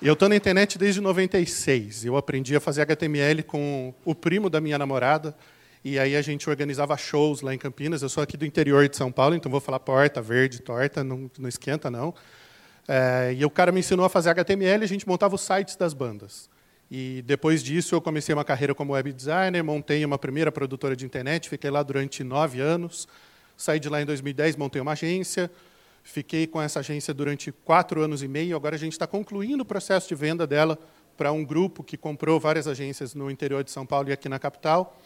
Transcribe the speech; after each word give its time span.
Eu 0.00 0.12
estou 0.12 0.28
na 0.28 0.36
internet 0.36 0.78
desde 0.78 1.00
96. 1.00 2.04
Eu 2.04 2.16
aprendi 2.16 2.54
a 2.54 2.60
fazer 2.60 2.82
HTML 2.82 3.42
com 3.42 3.92
o 4.04 4.14
primo 4.14 4.48
da 4.48 4.60
minha 4.60 4.78
namorada. 4.78 5.34
E 5.84 5.98
aí 5.98 6.14
a 6.14 6.22
gente 6.22 6.48
organizava 6.48 6.96
shows 6.96 7.40
lá 7.40 7.52
em 7.52 7.58
Campinas. 7.58 8.00
Eu 8.00 8.08
sou 8.08 8.22
aqui 8.22 8.36
do 8.36 8.46
interior 8.46 8.88
de 8.88 8.96
São 8.96 9.10
Paulo, 9.10 9.34
então 9.34 9.50
vou 9.50 9.60
falar 9.60 9.80
porta, 9.80 10.22
verde, 10.22 10.62
torta, 10.62 11.02
não, 11.02 11.28
não 11.36 11.48
esquenta, 11.48 11.90
não. 11.90 12.14
É, 12.86 13.34
e 13.36 13.44
o 13.44 13.50
cara 13.50 13.72
me 13.72 13.80
ensinou 13.80 14.06
a 14.06 14.08
fazer 14.08 14.30
HTML 14.30 14.82
e 14.82 14.84
a 14.84 14.88
gente 14.88 15.06
montava 15.06 15.34
os 15.34 15.40
sites 15.40 15.74
das 15.74 15.92
bandas. 15.92 16.48
E 16.88 17.22
depois 17.26 17.60
disso 17.60 17.96
eu 17.96 18.00
comecei 18.00 18.32
uma 18.32 18.44
carreira 18.44 18.76
como 18.76 18.92
web 18.92 19.12
designer, 19.12 19.64
montei 19.64 20.04
uma 20.04 20.16
primeira 20.16 20.52
produtora 20.52 20.94
de 20.94 21.04
internet, 21.04 21.48
fiquei 21.48 21.70
lá 21.70 21.82
durante 21.82 22.22
nove 22.22 22.60
anos. 22.60 23.08
Saí 23.56 23.80
de 23.80 23.88
lá 23.88 24.00
em 24.00 24.06
2010, 24.06 24.54
montei 24.54 24.80
uma 24.80 24.92
agência, 24.92 25.50
fiquei 26.08 26.46
com 26.46 26.60
essa 26.60 26.80
agência 26.80 27.12
durante 27.12 27.52
quatro 27.52 28.02
anos 28.02 28.22
e 28.22 28.28
meio. 28.28 28.56
Agora 28.56 28.74
a 28.74 28.78
gente 28.78 28.92
está 28.92 29.06
concluindo 29.06 29.62
o 29.62 29.66
processo 29.66 30.08
de 30.08 30.14
venda 30.14 30.46
dela 30.46 30.78
para 31.16 31.32
um 31.32 31.44
grupo 31.44 31.84
que 31.84 31.96
comprou 31.96 32.40
várias 32.40 32.66
agências 32.66 33.14
no 33.14 33.30
interior 33.30 33.62
de 33.62 33.70
São 33.70 33.84
Paulo 33.84 34.08
e 34.08 34.12
aqui 34.12 34.28
na 34.28 34.38
capital. 34.38 34.96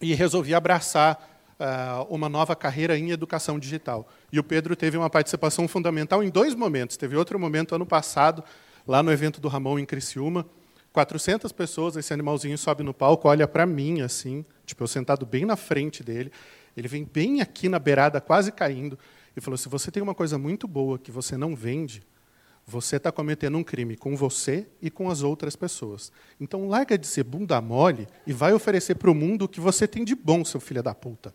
E 0.00 0.14
resolvi 0.14 0.54
abraçar 0.54 1.40
uh, 1.58 2.14
uma 2.14 2.28
nova 2.28 2.54
carreira 2.54 2.98
em 2.98 3.10
educação 3.10 3.58
digital. 3.58 4.08
E 4.32 4.38
o 4.38 4.44
Pedro 4.44 4.76
teve 4.76 4.96
uma 4.96 5.08
participação 5.08 5.66
fundamental 5.66 6.22
em 6.22 6.28
dois 6.28 6.54
momentos. 6.54 6.96
Teve 6.96 7.16
outro 7.16 7.38
momento 7.38 7.74
ano 7.74 7.86
passado, 7.86 8.44
lá 8.86 9.02
no 9.02 9.10
evento 9.10 9.40
do 9.40 9.48
Ramon 9.48 9.78
em 9.78 9.86
Criciúma. 9.86 10.46
400 10.92 11.52
pessoas, 11.52 11.96
esse 11.96 12.12
animalzinho 12.12 12.58
sobe 12.58 12.82
no 12.82 12.92
palco, 12.92 13.28
olha 13.28 13.46
para 13.46 13.64
mim 13.64 14.00
assim, 14.00 14.44
tipo 14.66 14.82
eu 14.82 14.88
sentado 14.88 15.24
bem 15.24 15.44
na 15.44 15.54
frente 15.54 16.02
dele. 16.02 16.32
Ele 16.76 16.88
vem 16.88 17.04
bem 17.04 17.40
aqui 17.40 17.68
na 17.68 17.78
beirada, 17.78 18.20
quase 18.20 18.50
caindo, 18.50 18.98
e 19.36 19.40
falou: 19.40 19.56
"Se 19.56 19.68
você 19.68 19.90
tem 19.90 20.02
uma 20.02 20.14
coisa 20.14 20.38
muito 20.38 20.66
boa 20.68 20.98
que 20.98 21.10
você 21.10 21.36
não 21.36 21.54
vende, 21.54 22.02
você 22.66 22.96
está 22.96 23.10
cometendo 23.10 23.58
um 23.58 23.64
crime 23.64 23.96
com 23.96 24.16
você 24.16 24.66
e 24.80 24.90
com 24.90 25.10
as 25.10 25.22
outras 25.22 25.56
pessoas. 25.56 26.12
Então, 26.40 26.68
larga 26.68 26.96
de 26.96 27.06
ser 27.06 27.24
bunda 27.24 27.60
mole 27.60 28.06
e 28.26 28.32
vai 28.32 28.52
oferecer 28.52 28.94
para 28.94 29.10
o 29.10 29.14
mundo 29.14 29.44
o 29.44 29.48
que 29.48 29.60
você 29.60 29.88
tem 29.88 30.04
de 30.04 30.14
bom, 30.14 30.44
seu 30.44 30.60
filho 30.60 30.82
da 30.82 30.94
puta. 30.94 31.34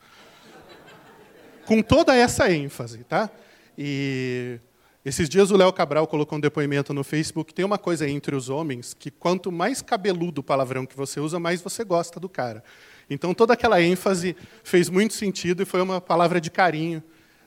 com 1.65 1.81
toda 1.81 2.15
essa 2.15 2.51
ênfase, 2.51 3.03
tá? 3.03 3.29
E 3.77 4.59
esses 5.03 5.27
dias 5.27 5.51
o 5.51 5.57
Léo 5.57 5.73
Cabral 5.73 6.07
colocou 6.07 6.37
um 6.37 6.41
depoimento 6.41 6.93
no 6.93 7.03
Facebook. 7.03 7.53
Tem 7.53 7.65
uma 7.65 7.77
coisa 7.77 8.07
entre 8.07 8.35
os 8.35 8.49
homens 8.49 8.93
que 8.93 9.11
quanto 9.11 9.51
mais 9.51 9.81
cabeludo 9.81 10.41
o 10.41 10.43
palavrão 10.43 10.85
que 10.85 10.95
você 10.95 11.19
usa, 11.19 11.39
mais 11.39 11.61
você 11.61 11.83
gosta 11.83 12.19
do 12.19 12.29
cara. 12.29 12.63
Então 13.09 13.33
toda 13.33 13.53
aquela 13.53 13.81
ênfase 13.81 14.35
fez 14.63 14.89
muito 14.89 15.13
sentido 15.13 15.63
e 15.63 15.65
foi 15.65 15.81
uma 15.81 15.99
palavra 15.99 16.39
de 16.39 16.49
carinho 16.49 17.03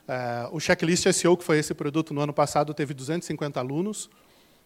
Uh, 0.09 0.57
o 0.57 0.59
Checklist 0.59 1.07
SEO, 1.13 1.37
que 1.37 1.45
foi 1.45 1.59
esse 1.59 1.75
produto 1.75 2.15
no 2.15 2.23
ano 2.23 2.33
passado, 2.33 2.73
teve 2.73 2.95
250 2.95 3.61
alunos. 3.61 4.07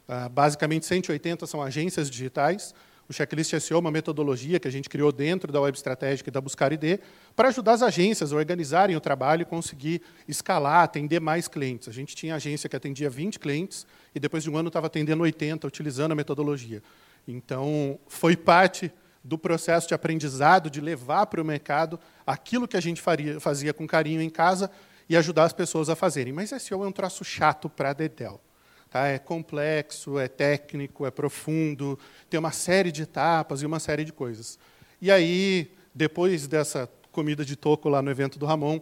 Uh, 0.09 0.29
basicamente, 0.31 0.87
180 0.87 1.49
são 1.49 1.61
agências 1.61 2.09
digitais. 2.09 2.73
O 3.09 3.13
Checklist 3.13 3.53
SEO 3.61 3.79
é 3.79 3.81
uma 3.81 3.91
metodologia 3.91 4.61
que 4.61 4.69
a 4.69 4.71
gente 4.71 4.89
criou 4.89 5.11
dentro 5.11 5.51
da 5.53 5.61
Web 5.61 5.77
Estratégica 5.77 6.31
e 6.31 6.33
da 6.33 6.41
Buscar 6.41 6.73
ID 6.73 7.01
para 7.35 7.49
ajudar 7.49 7.73
as 7.73 7.83
agências 7.83 8.33
a 8.33 8.37
organizarem 8.37 8.95
o 8.95 9.01
trabalho 9.01 9.43
e 9.43 9.45
conseguir 9.45 10.01
escalar, 10.29 10.85
atender 10.85 11.21
mais 11.21 11.49
clientes. 11.49 11.89
A 11.89 11.93
gente 11.93 12.15
tinha 12.15 12.37
agência 12.37 12.69
que 12.69 12.77
atendia 12.77 13.11
20 13.11 13.41
clientes 13.41 13.85
e 14.15 14.21
depois 14.21 14.45
de 14.45 14.51
um 14.51 14.57
ano 14.57 14.69
estava 14.69 14.87
atendendo 14.87 15.25
80, 15.25 15.67
utilizando 15.67 16.13
a 16.13 16.15
metodologia. 16.15 16.81
Então, 17.27 17.99
foi 18.07 18.37
parte 18.37 18.93
do 19.25 19.37
processo 19.37 19.89
de 19.89 19.95
aprendizado, 19.95 20.71
de 20.71 20.81
levar 20.81 21.27
para 21.27 21.43
o 21.43 21.45
mercado 21.45 21.99
aquilo 22.25 22.69
que 22.69 22.77
a 22.77 22.81
gente 22.81 23.01
faria, 23.01 23.41
fazia 23.41 23.75
com 23.75 23.87
carinho 23.87 24.23
em 24.23 24.31
casa 24.31 24.71
e 25.13 25.17
ajudar 25.17 25.45
as 25.45 25.53
pessoas 25.53 25.91
a 25.91 25.95
fazerem. 25.95 26.33
Mas 26.33 26.49
SEO 26.49 26.83
é 26.83 26.87
um 26.87 26.93
troço 26.93 27.23
chato 27.23 27.69
para 27.69 27.93
Dedel. 27.93 28.41
Tá? 28.89 29.09
É 29.09 29.19
complexo, 29.19 30.19
é 30.19 30.27
técnico, 30.27 31.05
é 31.05 31.11
profundo, 31.11 31.99
tem 32.31 32.41
uma 32.41 32.51
série 32.51 32.91
de 32.91 33.03
etapas 33.03 33.61
e 33.61 33.67
uma 33.67 33.79
série 33.79 34.07
de 34.07 34.13
coisas. 34.13 34.59
E 35.03 35.11
aí, 35.11 35.71
depois 35.95 36.47
dessa 36.47 36.89
comida 37.11 37.45
de 37.45 37.57
toco 37.57 37.91
lá 37.91 38.01
no 38.01 38.11
evento 38.11 38.39
do 38.39 38.47
Ramon, 38.47 38.81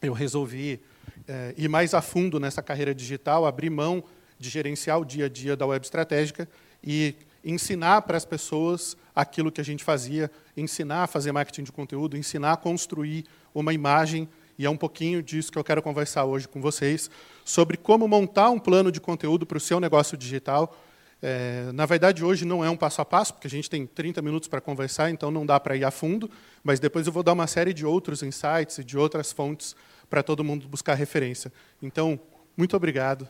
eu 0.00 0.12
resolvi 0.12 0.80
é, 1.26 1.52
ir 1.58 1.66
mais 1.66 1.94
a 1.94 2.00
fundo 2.00 2.38
nessa 2.38 2.62
carreira 2.62 2.94
digital, 2.94 3.44
abrir 3.44 3.70
mão 3.70 4.04
de 4.38 4.48
gerenciar 4.48 5.00
o 5.00 5.04
dia 5.04 5.24
a 5.24 5.28
dia 5.28 5.56
da 5.56 5.66
web 5.66 5.84
estratégica 5.84 6.48
e 6.82 7.16
ensinar 7.44 8.02
para 8.02 8.16
as 8.16 8.24
pessoas 8.24 8.96
aquilo 9.16 9.50
que 9.50 9.60
a 9.60 9.64
gente 9.64 9.82
fazia, 9.82 10.30
ensinar 10.56 11.02
a 11.02 11.06
fazer 11.08 11.32
marketing 11.32 11.64
de 11.64 11.72
conteúdo, 11.72 12.16
ensinar 12.16 12.52
a 12.52 12.56
construir 12.56 13.24
uma 13.52 13.74
imagem 13.74 14.28
e 14.60 14.66
é 14.66 14.68
um 14.68 14.76
pouquinho 14.76 15.22
disso 15.22 15.50
que 15.50 15.56
eu 15.56 15.64
quero 15.64 15.80
conversar 15.80 16.26
hoje 16.26 16.46
com 16.46 16.60
vocês, 16.60 17.10
sobre 17.46 17.78
como 17.78 18.06
montar 18.06 18.50
um 18.50 18.58
plano 18.58 18.92
de 18.92 19.00
conteúdo 19.00 19.46
para 19.46 19.56
o 19.56 19.60
seu 19.60 19.80
negócio 19.80 20.18
digital. 20.18 20.78
É, 21.22 21.72
na 21.72 21.86
verdade, 21.86 22.22
hoje 22.22 22.44
não 22.44 22.62
é 22.62 22.68
um 22.68 22.76
passo 22.76 23.00
a 23.00 23.04
passo, 23.06 23.32
porque 23.32 23.46
a 23.46 23.50
gente 23.50 23.70
tem 23.70 23.86
30 23.86 24.20
minutos 24.20 24.50
para 24.50 24.60
conversar, 24.60 25.08
então 25.08 25.30
não 25.30 25.46
dá 25.46 25.58
para 25.58 25.78
ir 25.78 25.84
a 25.86 25.90
fundo, 25.90 26.30
mas 26.62 26.78
depois 26.78 27.06
eu 27.06 27.12
vou 27.12 27.22
dar 27.22 27.32
uma 27.32 27.46
série 27.46 27.72
de 27.72 27.86
outros 27.86 28.22
insights 28.22 28.76
e 28.76 28.84
de 28.84 28.98
outras 28.98 29.32
fontes 29.32 29.74
para 30.10 30.22
todo 30.22 30.44
mundo 30.44 30.68
buscar 30.68 30.92
referência. 30.92 31.50
Então, 31.80 32.20
muito 32.54 32.76
obrigado 32.76 33.26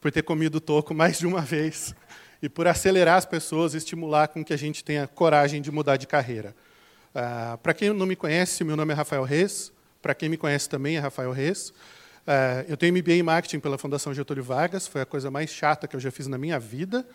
por 0.00 0.12
ter 0.12 0.22
comido 0.22 0.58
o 0.58 0.60
toco 0.60 0.94
mais 0.94 1.18
de 1.18 1.26
uma 1.26 1.40
vez 1.40 1.92
e 2.40 2.48
por 2.48 2.68
acelerar 2.68 3.16
as 3.16 3.24
pessoas 3.24 3.74
e 3.74 3.78
estimular 3.78 4.28
com 4.28 4.44
que 4.44 4.54
a 4.54 4.56
gente 4.56 4.84
tenha 4.84 5.08
coragem 5.08 5.60
de 5.60 5.72
mudar 5.72 5.96
de 5.96 6.06
carreira. 6.06 6.54
Ah, 7.12 7.58
para 7.60 7.74
quem 7.74 7.92
não 7.92 8.06
me 8.06 8.14
conhece, 8.14 8.62
meu 8.62 8.76
nome 8.76 8.92
é 8.92 8.94
Rafael 8.94 9.24
Reis, 9.24 9.74
para 10.00 10.14
quem 10.14 10.28
me 10.28 10.36
conhece 10.36 10.68
também, 10.68 10.96
é 10.96 11.00
Rafael 11.00 11.32
Reis. 11.32 11.72
É, 12.26 12.64
eu 12.68 12.76
tenho 12.76 12.92
MBA 12.92 13.12
em 13.12 13.22
Marketing 13.22 13.60
pela 13.60 13.78
Fundação 13.78 14.12
Getúlio 14.12 14.42
Vargas, 14.42 14.86
foi 14.86 15.00
a 15.00 15.06
coisa 15.06 15.30
mais 15.30 15.50
chata 15.50 15.86
que 15.86 15.94
eu 15.94 16.00
já 16.00 16.10
fiz 16.10 16.26
na 16.26 16.36
minha 16.36 16.58
vida. 16.58 17.06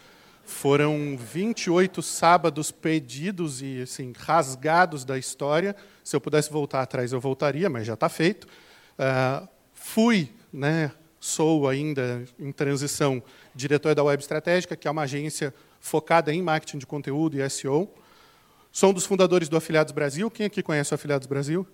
Foram 0.43 1.17
28 1.17 2.01
sábados 2.01 2.71
perdidos 2.71 3.61
e 3.61 3.81
assim, 3.81 4.13
rasgados 4.17 5.05
da 5.05 5.17
história. 5.17 5.75
Se 6.03 6.15
eu 6.15 6.21
pudesse 6.21 6.51
voltar 6.51 6.81
atrás, 6.81 7.11
eu 7.11 7.19
voltaria, 7.19 7.69
mas 7.69 7.85
já 7.85 7.93
está 7.93 8.09
feito. 8.09 8.47
Uh, 8.97 9.47
fui, 9.73 10.31
né, 10.51 10.91
sou 11.19 11.69
ainda 11.69 12.23
em 12.39 12.51
transição, 12.51 13.21
diretor 13.53 13.93
da 13.93 14.03
Web 14.03 14.21
Estratégica, 14.21 14.75
que 14.75 14.87
é 14.87 14.91
uma 14.91 15.03
agência 15.03 15.53
focada 15.79 16.33
em 16.33 16.41
marketing 16.41 16.79
de 16.79 16.87
conteúdo 16.87 17.39
e 17.39 17.49
SEO. 17.49 17.93
Sou 18.71 18.89
um 18.89 18.93
dos 18.93 19.05
fundadores 19.05 19.49
do 19.49 19.57
Afiliados 19.57 19.91
Brasil. 19.91 20.31
Quem 20.31 20.45
aqui 20.45 20.63
conhece 20.63 20.93
o 20.93 20.95
Afiliados 20.95 21.27
Brasil? 21.27 21.67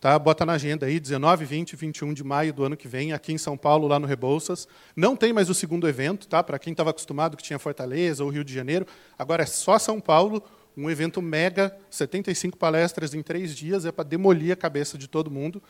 Tá? 0.00 0.16
Bota 0.16 0.46
na 0.46 0.52
agenda 0.52 0.86
aí, 0.86 1.00
19, 1.00 1.44
20 1.44 1.72
e 1.72 1.76
21 1.76 2.14
de 2.14 2.22
maio 2.22 2.52
do 2.52 2.64
ano 2.64 2.76
que 2.76 2.86
vem, 2.86 3.12
aqui 3.12 3.32
em 3.32 3.38
São 3.38 3.56
Paulo, 3.56 3.88
lá 3.88 3.98
no 3.98 4.06
Rebouças. 4.06 4.68
Não 4.94 5.16
tem 5.16 5.32
mais 5.32 5.50
o 5.50 5.54
segundo 5.54 5.88
evento, 5.88 6.28
tá? 6.28 6.42
para 6.42 6.58
quem 6.58 6.70
estava 6.70 6.90
acostumado 6.90 7.36
que 7.36 7.42
tinha 7.42 7.58
Fortaleza 7.58 8.22
ou 8.22 8.30
Rio 8.30 8.44
de 8.44 8.54
Janeiro. 8.54 8.86
Agora 9.18 9.42
é 9.42 9.46
só 9.46 9.78
São 9.78 10.00
Paulo, 10.00 10.42
um 10.76 10.88
evento 10.88 11.20
mega, 11.20 11.76
75 11.90 12.56
palestras 12.56 13.12
em 13.12 13.22
três 13.22 13.56
dias, 13.56 13.84
é 13.84 13.90
para 13.90 14.04
demolir 14.04 14.52
a 14.52 14.56
cabeça 14.56 14.96
de 14.96 15.08
todo 15.08 15.30
mundo. 15.30 15.60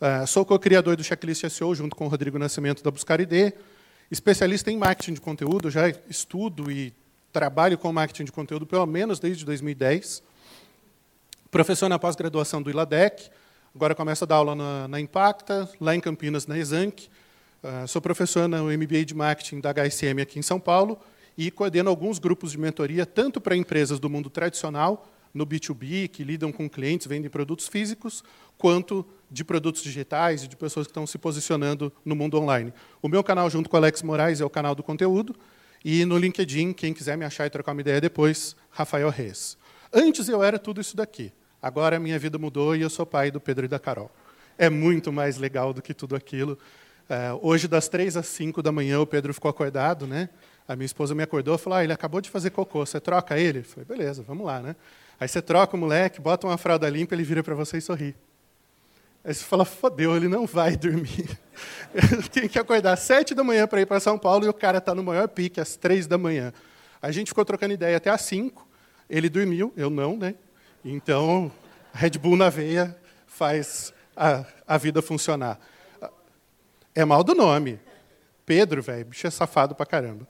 Uh, 0.00 0.26
sou 0.26 0.44
co-criador 0.44 0.96
do 0.96 1.02
Checklist 1.02 1.48
SEO, 1.48 1.74
junto 1.74 1.96
com 1.96 2.06
o 2.06 2.08
Rodrigo 2.08 2.38
Nascimento 2.38 2.82
da 2.82 2.90
Buscar 2.90 3.20
ID. 3.20 3.52
Especialista 4.10 4.70
em 4.70 4.76
marketing 4.76 5.14
de 5.14 5.20
conteúdo, 5.20 5.70
já 5.70 5.88
estudo 6.08 6.70
e 6.70 6.92
trabalho 7.32 7.76
com 7.76 7.92
marketing 7.92 8.24
de 8.24 8.32
conteúdo 8.32 8.66
pelo 8.66 8.86
menos 8.86 9.18
desde 9.18 9.44
2010. 9.44 10.22
Professor 11.50 11.88
na 11.88 11.98
pós-graduação 11.98 12.62
do 12.62 12.70
ILADEC, 12.70 13.30
Agora 13.74 13.94
começo 13.94 14.22
a 14.24 14.26
dar 14.26 14.34
aula 14.34 14.54
na, 14.54 14.86
na 14.86 15.00
Impacta, 15.00 15.66
lá 15.80 15.96
em 15.96 16.00
Campinas, 16.00 16.46
na 16.46 16.58
Exanc. 16.58 17.08
Uh, 17.62 17.88
sou 17.88 18.02
professor 18.02 18.46
no 18.46 18.66
MBA 18.66 19.06
de 19.06 19.14
Marketing 19.14 19.60
da 19.60 19.72
HSM 19.72 20.20
aqui 20.20 20.38
em 20.38 20.42
São 20.42 20.60
Paulo 20.60 20.98
e 21.38 21.50
coordeno 21.50 21.88
alguns 21.88 22.18
grupos 22.18 22.52
de 22.52 22.58
mentoria, 22.58 23.06
tanto 23.06 23.40
para 23.40 23.56
empresas 23.56 23.98
do 23.98 24.10
mundo 24.10 24.28
tradicional, 24.28 25.08
no 25.32 25.46
B2B, 25.46 26.08
que 26.08 26.22
lidam 26.22 26.52
com 26.52 26.68
clientes, 26.68 27.06
vendem 27.06 27.30
produtos 27.30 27.66
físicos, 27.66 28.22
quanto 28.58 29.06
de 29.30 29.42
produtos 29.42 29.82
digitais 29.82 30.44
e 30.44 30.48
de 30.48 30.54
pessoas 30.54 30.86
que 30.86 30.90
estão 30.90 31.06
se 31.06 31.16
posicionando 31.16 31.90
no 32.04 32.14
mundo 32.14 32.38
online. 32.38 32.74
O 33.00 33.08
meu 33.08 33.24
canal, 33.24 33.48
junto 33.48 33.70
com 33.70 33.76
o 33.76 33.78
Alex 33.78 34.02
Moraes, 34.02 34.42
é 34.42 34.44
o 34.44 34.50
canal 34.50 34.74
do 34.74 34.82
conteúdo. 34.82 35.34
E 35.82 36.04
no 36.04 36.18
LinkedIn, 36.18 36.74
quem 36.74 36.92
quiser 36.92 37.16
me 37.16 37.24
achar 37.24 37.46
e 37.46 37.50
trocar 37.50 37.72
uma 37.72 37.80
ideia 37.80 38.02
depois, 38.02 38.54
Rafael 38.70 39.08
Reis. 39.08 39.56
Antes 39.90 40.28
eu 40.28 40.42
era 40.42 40.58
tudo 40.58 40.78
isso 40.78 40.94
daqui. 40.94 41.32
Agora 41.62 41.96
a 41.96 42.00
minha 42.00 42.18
vida 42.18 42.38
mudou 42.38 42.74
e 42.74 42.82
eu 42.82 42.90
sou 42.90 43.06
pai 43.06 43.30
do 43.30 43.40
Pedro 43.40 43.66
e 43.66 43.68
da 43.68 43.78
Carol. 43.78 44.10
É 44.58 44.68
muito 44.68 45.12
mais 45.12 45.38
legal 45.38 45.72
do 45.72 45.80
que 45.80 45.94
tudo 45.94 46.16
aquilo. 46.16 46.58
É, 47.08 47.32
hoje, 47.40 47.68
das 47.68 47.88
três 47.88 48.16
às 48.16 48.26
cinco 48.26 48.60
da 48.62 48.72
manhã, 48.72 49.00
o 49.00 49.06
Pedro 49.06 49.32
ficou 49.32 49.48
acordado, 49.48 50.06
né? 50.06 50.28
A 50.66 50.74
minha 50.74 50.86
esposa 50.86 51.14
me 51.14 51.22
acordou 51.22 51.54
e 51.54 51.58
falou: 51.58 51.78
ah, 51.78 51.84
ele 51.84 51.92
acabou 51.92 52.20
de 52.20 52.28
fazer 52.28 52.50
cocô, 52.50 52.84
você 52.84 53.00
troca 53.00 53.38
ele? 53.38 53.60
Eu 53.60 53.64
falei: 53.64 53.84
beleza, 53.84 54.24
vamos 54.26 54.44
lá, 54.44 54.60
né? 54.60 54.74
Aí 55.20 55.28
você 55.28 55.40
troca 55.40 55.76
o 55.76 55.78
moleque, 55.78 56.20
bota 56.20 56.46
uma 56.46 56.58
fralda 56.58 56.88
limpa, 56.88 57.14
ele 57.14 57.22
vira 57.22 57.42
para 57.42 57.54
você 57.54 57.78
e 57.78 57.80
sorri. 57.80 58.14
Aí 59.24 59.32
você 59.32 59.44
fala: 59.44 59.64
fodeu, 59.64 60.16
ele 60.16 60.26
não 60.26 60.46
vai 60.46 60.74
dormir. 60.76 61.38
Eu 61.94 62.22
tenho 62.28 62.48
que 62.48 62.58
acordar 62.58 62.94
às 62.94 63.00
sete 63.00 63.34
da 63.34 63.44
manhã 63.44 63.68
para 63.68 63.80
ir 63.80 63.86
para 63.86 64.00
São 64.00 64.18
Paulo 64.18 64.44
e 64.44 64.48
o 64.48 64.54
cara 64.54 64.78
está 64.78 64.94
no 64.94 65.02
maior 65.02 65.28
pique 65.28 65.60
às 65.60 65.76
três 65.76 66.06
da 66.06 66.18
manhã. 66.18 66.52
A 67.00 67.12
gente 67.12 67.28
ficou 67.28 67.44
trocando 67.44 67.74
ideia 67.74 67.96
até 67.96 68.10
às 68.10 68.22
cinco. 68.22 68.66
Ele 69.08 69.28
dormiu, 69.28 69.72
eu 69.76 69.90
não, 69.90 70.16
né? 70.16 70.34
Então, 70.84 71.50
Red 71.92 72.10
Bull 72.10 72.36
na 72.36 72.50
veia 72.50 72.96
faz 73.26 73.92
a, 74.16 74.44
a 74.66 74.76
vida 74.76 75.00
funcionar. 75.00 75.58
É 76.94 77.04
mal 77.04 77.22
do 77.22 77.34
nome. 77.34 77.78
Pedro, 78.44 78.82
velho, 78.82 79.06
bicho 79.06 79.26
é 79.26 79.30
safado 79.30 79.74
pra 79.74 79.86
caramba. 79.86 80.26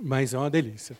mas 0.00 0.34
é 0.34 0.38
uma 0.38 0.50
delícia. 0.50 0.96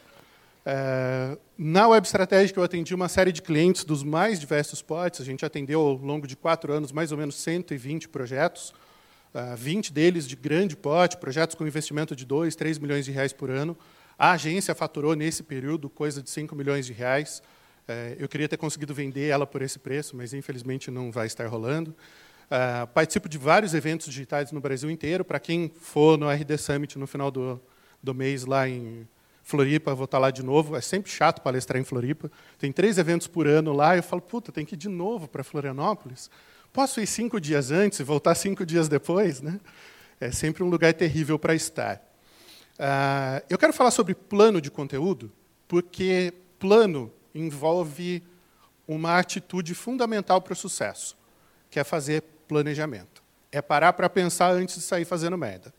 É, 0.64 1.36
na 1.58 1.88
Web 1.88 2.06
Estratégica, 2.06 2.58
eu 2.58 2.64
atendi 2.64 2.94
uma 2.94 3.08
série 3.08 3.32
de 3.32 3.42
clientes 3.42 3.84
dos 3.84 4.02
mais 4.02 4.40
diversos 4.40 4.80
potes. 4.80 5.20
A 5.20 5.24
gente 5.24 5.44
atendeu, 5.44 5.80
ao 5.80 5.94
longo 5.94 6.26
de 6.26 6.34
quatro 6.34 6.72
anos, 6.72 6.90
mais 6.90 7.12
ou 7.12 7.18
menos 7.18 7.34
120 7.36 8.08
projetos, 8.08 8.72
20 9.56 9.88
é, 9.88 9.92
deles 9.92 10.26
de 10.26 10.36
grande 10.36 10.76
pote, 10.76 11.16
projetos 11.18 11.54
com 11.54 11.66
investimento 11.66 12.16
de 12.16 12.24
2, 12.24 12.54
3 12.56 12.78
milhões 12.78 13.04
de 13.04 13.12
reais 13.12 13.32
por 13.32 13.50
ano. 13.50 13.76
A 14.18 14.32
agência 14.32 14.74
faturou, 14.74 15.14
nesse 15.14 15.42
período, 15.42 15.90
coisa 15.90 16.22
de 16.22 16.30
5 16.30 16.54
milhões 16.54 16.86
de 16.86 16.92
reais. 16.92 17.42
É, 17.86 18.16
eu 18.18 18.28
queria 18.28 18.48
ter 18.48 18.56
conseguido 18.56 18.94
vender 18.94 19.28
ela 19.28 19.46
por 19.46 19.62
esse 19.62 19.78
preço, 19.78 20.16
mas, 20.16 20.32
infelizmente, 20.32 20.90
não 20.90 21.10
vai 21.10 21.26
estar 21.26 21.46
rolando. 21.46 21.94
participo 22.94 23.28
de 23.28 23.38
vários 23.38 23.74
eventos 23.74 24.06
digitais 24.06 24.52
no 24.52 24.60
Brasil 24.60 24.90
inteiro. 24.90 25.24
Para 25.24 25.40
quem 25.40 25.70
for 25.80 26.18
no 26.18 26.30
RD 26.30 26.58
Summit 26.58 26.98
no 26.98 27.06
final 27.06 27.30
do, 27.30 27.60
do 28.02 28.14
mês, 28.14 28.44
lá 28.44 28.68
em 28.68 29.06
Floripa, 29.42 29.94
vou 29.94 30.04
estar 30.04 30.18
lá 30.18 30.30
de 30.30 30.42
novo. 30.42 30.76
É 30.76 30.80
sempre 30.80 31.10
chato 31.10 31.40
palestrar 31.42 31.80
em 31.80 31.84
Floripa. 31.84 32.30
Tem 32.58 32.72
três 32.72 32.98
eventos 32.98 33.26
por 33.26 33.46
ano 33.46 33.72
lá. 33.72 33.96
Eu 33.96 34.02
falo, 34.02 34.22
puta, 34.22 34.52
tem 34.52 34.64
que 34.64 34.74
ir 34.74 34.78
de 34.78 34.88
novo 34.88 35.28
para 35.28 35.42
Florianópolis. 35.42 36.30
Posso 36.72 37.00
ir 37.00 37.06
cinco 37.06 37.40
dias 37.40 37.70
antes 37.70 38.00
e 38.00 38.02
voltar 38.02 38.34
cinco 38.34 38.64
dias 38.64 38.88
depois? 38.88 39.40
Né? 39.40 39.60
É 40.20 40.30
sempre 40.30 40.62
um 40.62 40.68
lugar 40.68 40.94
terrível 40.94 41.38
para 41.38 41.54
estar. 41.54 41.96
Uh, 42.78 43.44
eu 43.50 43.58
quero 43.58 43.72
falar 43.72 43.90
sobre 43.90 44.14
plano 44.14 44.60
de 44.60 44.70
conteúdo, 44.70 45.30
porque 45.68 46.32
plano 46.58 47.12
envolve 47.34 48.22
uma 48.86 49.18
atitude 49.18 49.74
fundamental 49.74 50.40
para 50.40 50.52
o 50.52 50.56
sucesso, 50.56 51.16
que 51.70 51.78
é 51.78 51.84
fazer 51.84 52.22
planejamento. 52.46 53.22
É 53.50 53.62
parar 53.62 53.92
para 53.92 54.08
pensar 54.08 54.52
antes 54.52 54.76
de 54.76 54.82
sair 54.82 55.04
fazendo 55.04 55.36
merda. 55.36 55.72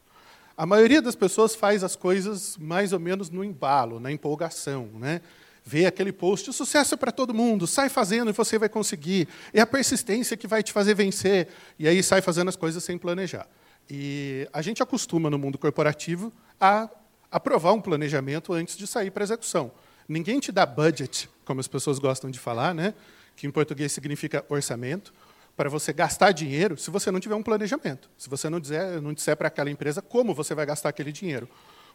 A 0.55 0.65
maioria 0.65 1.01
das 1.01 1.15
pessoas 1.15 1.55
faz 1.55 1.83
as 1.83 1.95
coisas 1.95 2.57
mais 2.57 2.93
ou 2.93 2.99
menos 2.99 3.29
no 3.29 3.43
embalo, 3.43 3.99
na 3.99 4.11
empolgação. 4.11 4.87
Né? 4.93 5.21
Vê 5.65 5.85
aquele 5.85 6.11
post, 6.11 6.49
o 6.49 6.53
sucesso 6.53 6.93
é 6.93 6.97
para 6.97 7.11
todo 7.11 7.33
mundo, 7.33 7.65
sai 7.65 7.89
fazendo 7.89 8.29
e 8.29 8.33
você 8.33 8.59
vai 8.59 8.69
conseguir. 8.69 9.27
É 9.51 9.61
a 9.61 9.65
persistência 9.65 10.37
que 10.37 10.45
vai 10.45 10.61
te 10.61 10.71
fazer 10.71 10.93
vencer. 10.93 11.47
E 11.79 11.87
aí 11.87 12.03
sai 12.03 12.21
fazendo 12.21 12.49
as 12.49 12.55
coisas 12.55 12.83
sem 12.83 12.97
planejar. 12.97 13.47
E 13.89 14.47
a 14.53 14.61
gente 14.61 14.83
acostuma 14.83 15.29
no 15.29 15.39
mundo 15.39 15.57
corporativo 15.57 16.31
a 16.59 16.87
aprovar 17.31 17.73
um 17.73 17.81
planejamento 17.81 18.53
antes 18.53 18.77
de 18.77 18.85
sair 18.85 19.09
para 19.09 19.23
execução. 19.23 19.71
Ninguém 20.07 20.39
te 20.39 20.51
dá 20.51 20.65
budget, 20.65 21.29
como 21.45 21.59
as 21.59 21.67
pessoas 21.67 21.99
gostam 21.99 22.29
de 22.29 22.39
falar, 22.39 22.73
né? 22.73 22.93
que 23.35 23.47
em 23.47 23.51
português 23.51 23.91
significa 23.91 24.45
orçamento 24.49 25.13
para 25.55 25.69
você 25.69 25.93
gastar 25.93 26.31
dinheiro 26.31 26.77
se 26.77 26.89
você 26.89 27.11
não 27.11 27.19
tiver 27.19 27.35
um 27.35 27.43
planejamento, 27.43 28.09
se 28.17 28.29
você 28.29 28.49
não 28.49 28.59
disser, 28.59 29.01
não 29.01 29.13
disser 29.13 29.37
para 29.37 29.47
aquela 29.47 29.69
empresa 29.69 30.01
como 30.01 30.33
você 30.33 30.55
vai 30.55 30.65
gastar 30.65 30.89
aquele 30.89 31.11
dinheiro. 31.11 31.47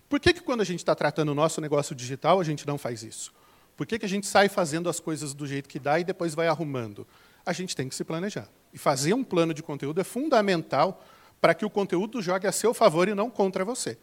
Por 0.09 0.21
que, 0.21 0.33
que 0.33 0.41
quando 0.41 0.61
a 0.61 0.65
gente 0.65 0.79
está 0.79 0.95
tratando 0.95 1.31
o 1.31 1.35
nosso 1.35 1.61
negócio 1.61 1.95
digital, 1.95 2.41
a 2.41 2.45
gente 2.45 2.67
não 2.67 2.79
faz 2.79 3.03
isso? 3.03 3.33
Por 3.77 3.87
que, 3.87 3.99
que 3.99 4.07
a 4.07 4.09
gente 4.09 4.27
sai 4.27 4.49
fazendo 4.49 4.89
as 4.89 4.99
coisas 4.99 5.35
do 5.35 5.47
jeito 5.47 5.69
que 5.69 5.79
dá 5.79 6.01
e 6.01 6.05
depois 6.05 6.35
vai 6.35 6.49
arrumando? 6.49 7.07
A 7.45 7.53
gente 7.53 7.77
tem 7.77 7.89
que 7.89 7.95
se 7.95 8.05
planejar. 8.05 8.49
E 8.73 8.79
fazer 8.79 9.13
um 9.13 9.23
plano 9.23 9.53
de 9.53 9.63
conteúdo 9.63 10.01
é 10.01 10.05
fundamental 10.05 11.05
para 11.41 11.55
que 11.55 11.65
o 11.65 11.71
conteúdo 11.71 12.21
jogue 12.21 12.47
a 12.47 12.53
seu 12.53 12.75
favor 12.75 13.09
e 13.09 13.15
não 13.15 13.31
contra 13.31 13.65
você. 13.65 13.99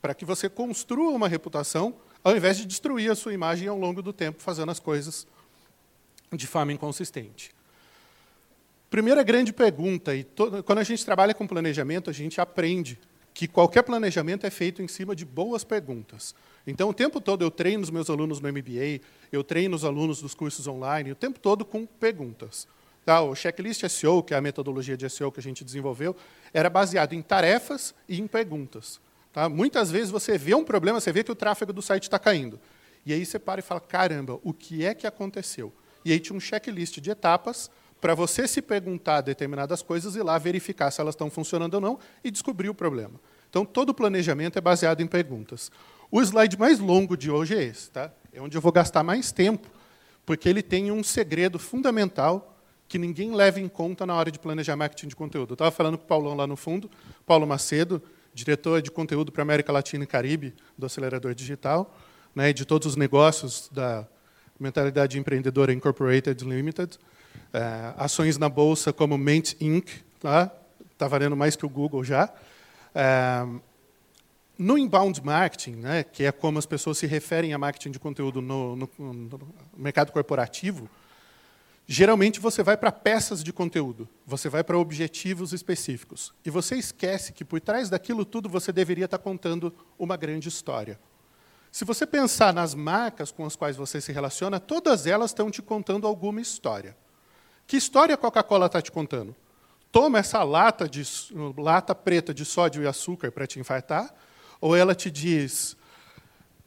Para 0.00 0.14
que 0.14 0.24
você 0.24 0.48
construa 0.48 1.10
uma 1.10 1.28
reputação, 1.28 1.94
ao 2.24 2.34
invés 2.34 2.56
de 2.56 2.64
destruir 2.64 3.10
a 3.10 3.14
sua 3.14 3.34
imagem 3.34 3.68
ao 3.68 3.78
longo 3.78 4.00
do 4.00 4.12
tempo, 4.12 4.42
fazendo 4.42 4.70
as 4.70 4.80
coisas 4.80 5.26
de 6.32 6.46
forma 6.46 6.72
inconsistente. 6.72 7.54
Primeira 8.88 9.22
grande 9.22 9.52
pergunta, 9.52 10.14
e 10.14 10.26
quando 10.64 10.78
a 10.78 10.84
gente 10.84 11.04
trabalha 11.04 11.34
com 11.34 11.46
planejamento, 11.46 12.08
a 12.08 12.12
gente 12.12 12.40
aprende 12.40 12.98
que 13.34 13.48
qualquer 13.48 13.82
planejamento 13.82 14.46
é 14.46 14.50
feito 14.50 14.80
em 14.80 14.86
cima 14.88 15.14
de 15.14 15.24
boas 15.24 15.64
perguntas. 15.64 16.34
Então, 16.66 16.88
o 16.88 16.94
tempo 16.94 17.20
todo 17.20 17.44
eu 17.44 17.50
treino 17.50 17.82
os 17.82 17.90
meus 17.90 18.08
alunos 18.08 18.40
no 18.40 18.48
MBA, 18.48 19.00
eu 19.32 19.42
treino 19.42 19.74
os 19.74 19.84
alunos 19.84 20.22
dos 20.22 20.34
cursos 20.34 20.66
online, 20.68 21.10
o 21.10 21.16
tempo 21.16 21.40
todo 21.40 21.64
com 21.64 21.84
perguntas. 21.84 22.68
Tá, 23.04 23.20
o 23.20 23.34
checklist 23.34 23.86
SEO, 23.88 24.22
que 24.22 24.32
é 24.32 24.36
a 24.36 24.40
metodologia 24.40 24.96
de 24.96 25.10
SEO 25.10 25.30
que 25.30 25.40
a 25.40 25.42
gente 25.42 25.62
desenvolveu, 25.64 26.16
era 26.54 26.70
baseado 26.70 27.12
em 27.12 27.20
tarefas 27.20 27.94
e 28.08 28.18
em 28.18 28.26
perguntas. 28.26 29.00
Tá? 29.34 29.48
Muitas 29.48 29.90
vezes 29.90 30.12
você 30.12 30.38
vê 30.38 30.54
um 30.54 30.62
problema, 30.62 31.00
você 31.00 31.10
vê 31.10 31.24
que 31.24 31.32
o 31.32 31.34
tráfego 31.34 31.72
do 31.72 31.82
site 31.82 32.04
está 32.04 32.20
caindo. 32.20 32.60
E 33.04 33.12
aí 33.12 33.26
você 33.26 33.36
para 33.36 33.58
e 33.58 33.62
fala, 33.62 33.80
caramba, 33.80 34.38
o 34.44 34.54
que 34.54 34.86
é 34.86 34.94
que 34.94 35.08
aconteceu? 35.08 35.74
E 36.04 36.12
aí 36.12 36.20
tinha 36.20 36.36
um 36.36 36.40
checklist 36.40 37.00
de 37.00 37.10
etapas 37.10 37.68
para 38.00 38.14
você 38.14 38.46
se 38.46 38.62
perguntar 38.62 39.22
determinadas 39.22 39.82
coisas 39.82 40.14
e 40.14 40.22
lá 40.22 40.38
verificar 40.38 40.92
se 40.92 41.00
elas 41.00 41.14
estão 41.14 41.30
funcionando 41.30 41.74
ou 41.74 41.80
não 41.80 41.98
e 42.22 42.30
descobrir 42.30 42.68
o 42.68 42.74
problema. 42.74 43.20
Então, 43.50 43.64
todo 43.64 43.88
o 43.88 43.94
planejamento 43.94 44.56
é 44.56 44.60
baseado 44.60 45.00
em 45.00 45.06
perguntas. 45.06 45.68
O 46.12 46.22
slide 46.22 46.56
mais 46.56 46.78
longo 46.78 47.16
de 47.16 47.28
hoje 47.28 47.56
é 47.56 47.62
esse, 47.64 47.90
tá? 47.90 48.12
é 48.32 48.40
onde 48.40 48.56
eu 48.56 48.60
vou 48.60 48.70
gastar 48.70 49.02
mais 49.02 49.32
tempo, 49.32 49.68
porque 50.24 50.48
ele 50.48 50.62
tem 50.62 50.92
um 50.92 51.02
segredo 51.02 51.58
fundamental 51.58 52.56
que 52.86 52.98
ninguém 52.98 53.34
leva 53.34 53.58
em 53.58 53.68
conta 53.68 54.06
na 54.06 54.14
hora 54.14 54.30
de 54.30 54.38
planejar 54.38 54.76
marketing 54.76 55.08
de 55.08 55.16
conteúdo. 55.16 55.52
Eu 55.52 55.54
estava 55.54 55.72
falando 55.72 55.98
com 55.98 56.04
o 56.04 56.06
Paulão 56.06 56.34
lá 56.34 56.46
no 56.46 56.56
fundo, 56.56 56.88
Paulo 57.26 57.46
Macedo, 57.46 58.00
diretor 58.34 58.82
de 58.82 58.90
conteúdo 58.90 59.30
para 59.30 59.42
América 59.42 59.72
Latina 59.72 60.04
e 60.04 60.06
Caribe 60.06 60.54
do 60.76 60.84
Acelerador 60.84 61.34
Digital, 61.34 61.96
né, 62.34 62.52
de 62.52 62.64
todos 62.64 62.88
os 62.88 62.96
negócios 62.96 63.70
da 63.72 64.06
Mentalidade 64.58 65.18
Empreendedora 65.18 65.72
Incorporated 65.72 66.44
Limited. 66.44 66.98
É, 67.52 67.94
ações 67.96 68.36
na 68.36 68.48
bolsa 68.48 68.92
como 68.92 69.16
Mint 69.16 69.54
Inc., 69.60 69.88
tá? 70.20 70.52
Está 70.92 71.06
valendo 71.06 71.36
mais 71.36 71.54
que 71.56 71.64
o 71.64 71.68
Google 71.68 72.02
já. 72.02 72.32
É, 72.94 73.46
no 74.58 74.78
inbound 74.78 75.24
marketing, 75.24 75.76
né, 75.76 76.04
que 76.04 76.24
é 76.24 76.32
como 76.32 76.58
as 76.58 76.66
pessoas 76.66 76.98
se 76.98 77.06
referem 77.06 77.52
a 77.52 77.58
marketing 77.58 77.90
de 77.90 77.98
conteúdo 77.98 78.40
no, 78.40 78.76
no, 78.76 78.88
no 78.98 79.40
mercado 79.76 80.12
corporativo, 80.12 80.88
geralmente 81.86 82.40
você 82.40 82.62
vai 82.62 82.76
para 82.76 82.90
peças 82.90 83.42
de 83.42 83.52
conteúdo, 83.52 84.08
você 84.26 84.48
vai 84.48 84.64
para 84.64 84.78
objetivos 84.78 85.52
específicos. 85.52 86.34
E 86.44 86.50
você 86.50 86.76
esquece 86.76 87.32
que 87.32 87.44
por 87.44 87.60
trás 87.60 87.90
daquilo 87.90 88.24
tudo 88.24 88.48
você 88.48 88.72
deveria 88.72 89.04
estar 89.04 89.18
contando 89.18 89.74
uma 89.98 90.16
grande 90.16 90.48
história. 90.48 90.98
Se 91.70 91.84
você 91.84 92.06
pensar 92.06 92.54
nas 92.54 92.72
marcas 92.72 93.32
com 93.32 93.44
as 93.44 93.56
quais 93.56 93.76
você 93.76 94.00
se 94.00 94.12
relaciona, 94.12 94.60
todas 94.60 95.06
elas 95.06 95.30
estão 95.30 95.50
te 95.50 95.60
contando 95.60 96.06
alguma 96.06 96.40
história. 96.40 96.96
Que 97.66 97.76
história 97.76 98.14
a 98.14 98.18
Coca-Cola 98.18 98.66
está 98.66 98.80
te 98.80 98.92
contando? 98.92 99.34
Toma 99.90 100.18
essa 100.18 100.42
lata, 100.42 100.88
de, 100.88 101.02
lata 101.56 101.94
preta 101.94 102.32
de 102.32 102.44
sódio 102.44 102.82
e 102.82 102.86
açúcar 102.86 103.32
para 103.32 103.46
te 103.46 103.58
infartar? 103.58 104.14
Ou 104.60 104.76
ela 104.76 104.94
te 104.94 105.10
diz, 105.10 105.76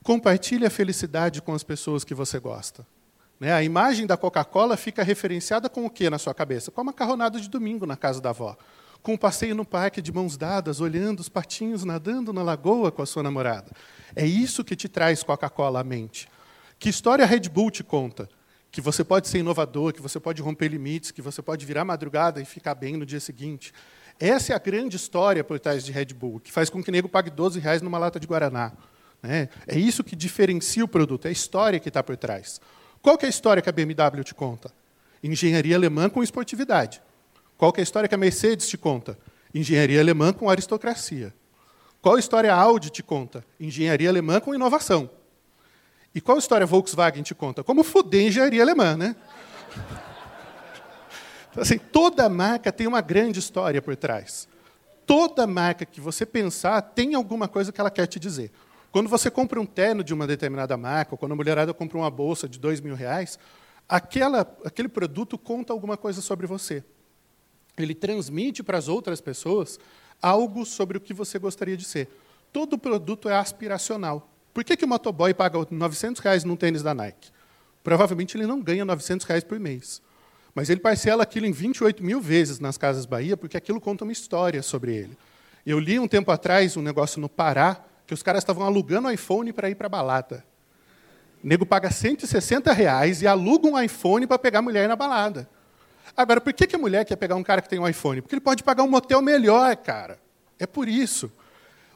compartilhe 0.04 0.66
a 0.66 0.69
felicidade 0.69 1.42
com 1.42 1.54
as 1.54 1.64
pessoas 1.64 2.04
que 2.04 2.14
você 2.14 2.40
gosta? 2.40 2.86
Né? 3.40 3.54
A 3.54 3.64
imagem 3.64 4.06
da 4.06 4.18
Coca-Cola 4.18 4.76
fica 4.76 5.04
referenciada 5.04 5.70
com 5.70 5.86
o 5.86 5.90
que 5.90 6.10
na 6.10 6.18
sua 6.18 6.34
cabeça? 6.34 6.72
Com 6.72 6.82
a 6.82 6.84
macarronada 6.84 7.40
de 7.40 7.50
domingo 7.50 7.86
na 7.86 7.96
casa 7.96 8.20
da 8.20 8.30
avó. 8.30 8.58
Com 9.02 9.14
um 9.14 9.18
passeio 9.18 9.56
no 9.56 9.66
parque 9.66 10.02
de 10.02 10.12
mãos 10.12 10.38
dadas, 10.38 10.82
olhando 10.82 11.20
os 11.20 11.30
patinhos 11.30 11.84
nadando 11.84 12.34
na 12.34 12.42
lagoa 12.42 12.92
com 12.92 13.02
a 13.02 13.06
sua 13.06 13.24
namorada. 13.24 13.72
É 14.16 14.26
isso 14.26 14.64
que 14.64 14.76
te 14.76 14.90
traz 14.90 15.24
Coca-Cola 15.24 15.82
à 15.82 15.84
mente. 15.84 16.28
Que 16.80 16.90
história 16.90 17.24
a 17.24 17.28
Red 17.28 17.50
Bull 17.50 17.72
te 17.72 17.84
conta? 17.84 18.28
que 18.78 18.82
você 18.82 19.04
pode 19.04 19.28
ser 19.28 19.40
inovador, 19.40 19.94
que 19.94 20.02
você 20.02 20.20
pode 20.20 20.40
romper 20.40 20.68
limites, 20.68 21.10
que 21.10 21.22
você 21.22 21.42
pode 21.42 21.66
virar 21.66 21.84
madrugada 21.84 22.40
e 22.42 22.46
ficar 22.46 22.76
bem 22.76 22.96
no 22.96 23.08
dia 23.08 23.20
seguinte. 23.20 23.74
Essa 24.20 24.54
é 24.54 24.56
a 24.56 24.60
grande 24.60 24.96
história 24.96 25.44
por 25.44 25.60
trás 25.60 25.84
de 25.84 25.92
Red 25.92 26.14
Bull, 26.14 26.40
que 26.40 26.52
faz 26.52 26.70
com 26.70 26.84
que 26.84 26.90
o 26.90 26.92
nego 26.92 27.10
pague 27.10 27.30
12 27.30 27.60
reais 27.60 27.82
numa 27.82 27.98
lata 27.98 28.20
de 28.20 28.28
Guaraná. 28.28 28.72
Né? 29.22 29.50
É 29.66 29.78
isso 29.78 30.04
que 30.04 30.16
diferencia 30.16 30.84
o 30.84 30.88
produto, 30.88 31.26
é 31.26 31.30
a 31.30 31.32
história 31.32 31.80
que 31.80 31.88
está 31.88 32.04
por 32.04 32.16
trás. 32.18 32.62
Qual 33.01 33.18
é 33.21 33.25
a 33.25 33.30
história 33.30 33.61
que 33.61 33.69
a 33.69 33.71
BMW 33.71 34.23
te 34.23 34.33
conta? 34.33 34.71
Engenharia 35.23 35.75
alemã 35.75 36.09
com 36.09 36.23
esportividade. 36.23 37.01
Qual 37.57 37.73
é 37.75 37.80
a 37.80 37.83
história 37.83 38.07
que 38.07 38.16
a 38.16 38.18
Mercedes 38.18 38.68
te 38.68 38.77
conta? 38.77 39.18
Engenharia 39.54 39.99
alemã 39.99 40.31
com 40.31 40.49
aristocracia. 40.49 41.33
Qual 42.01 42.18
história 42.18 42.54
a 42.54 42.57
Audi 42.57 42.89
te 42.89 43.01
conta? 43.01 43.44
Engenharia 43.59 44.09
alemã 44.09 44.39
com 44.39 44.54
inovação. 44.54 45.09
E 46.13 46.21
qual 46.21 46.37
história 46.37 46.63
a 46.63 46.68
Volkswagen 46.68 47.23
te 47.23 47.35
conta? 47.35 47.63
Como 47.63 47.83
foder 47.83 48.25
engenharia 48.25 48.61
alemã, 48.61 48.95
né? 48.97 49.16
Então, 51.49 51.63
assim, 51.63 51.80
toda 51.80 52.30
marca 52.30 52.71
tem 52.71 52.85
uma 52.85 53.01
grande 53.01 53.39
história 53.39 53.81
por 53.81 53.95
trás. 53.95 54.47
Toda 55.07 55.47
marca 55.47 55.85
que 55.85 55.99
você 55.99 56.23
pensar 56.23 56.80
tem 56.83 57.16
alguma 57.16 57.47
coisa 57.47 57.71
que 57.71 57.81
ela 57.81 57.89
quer 57.89 58.06
te 58.06 58.19
dizer. 58.19 58.51
Quando 58.97 59.09
você 59.09 59.30
compra 59.30 59.61
um 59.61 59.66
terno 59.68 60.04
de 60.04 60.11
uma 60.11 60.25
determinada 60.25 60.75
marca, 60.75 61.13
ou 61.13 61.19
quando 61.19 61.33
a 61.33 61.35
mulherada 61.35 61.71
compra 61.71 61.99
uma 61.99 62.09
bolsa 62.09 62.49
de 62.49 62.57
dois 62.57 62.81
mil 62.81 62.95
reais, 62.95 63.37
aquela, 63.87 64.42
aquele 64.66 64.87
produto 64.87 65.37
conta 65.37 65.71
alguma 65.71 65.95
coisa 65.95 66.19
sobre 66.19 66.47
você. 66.47 66.83
Ele 67.77 67.94
transmite 67.94 68.63
para 68.63 68.75
as 68.75 68.87
outras 68.87 69.21
pessoas 69.21 69.80
algo 70.19 70.66
sobre 70.66 70.97
o 70.97 70.99
que 70.99 71.13
você 71.13 71.37
gostaria 71.37 71.77
de 71.77 71.85
ser. 71.85 72.09
Todo 72.51 72.75
produto 72.75 73.30
é 73.30 73.35
aspiracional. 73.35 74.31
Por 74.51 74.63
que, 74.63 74.75
que 74.75 74.85
o 74.85 74.87
motoboy 74.87 75.31
paga 75.31 75.59
900 75.69 76.19
reais 76.19 76.44
num 76.44 76.56
tênis 76.56 76.81
da 76.81 76.95
Nike? 76.95 77.30
Provavelmente 77.83 78.35
ele 78.35 78.47
não 78.47 78.59
ganha 78.59 78.83
900 78.83 79.27
reais 79.27 79.44
por 79.44 79.59
mês. 79.59 80.01
Mas 80.56 80.71
ele 80.71 80.80
parcela 80.80 81.21
aquilo 81.21 81.45
em 81.45 81.51
28 81.51 82.04
mil 82.04 82.19
vezes 82.19 82.59
nas 82.59 82.80
Casas 82.80 83.06
Bahia, 83.06 83.37
porque 83.37 83.57
aquilo 83.57 83.80
conta 83.80 84.04
uma 84.04 84.11
história 84.11 84.63
sobre 84.63 84.95
ele. 84.95 85.16
Eu 85.63 85.77
li 85.77 85.99
um 85.99 86.07
tempo 86.07 86.31
atrás 86.31 86.75
um 86.75 86.81
negócio 86.81 87.21
no 87.21 87.30
Pará, 87.30 87.85
que 88.07 88.14
os 88.14 88.23
caras 88.23 88.42
estavam 88.42 88.66
alugando 88.66 89.11
iPhone 89.11 89.52
para 89.52 89.69
ir 89.69 89.76
para 89.76 89.90
balada. 89.90 90.45
O 91.44 91.47
nego 91.47 91.66
paga 91.66 91.92
160 91.92 92.71
reais 92.71 93.21
e 93.21 93.28
aluga 93.28 93.68
um 93.68 93.80
iPhone 93.80 94.26
para 94.26 94.40
pegar 94.40 94.61
mulher 94.61 94.87
na 94.87 94.95
balada. 94.95 95.47
Agora, 96.16 96.40
por 96.40 96.54
que, 96.54 96.66
que 96.66 96.76
a 96.76 96.80
mulher 96.80 97.06
quer 97.06 97.18
pegar 97.18 97.35
um 97.35 97.44
cara 97.44 97.61
que 97.61 97.69
tem 97.69 97.78
um 97.78 97.87
iPhone? 97.87 98.21
Porque 98.21 98.33
ele 98.33 98.42
pode 98.42 98.64
pagar 98.64 98.83
um 98.83 98.90
motel 98.90 99.21
melhor, 99.21 99.76
cara. 99.76 100.19
É 100.57 100.66
por 100.66 100.87
isso. 100.87 101.31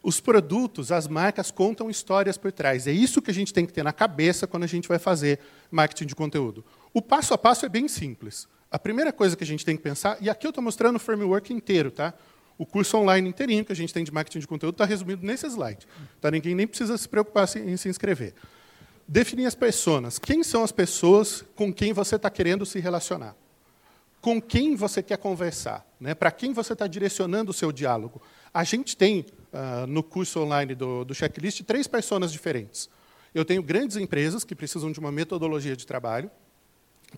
Os 0.03 0.20
produtos, 0.20 0.91
as 0.91 1.08
marcas 1.08 1.50
contam 1.50 1.89
histórias 1.89 2.38
por 2.38 2.51
trás. 2.51 2.88
É 2.88 2.91
isso 2.91 3.22
que 3.22 3.32
a 3.32 3.34
gente 3.34 3.53
tem 3.53 3.65
que 3.65 3.72
ter 3.72 3.84
na 3.84 3.94
cabeça 3.94 4.46
quando 4.46 4.63
a 4.63 4.68
gente 4.68 4.88
vai 4.88 5.00
fazer 5.00 5.39
marketing 5.72 6.08
de 6.08 6.15
conteúdo. 6.15 6.63
O 6.94 7.01
passo 7.01 7.34
a 7.34 7.38
passo 7.38 7.65
é 7.65 7.70
bem 7.70 7.88
simples. 7.88 8.48
A 8.70 8.77
primeira 8.77 9.13
coisa 9.13 9.36
que 9.36 9.44
a 9.44 9.48
gente 9.48 9.65
tem 9.65 9.77
que 9.77 9.84
pensar, 9.84 10.18
e 10.20 10.30
aqui 10.30 10.46
eu 10.46 10.50
estou 10.50 10.63
mostrando 10.63 10.98
o 10.98 11.00
framework 11.00 11.53
inteiro, 11.53 11.89
tá? 11.89 12.13
O 12.58 12.65
curso 12.65 12.98
online 12.98 13.29
inteirinho 13.29 13.65
que 13.65 13.72
a 13.72 13.75
gente 13.75 13.93
tem 13.93 14.03
de 14.03 14.12
marketing 14.12 14.39
de 14.39 14.48
conteúdo 14.48 14.75
está 14.75 14.86
resumido 14.86 15.25
nesse 15.25 15.48
slide. 15.48 15.88
Tá? 16.20 16.29
Ninguém 16.29 16.53
nem 16.53 16.67
precisa 16.67 16.98
se 16.98 17.08
preocupar 17.08 17.48
em 17.58 17.75
se 17.77 17.89
inscrever. 17.89 18.34
Definir 19.08 19.46
as 19.46 19.55
pessoas. 19.55 20.20
Quem 20.20 20.43
são 20.43 20.63
as 20.63 20.72
pessoas 20.72 21.43
com 21.55 21.74
quem 21.74 21.91
você 21.91 22.15
está 22.15 22.29
querendo 22.29 22.65
se 22.65 22.79
relacionar? 22.79 23.36
Com 24.22 24.41
quem 24.41 24.75
você 24.75 25.01
quer 25.01 25.17
conversar? 25.17 25.86
Né? 26.00 26.13
Para 26.13 26.31
quem 26.31 26.53
você 26.53 26.74
está 26.74 26.86
direcionando 26.86 27.51
o 27.51 27.53
seu 27.53 27.72
diálogo? 27.72 28.22
A 28.53 28.63
gente 28.63 28.96
tem, 28.96 29.25
uh, 29.51 29.88
no 29.88 30.03
curso 30.03 30.39
online 30.39 30.75
do, 30.75 31.03
do 31.03 31.15
checklist, 31.15 31.63
três 31.63 31.88
pessoas 31.88 32.31
diferentes. 32.31 32.89
Eu 33.34 33.46
tenho 33.46 33.63
grandes 33.63 33.98
empresas 33.98 34.43
que 34.43 34.53
precisam 34.53 34.91
de 34.91 35.00
uma 35.00 35.12
metodologia 35.12 35.75
de 35.75 35.88
trabalho, 35.88 36.29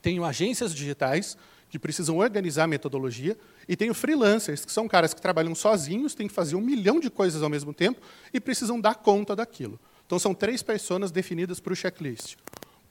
tenho 0.02 0.24
agências 0.24 0.74
digitais 0.74 1.38
que 1.74 1.80
precisam 1.80 2.20
organizar 2.20 2.66
a 2.66 2.68
metodologia, 2.68 3.36
e 3.68 3.76
tenho 3.76 3.96
freelancers, 3.96 4.64
que 4.64 4.72
são 4.72 4.88
caras 4.88 5.12
que 5.12 5.20
trabalham 5.20 5.56
sozinhos, 5.56 6.14
têm 6.14 6.28
que 6.28 6.34
fazer 6.34 6.56
um 6.56 6.62
milhão 6.62 7.00
de 7.00 7.10
coisas 7.10 7.42
ao 7.42 7.50
mesmo 7.50 7.74
tempo 7.74 8.00
e 8.32 8.40
precisam 8.40 8.80
dar 8.80 8.94
conta 8.94 9.36
daquilo. 9.36 9.80
Então, 10.06 10.20
são 10.20 10.36
três 10.36 10.62
pessoas 10.62 11.10
definidas 11.10 11.60
para 11.60 11.74
o 11.74 11.76
checklist. 11.76 12.36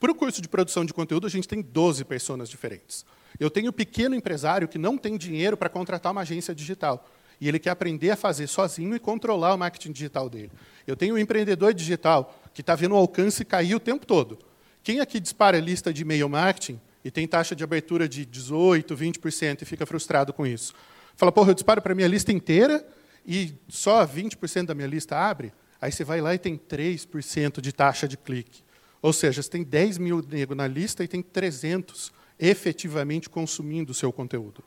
Para 0.01 0.11
o 0.11 0.15
curso 0.15 0.41
de 0.41 0.49
produção 0.49 0.83
de 0.83 0.93
conteúdo, 0.93 1.25
a 1.25 1.29
gente 1.29 1.47
tem 1.47 1.61
12 1.61 2.03
pessoas 2.03 2.49
diferentes. 2.49 3.05
Eu 3.39 3.49
tenho 3.49 3.69
o 3.69 3.73
pequeno 3.73 4.15
empresário 4.15 4.67
que 4.67 4.77
não 4.77 4.97
tem 4.97 5.15
dinheiro 5.15 5.55
para 5.55 5.69
contratar 5.69 6.11
uma 6.11 6.19
agência 6.19 6.53
digital. 6.53 7.09
E 7.39 7.47
ele 7.47 7.59
quer 7.59 7.69
aprender 7.69 8.11
a 8.11 8.17
fazer 8.17 8.47
sozinho 8.47 8.93
e 8.93 8.99
controlar 8.99 9.53
o 9.53 9.57
marketing 9.57 9.93
digital 9.93 10.29
dele. 10.29 10.51
Eu 10.85 10.97
tenho 10.97 11.15
o 11.15 11.17
empreendedor 11.17 11.73
digital 11.73 12.37
que 12.53 12.59
está 12.59 12.75
vendo 12.75 12.95
o 12.95 12.97
alcance 12.97 13.45
cair 13.45 13.75
o 13.75 13.79
tempo 13.79 14.05
todo. 14.05 14.37
Quem 14.83 14.99
aqui 14.99 15.21
dispara 15.21 15.57
a 15.57 15.61
lista 15.61 15.93
de 15.93 16.01
e-mail 16.01 16.27
marketing 16.27 16.81
e 17.03 17.11
tem 17.11 17.27
taxa 17.27 17.55
de 17.55 17.63
abertura 17.63 18.07
de 18.07 18.25
18%, 18.25 18.95
20% 18.95 19.61
e 19.61 19.65
fica 19.65 19.85
frustrado 19.85 20.33
com 20.33 20.45
isso. 20.45 20.73
Fala, 21.15 21.31
porra, 21.31 21.51
eu 21.51 21.53
disparo 21.53 21.81
para 21.81 21.91
a 21.91 21.95
minha 21.95 22.07
lista 22.07 22.31
inteira 22.31 22.85
e 23.25 23.53
só 23.67 24.05
20% 24.05 24.65
da 24.65 24.75
minha 24.75 24.87
lista 24.87 25.17
abre? 25.17 25.53
Aí 25.81 25.91
você 25.91 26.03
vai 26.03 26.21
lá 26.21 26.33
e 26.33 26.37
tem 26.37 26.57
3% 26.57 27.59
de 27.59 27.73
taxa 27.73 28.07
de 28.07 28.17
clique. 28.17 28.63
Ou 29.01 29.11
seja, 29.11 29.41
você 29.41 29.49
tem 29.49 29.63
10 29.63 29.97
mil 29.97 30.25
negros 30.25 30.57
na 30.57 30.65
lista 30.65 31.03
e 31.03 31.07
tem 31.07 31.21
300 31.21 32.11
efetivamente 32.39 33.29
consumindo 33.29 33.91
o 33.91 33.93
seu 33.93 34.11
conteúdo. 34.11 34.63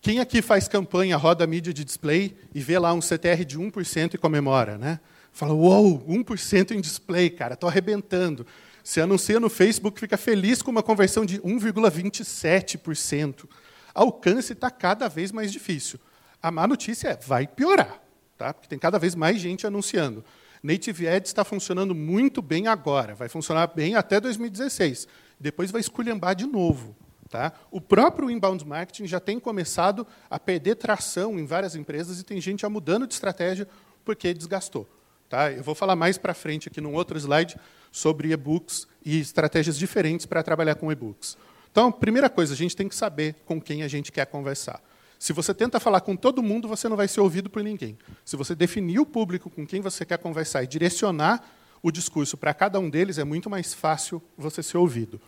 Quem 0.00 0.20
aqui 0.20 0.40
faz 0.40 0.68
campanha, 0.68 1.16
roda 1.16 1.46
mídia 1.46 1.72
de 1.72 1.84
display 1.84 2.36
e 2.54 2.60
vê 2.60 2.78
lá 2.78 2.92
um 2.92 3.00
CTR 3.00 3.44
de 3.44 3.58
1% 3.58 4.14
e 4.14 4.18
comemora? 4.18 4.78
Né? 4.78 5.00
Fala, 5.32 5.54
uou, 5.54 6.06
1% 6.06 6.72
em 6.72 6.80
display, 6.80 7.30
cara, 7.30 7.54
estou 7.54 7.68
arrebentando. 7.68 8.46
Você 8.84 9.00
anuncia 9.00 9.40
no 9.40 9.48
Facebook, 9.48 9.98
fica 9.98 10.18
feliz 10.18 10.60
com 10.60 10.70
uma 10.70 10.82
conversão 10.82 11.24
de 11.24 11.40
1,27%. 11.40 13.48
Alcance 13.94 14.52
está 14.52 14.70
cada 14.70 15.08
vez 15.08 15.32
mais 15.32 15.50
difícil. 15.50 15.98
A 16.42 16.50
má 16.50 16.66
notícia 16.66 17.08
é, 17.08 17.16
vai 17.16 17.46
piorar, 17.46 17.98
tá? 18.36 18.52
porque 18.52 18.68
tem 18.68 18.78
cada 18.78 18.98
vez 18.98 19.14
mais 19.14 19.40
gente 19.40 19.66
anunciando. 19.66 20.22
Native 20.62 21.08
Ads 21.08 21.30
está 21.30 21.42
funcionando 21.44 21.94
muito 21.94 22.42
bem 22.42 22.66
agora, 22.66 23.14
vai 23.14 23.30
funcionar 23.30 23.68
bem 23.68 23.94
até 23.94 24.20
2016. 24.20 25.08
Depois 25.40 25.70
vai 25.70 25.80
esculhambar 25.80 26.34
de 26.34 26.44
novo. 26.44 26.94
Tá? 27.30 27.54
O 27.70 27.80
próprio 27.80 28.30
inbound 28.30 28.66
marketing 28.66 29.06
já 29.06 29.18
tem 29.18 29.40
começado 29.40 30.06
a 30.28 30.38
perder 30.38 30.74
tração 30.74 31.38
em 31.38 31.46
várias 31.46 31.74
empresas 31.74 32.20
e 32.20 32.22
tem 32.22 32.38
gente 32.38 32.60
já 32.60 32.68
mudando 32.68 33.06
de 33.06 33.14
estratégia 33.14 33.66
porque 34.04 34.34
desgastou. 34.34 34.86
Tá? 35.34 35.50
Eu 35.50 35.64
vou 35.64 35.74
falar 35.74 35.96
mais 35.96 36.16
para 36.16 36.32
frente 36.32 36.68
aqui 36.68 36.80
num 36.80 36.94
outro 36.94 37.18
slide 37.18 37.56
sobre 37.90 38.30
e-books 38.30 38.86
e 39.04 39.18
estratégias 39.18 39.76
diferentes 39.76 40.26
para 40.26 40.44
trabalhar 40.44 40.76
com 40.76 40.92
e-books. 40.92 41.36
Então, 41.72 41.90
primeira 41.90 42.30
coisa, 42.30 42.54
a 42.54 42.56
gente 42.56 42.76
tem 42.76 42.88
que 42.88 42.94
saber 42.94 43.34
com 43.44 43.60
quem 43.60 43.82
a 43.82 43.88
gente 43.88 44.12
quer 44.12 44.26
conversar. 44.26 44.80
Se 45.18 45.32
você 45.32 45.52
tenta 45.52 45.80
falar 45.80 46.02
com 46.02 46.14
todo 46.14 46.40
mundo, 46.40 46.68
você 46.68 46.88
não 46.88 46.96
vai 46.96 47.08
ser 47.08 47.20
ouvido 47.20 47.50
por 47.50 47.64
ninguém. 47.64 47.98
Se 48.24 48.36
você 48.36 48.54
definir 48.54 49.00
o 49.00 49.04
público 49.06 49.50
com 49.50 49.66
quem 49.66 49.80
você 49.80 50.04
quer 50.04 50.18
conversar 50.18 50.62
e 50.62 50.68
direcionar 50.68 51.44
o 51.82 51.90
discurso 51.90 52.36
para 52.36 52.54
cada 52.54 52.78
um 52.78 52.88
deles, 52.88 53.18
é 53.18 53.24
muito 53.24 53.50
mais 53.50 53.74
fácil 53.74 54.22
você 54.38 54.62
ser 54.62 54.78
ouvido. 54.78 55.20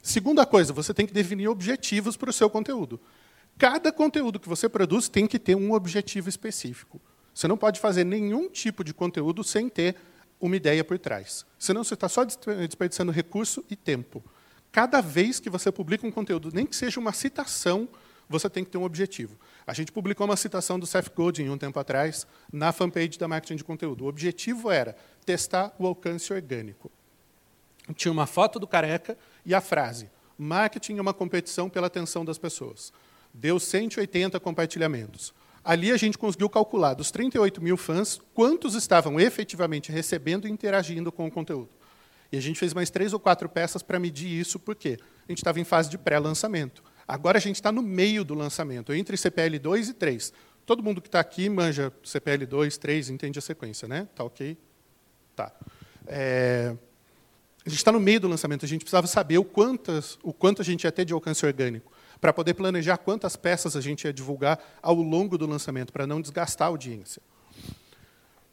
Segunda 0.00 0.46
coisa, 0.46 0.72
você 0.72 0.94
tem 0.94 1.04
que 1.04 1.12
definir 1.12 1.48
objetivos 1.48 2.16
para 2.16 2.30
o 2.30 2.32
seu 2.32 2.48
conteúdo. 2.48 3.00
Cada 3.58 3.90
conteúdo 3.90 4.38
que 4.38 4.48
você 4.48 4.68
produz 4.68 5.08
tem 5.08 5.26
que 5.26 5.36
ter 5.36 5.56
um 5.56 5.72
objetivo 5.72 6.28
específico. 6.28 7.00
Você 7.38 7.46
não 7.46 7.56
pode 7.56 7.78
fazer 7.78 8.02
nenhum 8.02 8.48
tipo 8.48 8.82
de 8.82 8.92
conteúdo 8.92 9.44
sem 9.44 9.68
ter 9.68 9.94
uma 10.40 10.56
ideia 10.56 10.82
por 10.82 10.98
trás. 10.98 11.46
Senão 11.56 11.84
você 11.84 11.94
está 11.94 12.08
só 12.08 12.24
desperdiçando 12.24 13.12
recurso 13.12 13.64
e 13.70 13.76
tempo. 13.76 14.24
Cada 14.72 15.00
vez 15.00 15.38
que 15.38 15.48
você 15.48 15.70
publica 15.70 16.04
um 16.04 16.10
conteúdo, 16.10 16.50
nem 16.52 16.66
que 16.66 16.74
seja 16.74 16.98
uma 16.98 17.12
citação, 17.12 17.88
você 18.28 18.50
tem 18.50 18.64
que 18.64 18.70
ter 18.72 18.78
um 18.78 18.82
objetivo. 18.82 19.38
A 19.64 19.72
gente 19.72 19.92
publicou 19.92 20.26
uma 20.26 20.36
citação 20.36 20.80
do 20.80 20.84
Seth 20.84 21.14
Godin 21.14 21.48
um 21.48 21.56
tempo 21.56 21.78
atrás 21.78 22.26
na 22.52 22.72
fanpage 22.72 23.16
da 23.16 23.28
marketing 23.28 23.54
de 23.54 23.62
conteúdo. 23.62 24.04
O 24.04 24.08
objetivo 24.08 24.68
era 24.68 24.96
testar 25.24 25.72
o 25.78 25.86
alcance 25.86 26.32
orgânico. 26.32 26.90
Tinha 27.94 28.10
uma 28.10 28.26
foto 28.26 28.58
do 28.58 28.66
careca 28.66 29.16
e 29.46 29.54
a 29.54 29.60
frase: 29.60 30.10
marketing 30.36 30.98
é 30.98 31.00
uma 31.00 31.14
competição 31.14 31.70
pela 31.70 31.86
atenção 31.86 32.24
das 32.24 32.36
pessoas. 32.36 32.92
Deu 33.32 33.60
180 33.60 34.40
compartilhamentos. 34.40 35.32
Ali 35.68 35.92
a 35.92 35.98
gente 35.98 36.16
conseguiu 36.16 36.48
calcular 36.48 36.94
dos 36.94 37.10
38 37.10 37.62
mil 37.62 37.76
fãs 37.76 38.18
quantos 38.32 38.74
estavam 38.74 39.20
efetivamente 39.20 39.92
recebendo 39.92 40.48
e 40.48 40.50
interagindo 40.50 41.12
com 41.12 41.26
o 41.26 41.30
conteúdo. 41.30 41.68
E 42.32 42.38
a 42.38 42.40
gente 42.40 42.58
fez 42.58 42.72
mais 42.72 42.88
três 42.88 43.12
ou 43.12 43.20
quatro 43.20 43.50
peças 43.50 43.82
para 43.82 44.00
medir 44.00 44.28
isso, 44.30 44.58
porque 44.58 44.96
a 45.28 45.30
gente 45.30 45.40
estava 45.40 45.60
em 45.60 45.64
fase 45.64 45.90
de 45.90 45.98
pré-lançamento. 45.98 46.82
Agora 47.06 47.36
a 47.36 47.40
gente 47.40 47.56
está 47.56 47.70
no 47.70 47.82
meio 47.82 48.24
do 48.24 48.32
lançamento, 48.32 48.94
entre 48.94 49.14
CPL 49.18 49.58
2 49.58 49.90
e 49.90 49.92
3. 49.92 50.32
Todo 50.64 50.82
mundo 50.82 51.02
que 51.02 51.08
está 51.08 51.20
aqui 51.20 51.50
manja 51.50 51.92
CPL 52.02 52.46
2, 52.46 52.78
3, 52.78 53.10
entende 53.10 53.38
a 53.38 53.42
sequência, 53.42 53.86
né? 53.86 54.08
Tá 54.14 54.24
ok? 54.24 54.56
Tá. 55.36 55.52
É... 56.06 56.74
A 57.66 57.68
gente 57.68 57.78
está 57.78 57.92
no 57.92 58.00
meio 58.00 58.20
do 58.20 58.28
lançamento, 58.28 58.64
a 58.64 58.68
gente 58.68 58.80
precisava 58.80 59.06
saber 59.06 59.36
o, 59.36 59.44
quantas, 59.44 60.18
o 60.22 60.32
quanto 60.32 60.62
a 60.62 60.64
gente 60.64 60.84
ia 60.84 60.92
ter 60.92 61.04
de 61.04 61.12
alcance 61.12 61.44
orgânico 61.44 61.92
para 62.20 62.32
poder 62.32 62.54
planejar 62.54 62.98
quantas 62.98 63.36
peças 63.36 63.76
a 63.76 63.80
gente 63.80 64.04
ia 64.04 64.12
divulgar 64.12 64.58
ao 64.82 64.94
longo 64.94 65.38
do 65.38 65.46
lançamento, 65.46 65.92
para 65.92 66.06
não 66.06 66.20
desgastar 66.20 66.66
a 66.66 66.70
audiência. 66.70 67.22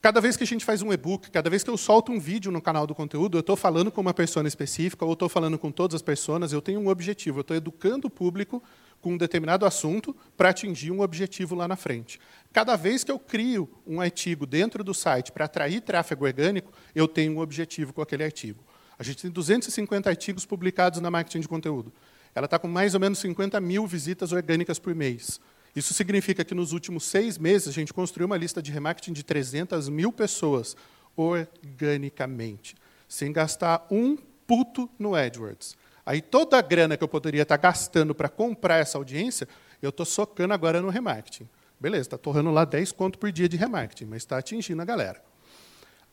Cada 0.06 0.22
vez 0.22 0.38
que 0.38 0.44
a 0.44 0.48
gente 0.48 0.64
faz 0.64 0.84
um 0.84 0.94
e-book, 0.94 1.32
cada 1.32 1.50
vez 1.50 1.64
que 1.64 1.70
eu 1.70 1.76
solto 1.76 2.12
um 2.12 2.20
vídeo 2.20 2.52
no 2.52 2.62
canal 2.62 2.86
do 2.86 2.94
conteúdo, 2.94 3.38
eu 3.38 3.40
estou 3.40 3.56
falando 3.56 3.92
com 3.92 4.02
uma 4.02 4.14
pessoa 4.14 4.48
específica 4.48 5.04
ou 5.04 5.14
estou 5.14 5.28
falando 5.28 5.58
com 5.58 5.72
todas 5.72 5.96
as 5.96 6.02
pessoas, 6.04 6.54
eu 6.54 6.62
tenho 6.62 6.80
um 6.80 6.90
objetivo, 6.90 7.40
eu 7.40 7.42
estou 7.42 7.58
educando 7.58 8.08
o 8.08 8.10
público 8.12 8.62
com 9.02 9.14
um 9.14 9.18
determinado 9.18 9.66
assunto 9.66 10.16
para 10.38 10.50
atingir 10.50 10.92
um 10.92 11.02
objetivo 11.02 11.56
lá 11.56 11.68
na 11.68 11.76
frente. 11.76 12.20
Cada 12.54 12.76
vez 12.76 13.04
que 13.04 13.12
eu 13.12 13.18
crio 13.18 13.68
um 13.86 14.00
artigo 14.00 14.46
dentro 14.46 14.84
do 14.84 14.94
site 14.94 15.32
para 15.32 15.46
atrair 15.46 15.82
tráfego 15.82 16.26
orgânico, 16.26 16.72
eu 16.94 17.08
tenho 17.08 17.34
um 17.34 17.40
objetivo 17.40 17.92
com 17.92 18.02
aquele 18.04 18.24
artigo. 18.24 18.64
A 19.00 19.04
gente 19.04 19.24
tem 19.24 19.32
250 19.32 20.08
artigos 20.08 20.46
publicados 20.46 21.02
na 21.02 21.10
marketing 21.10 21.40
de 21.40 21.48
conteúdo 21.48 21.92
ela 22.36 22.46
está 22.46 22.60
com 22.60 22.68
mais 22.68 22.94
ou 22.94 23.00
menos 23.00 23.18
50 23.20 23.60
mil 23.62 23.88
visitas 23.88 24.34
orgânicas 24.34 24.78
por 24.78 24.94
mês. 24.94 25.40
Isso 25.74 25.94
significa 25.94 26.44
que 26.44 26.54
nos 26.54 26.74
últimos 26.74 27.06
seis 27.06 27.38
meses 27.38 27.70
a 27.70 27.72
gente 27.72 27.94
construiu 27.94 28.28
uma 28.28 28.38
lista 28.38 28.62
de 28.62 28.72
remarketing 28.72 29.14
de 29.14 29.24
300 29.24 29.88
mil 29.90 30.12
pessoas 30.12 30.76
organicamente, 31.16 32.76
sem 33.08 33.32
gastar 33.32 33.88
um 33.90 34.18
puto 34.46 34.90
no 35.00 35.16
AdWords. 35.16 35.78
Aí 36.06 36.22
toda 36.22 36.58
a 36.58 36.62
grana 36.62 36.96
que 36.96 37.04
eu 37.04 37.08
poderia 37.08 37.42
estar 37.42 37.58
tá 37.58 37.62
gastando 37.70 38.14
para 38.14 38.30
comprar 38.30 38.78
essa 38.78 38.98
audiência, 38.98 39.48
eu 39.82 39.90
estou 39.90 40.06
socando 40.06 40.54
agora 40.54 40.82
no 40.82 40.90
remarketing. 40.90 41.50
Beleza, 41.80 42.02
está 42.02 42.18
torrando 42.18 42.52
lá 42.52 42.64
10 42.64 42.92
conto 42.92 43.18
por 43.18 43.32
dia 43.32 43.50
de 43.50 43.58
remarketing, 43.58 44.06
mas 44.06 44.18
está 44.18 44.38
atingindo 44.38 44.82
a 44.82 44.86
galera. 44.86 45.22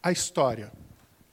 A 0.02 0.11
história. 0.11 0.73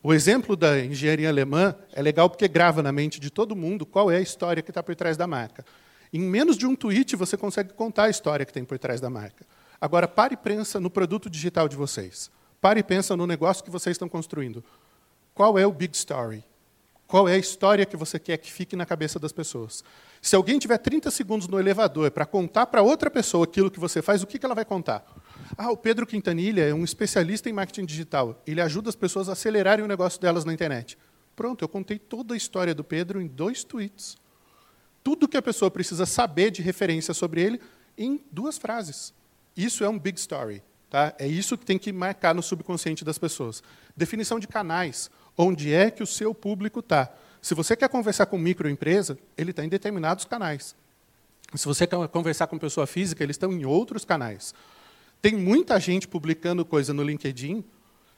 O 0.02 0.14
exemplo 0.14 0.56
da 0.56 0.80
engenharia 0.80 1.28
alemã 1.28 1.76
é 1.92 2.02
legal 2.02 2.30
porque 2.30 2.48
grava 2.48 2.82
na 2.82 2.92
mente 2.92 3.20
de 3.20 3.30
todo 3.30 3.54
mundo 3.54 3.86
qual 3.86 4.10
é 4.10 4.16
a 4.16 4.22
história 4.22 4.64
que 4.64 4.72
está 4.72 4.82
por 4.82 4.96
trás 4.96 5.18
da 5.18 5.28
marca. 5.28 5.66
Em 6.14 6.22
menos 6.22 6.58
de 6.58 6.66
um 6.66 6.74
tweet, 6.74 7.18
você 7.18 7.36
consegue 7.36 7.74
contar 7.74 8.06
a 8.06 8.10
história 8.10 8.46
que 8.46 8.54
tem 8.54 8.64
por 8.64 8.80
trás 8.80 9.02
da 9.02 9.10
marca. 9.10 9.46
Agora, 9.80 10.08
pare 10.08 10.36
e 10.36 10.38
pensa 10.38 10.80
no 10.80 10.90
produto 10.90 11.30
digital 11.30 11.68
de 11.68 11.76
vocês. 11.76 12.32
Pare 12.62 12.80
e 12.80 12.84
pensa 12.84 13.16
no 13.16 13.28
negócio 13.28 13.64
que 13.64 13.70
vocês 13.70 13.96
estão 13.96 14.08
construindo. 14.08 14.64
Qual 15.34 15.60
é 15.60 15.68
o 15.68 15.72
big 15.72 15.96
story? 15.96 16.46
Qual 17.06 17.28
é 17.28 17.34
a 17.34 17.38
história 17.38 17.86
que 17.86 17.98
você 17.98 18.18
quer 18.20 18.38
que 18.38 18.52
fique 18.52 18.76
na 18.76 18.86
cabeça 18.86 19.20
das 19.20 19.34
pessoas? 19.34 19.84
Se 20.22 20.36
alguém 20.36 20.60
tiver 20.60 20.78
30 20.78 21.12
segundos 21.12 21.48
no 21.48 21.60
elevador 21.60 22.10
para 22.12 22.26
contar 22.26 22.68
para 22.68 22.82
outra 22.82 23.10
pessoa 23.10 23.44
aquilo 23.44 23.70
que 23.70 23.80
você 23.80 24.02
faz, 24.02 24.24
o 24.24 24.28
que 24.28 24.44
ela 24.46 24.56
vai 24.56 24.66
contar? 24.66 25.04
Ah, 25.58 25.72
o 25.72 25.78
Pedro 25.78 26.06
Quintanilha 26.06 26.64
é 26.64 26.74
um 26.74 26.84
especialista 26.84 27.50
em 27.50 27.54
marketing 27.54 27.86
digital. 27.86 28.42
Ele 28.46 28.62
ajuda 28.62 28.90
as 28.90 28.96
pessoas 28.96 29.30
a 29.30 29.34
acelerarem 29.34 29.84
o 29.84 29.88
negócio 29.88 30.20
delas 30.20 30.46
na 30.46 30.54
internet. 30.54 30.98
Pronto, 31.36 31.64
eu 31.64 31.70
contei 31.70 31.98
toda 31.98 32.34
a 32.34 32.38
história 32.38 32.76
do 32.76 32.84
Pedro 32.84 33.22
em 33.22 33.28
dois 33.28 33.64
tweets. 33.64 34.18
Tudo 35.04 35.28
que 35.28 35.38
a 35.38 35.42
pessoa 35.42 35.72
precisa 35.72 36.06
saber 36.06 36.52
de 36.52 36.62
referência 36.62 37.14
sobre 37.14 37.42
ele 37.42 37.62
em 37.98 38.24
duas 38.32 38.58
frases. 38.58 39.14
Isso 39.56 39.84
é 39.84 39.90
um 39.90 39.98
big 39.98 40.20
story. 40.20 40.62
Tá? 40.90 41.14
É 41.20 41.28
isso 41.28 41.58
que 41.58 41.66
tem 41.66 41.78
que 41.78 41.94
marcar 41.94 42.34
no 42.34 42.42
subconsciente 42.42 43.06
das 43.06 43.18
pessoas. 43.18 43.62
Definição 43.96 44.40
de 44.40 44.48
canais. 44.48 45.10
Onde 45.38 45.74
é 45.74 45.92
que 45.92 46.04
o 46.04 46.08
seu 46.08 46.34
público 46.34 46.80
está? 46.80 47.14
Se 47.42 47.54
você 47.54 47.76
quer 47.76 47.88
conversar 47.90 48.26
com 48.26 48.38
microempresa, 48.38 49.18
ele 49.38 49.52
está 49.52 49.64
em 49.64 49.70
determinados 49.70 50.26
canais. 50.26 50.76
Se 51.54 51.66
você 51.66 51.88
quer 51.88 52.08
conversar 52.10 52.48
com 52.48 52.58
pessoa 52.58 52.86
física, 52.86 53.24
eles 53.24 53.36
estão 53.36 53.52
em 53.52 53.66
outros 53.66 54.04
canais. 54.04 54.54
Tem 55.22 55.36
muita 55.36 55.80
gente 55.80 56.08
publicando 56.08 56.64
coisa 56.64 56.94
no 56.94 57.04
LinkedIn 57.04 57.64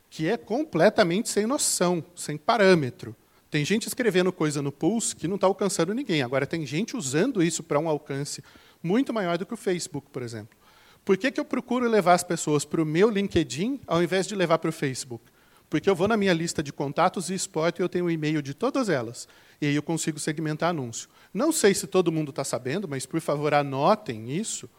que 0.10 0.27
é 0.27 0.36
completamente 0.36 1.29
sem 1.29 1.48
noção, 1.48 2.03
sem 2.15 2.38
parâmetro. 2.38 3.15
Tem 3.50 3.63
gente 3.65 3.88
escrevendo 3.88 4.31
coisa 4.31 4.62
no 4.62 4.72
Pulse 4.72 5.15
que 5.15 5.27
não 5.27 5.36
está 5.36 5.48
alcançando 5.48 5.93
ninguém. 5.93 6.22
Agora, 6.22 6.46
tem 6.46 6.65
gente 6.65 6.96
usando 6.96 7.41
isso 7.41 7.63
para 7.63 7.79
um 7.79 7.88
alcance 7.88 8.43
muito 8.84 9.13
maior 9.13 9.38
do 9.38 9.46
que 9.46 9.53
o 9.53 9.58
Facebook, 9.58 10.08
por 10.12 10.22
exemplo. 10.22 10.58
Por 11.03 11.17
que, 11.17 11.31
que 11.31 11.39
eu 11.39 11.46
procuro 11.46 11.89
levar 11.89 12.13
as 12.13 12.24
pessoas 12.24 12.63
para 12.63 12.81
o 12.81 12.86
meu 12.86 13.10
LinkedIn 13.10 13.79
ao 13.88 14.03
invés 14.03 14.27
de 14.27 14.36
levar 14.36 14.60
para 14.60 14.70
o 14.70 14.74
Facebook? 14.74 15.24
Porque 15.70 15.89
eu 15.89 15.96
vou 15.96 16.08
na 16.08 16.17
minha 16.17 16.34
lista 16.34 16.62
de 16.62 16.72
contatos 16.72 17.29
e 17.29 17.34
exporto 17.34 17.81
e 17.81 17.84
eu 17.84 17.89
tenho 17.89 18.05
o 18.05 18.12
e-mail 18.12 18.41
de 18.41 18.53
todas 18.53 18.89
elas. 18.89 19.27
E 19.62 19.65
aí 19.65 19.75
eu 19.75 19.81
consigo 19.81 20.20
segmentar 20.20 20.70
anúncio. 20.70 21.10
Não 21.34 21.51
sei 21.51 21.74
se 21.74 21.88
todo 21.88 22.12
mundo 22.12 22.29
está 22.29 22.43
sabendo, 22.43 22.88
mas, 22.88 23.05
por 23.05 23.22
favor, 23.22 23.53
anotem 23.53 24.29
isso. 24.29 24.70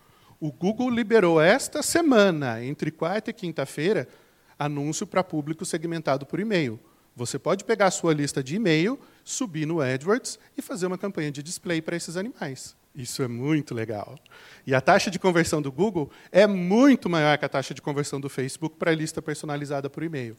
O 0.42 0.50
Google 0.50 0.90
liberou 0.90 1.40
esta 1.40 1.84
semana, 1.84 2.64
entre 2.64 2.90
quarta 2.90 3.30
e 3.30 3.32
quinta-feira, 3.32 4.08
anúncio 4.58 5.06
para 5.06 5.22
público 5.22 5.64
segmentado 5.64 6.26
por 6.26 6.40
e-mail. 6.40 6.80
Você 7.14 7.38
pode 7.38 7.62
pegar 7.62 7.86
a 7.86 7.90
sua 7.92 8.12
lista 8.12 8.42
de 8.42 8.56
e-mail, 8.56 8.98
subir 9.22 9.66
no 9.66 9.80
AdWords 9.80 10.40
e 10.58 10.60
fazer 10.60 10.86
uma 10.86 10.98
campanha 10.98 11.30
de 11.30 11.44
display 11.44 11.80
para 11.80 11.94
esses 11.94 12.16
animais. 12.16 12.74
Isso 12.92 13.22
é 13.22 13.28
muito 13.28 13.72
legal. 13.72 14.18
E 14.66 14.74
a 14.74 14.80
taxa 14.80 15.12
de 15.12 15.18
conversão 15.20 15.62
do 15.62 15.70
Google 15.70 16.10
é 16.32 16.44
muito 16.44 17.08
maior 17.08 17.38
que 17.38 17.44
a 17.44 17.48
taxa 17.48 17.72
de 17.72 17.80
conversão 17.80 18.20
do 18.20 18.28
Facebook 18.28 18.74
para 18.76 18.90
a 18.90 18.96
lista 18.96 19.22
personalizada 19.22 19.88
por 19.88 20.02
e-mail. 20.02 20.36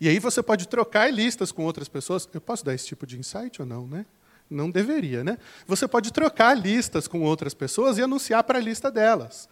E 0.00 0.08
aí 0.08 0.18
você 0.18 0.42
pode 0.42 0.66
trocar 0.66 1.08
listas 1.12 1.52
com 1.52 1.62
outras 1.62 1.88
pessoas. 1.88 2.28
Eu 2.34 2.40
posso 2.40 2.64
dar 2.64 2.74
esse 2.74 2.88
tipo 2.88 3.06
de 3.06 3.16
insight 3.16 3.62
ou 3.62 3.68
não, 3.68 3.86
né? 3.86 4.04
Não 4.48 4.70
deveria, 4.70 5.24
né? 5.24 5.38
Você 5.66 5.88
pode 5.88 6.12
trocar 6.12 6.54
listas 6.54 7.08
com 7.08 7.22
outras 7.22 7.54
pessoas 7.54 7.98
e 7.98 8.02
anunciar 8.02 8.44
para 8.44 8.58
a 8.58 8.62
lista 8.62 8.90
delas. 8.90 9.48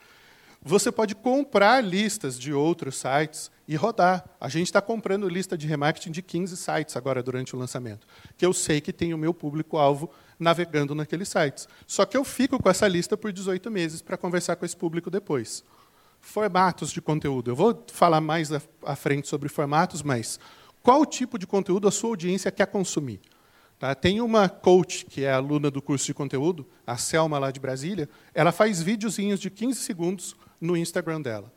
Você 0.64 0.92
pode 0.92 1.16
comprar 1.16 1.82
listas 1.82 2.38
de 2.38 2.52
outros 2.52 2.96
sites 2.96 3.50
e 3.66 3.74
rodar. 3.74 4.24
A 4.40 4.48
gente 4.48 4.66
está 4.66 4.80
comprando 4.80 5.28
lista 5.28 5.58
de 5.58 5.66
remarketing 5.66 6.12
de 6.12 6.22
15 6.22 6.56
sites 6.56 6.96
agora 6.96 7.20
durante 7.20 7.56
o 7.56 7.58
lançamento, 7.58 8.06
que 8.36 8.46
eu 8.46 8.52
sei 8.52 8.80
que 8.80 8.92
tem 8.92 9.12
o 9.12 9.18
meu 9.18 9.34
público-alvo 9.34 10.08
navegando 10.38 10.94
naqueles 10.94 11.28
sites. 11.28 11.66
Só 11.84 12.04
que 12.04 12.16
eu 12.16 12.22
fico 12.22 12.62
com 12.62 12.70
essa 12.70 12.86
lista 12.86 13.16
por 13.16 13.32
18 13.32 13.70
meses 13.72 14.02
para 14.02 14.16
conversar 14.16 14.54
com 14.54 14.64
esse 14.64 14.76
público 14.76 15.10
depois. 15.10 15.64
Formatos 16.20 16.92
de 16.92 17.00
conteúdo. 17.00 17.50
Eu 17.50 17.56
vou 17.56 17.84
falar 17.92 18.20
mais 18.20 18.50
à 18.84 18.94
frente 18.94 19.26
sobre 19.26 19.48
formatos, 19.48 20.00
mas 20.00 20.38
qual 20.80 21.04
tipo 21.04 21.38
de 21.38 21.46
conteúdo 21.46 21.88
a 21.88 21.90
sua 21.90 22.10
audiência 22.10 22.52
quer 22.52 22.66
consumir? 22.66 23.20
Tá? 23.82 23.96
Tem 23.96 24.20
uma 24.20 24.48
coach, 24.48 25.04
que 25.06 25.24
é 25.24 25.32
aluna 25.32 25.68
do 25.68 25.82
curso 25.82 26.06
de 26.06 26.14
conteúdo, 26.14 26.64
a 26.86 26.96
Selma, 26.96 27.36
lá 27.36 27.50
de 27.50 27.58
Brasília, 27.58 28.08
ela 28.32 28.52
faz 28.52 28.80
videozinhos 28.80 29.40
de 29.40 29.50
15 29.50 29.80
segundos 29.80 30.36
no 30.60 30.76
Instagram 30.76 31.20
dela. 31.20 31.52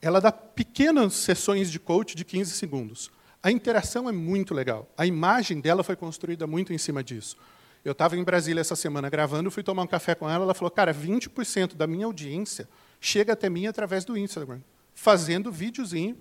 Ela 0.00 0.18
dá 0.18 0.32
pequenas 0.32 1.12
sessões 1.12 1.70
de 1.70 1.78
coach 1.78 2.16
de 2.16 2.24
15 2.24 2.52
segundos. 2.52 3.10
A 3.42 3.50
interação 3.50 4.08
é 4.08 4.12
muito 4.12 4.54
legal. 4.54 4.90
A 4.96 5.04
imagem 5.04 5.60
dela 5.60 5.84
foi 5.84 5.96
construída 5.96 6.46
muito 6.46 6.72
em 6.72 6.78
cima 6.78 7.04
disso. 7.04 7.36
Eu 7.84 7.92
estava 7.92 8.16
em 8.16 8.24
Brasília 8.24 8.62
essa 8.62 8.74
semana 8.74 9.10
gravando, 9.10 9.50
fui 9.50 9.62
tomar 9.62 9.82
um 9.82 9.86
café 9.86 10.14
com 10.14 10.30
ela, 10.30 10.44
ela 10.44 10.54
falou, 10.54 10.70
cara, 10.70 10.94
20% 10.94 11.74
da 11.74 11.86
minha 11.86 12.06
audiência 12.06 12.66
chega 12.98 13.34
até 13.34 13.50
mim 13.50 13.66
através 13.66 14.02
do 14.02 14.16
Instagram, 14.16 14.62
fazendo 14.94 15.52
videozinho. 15.52 16.16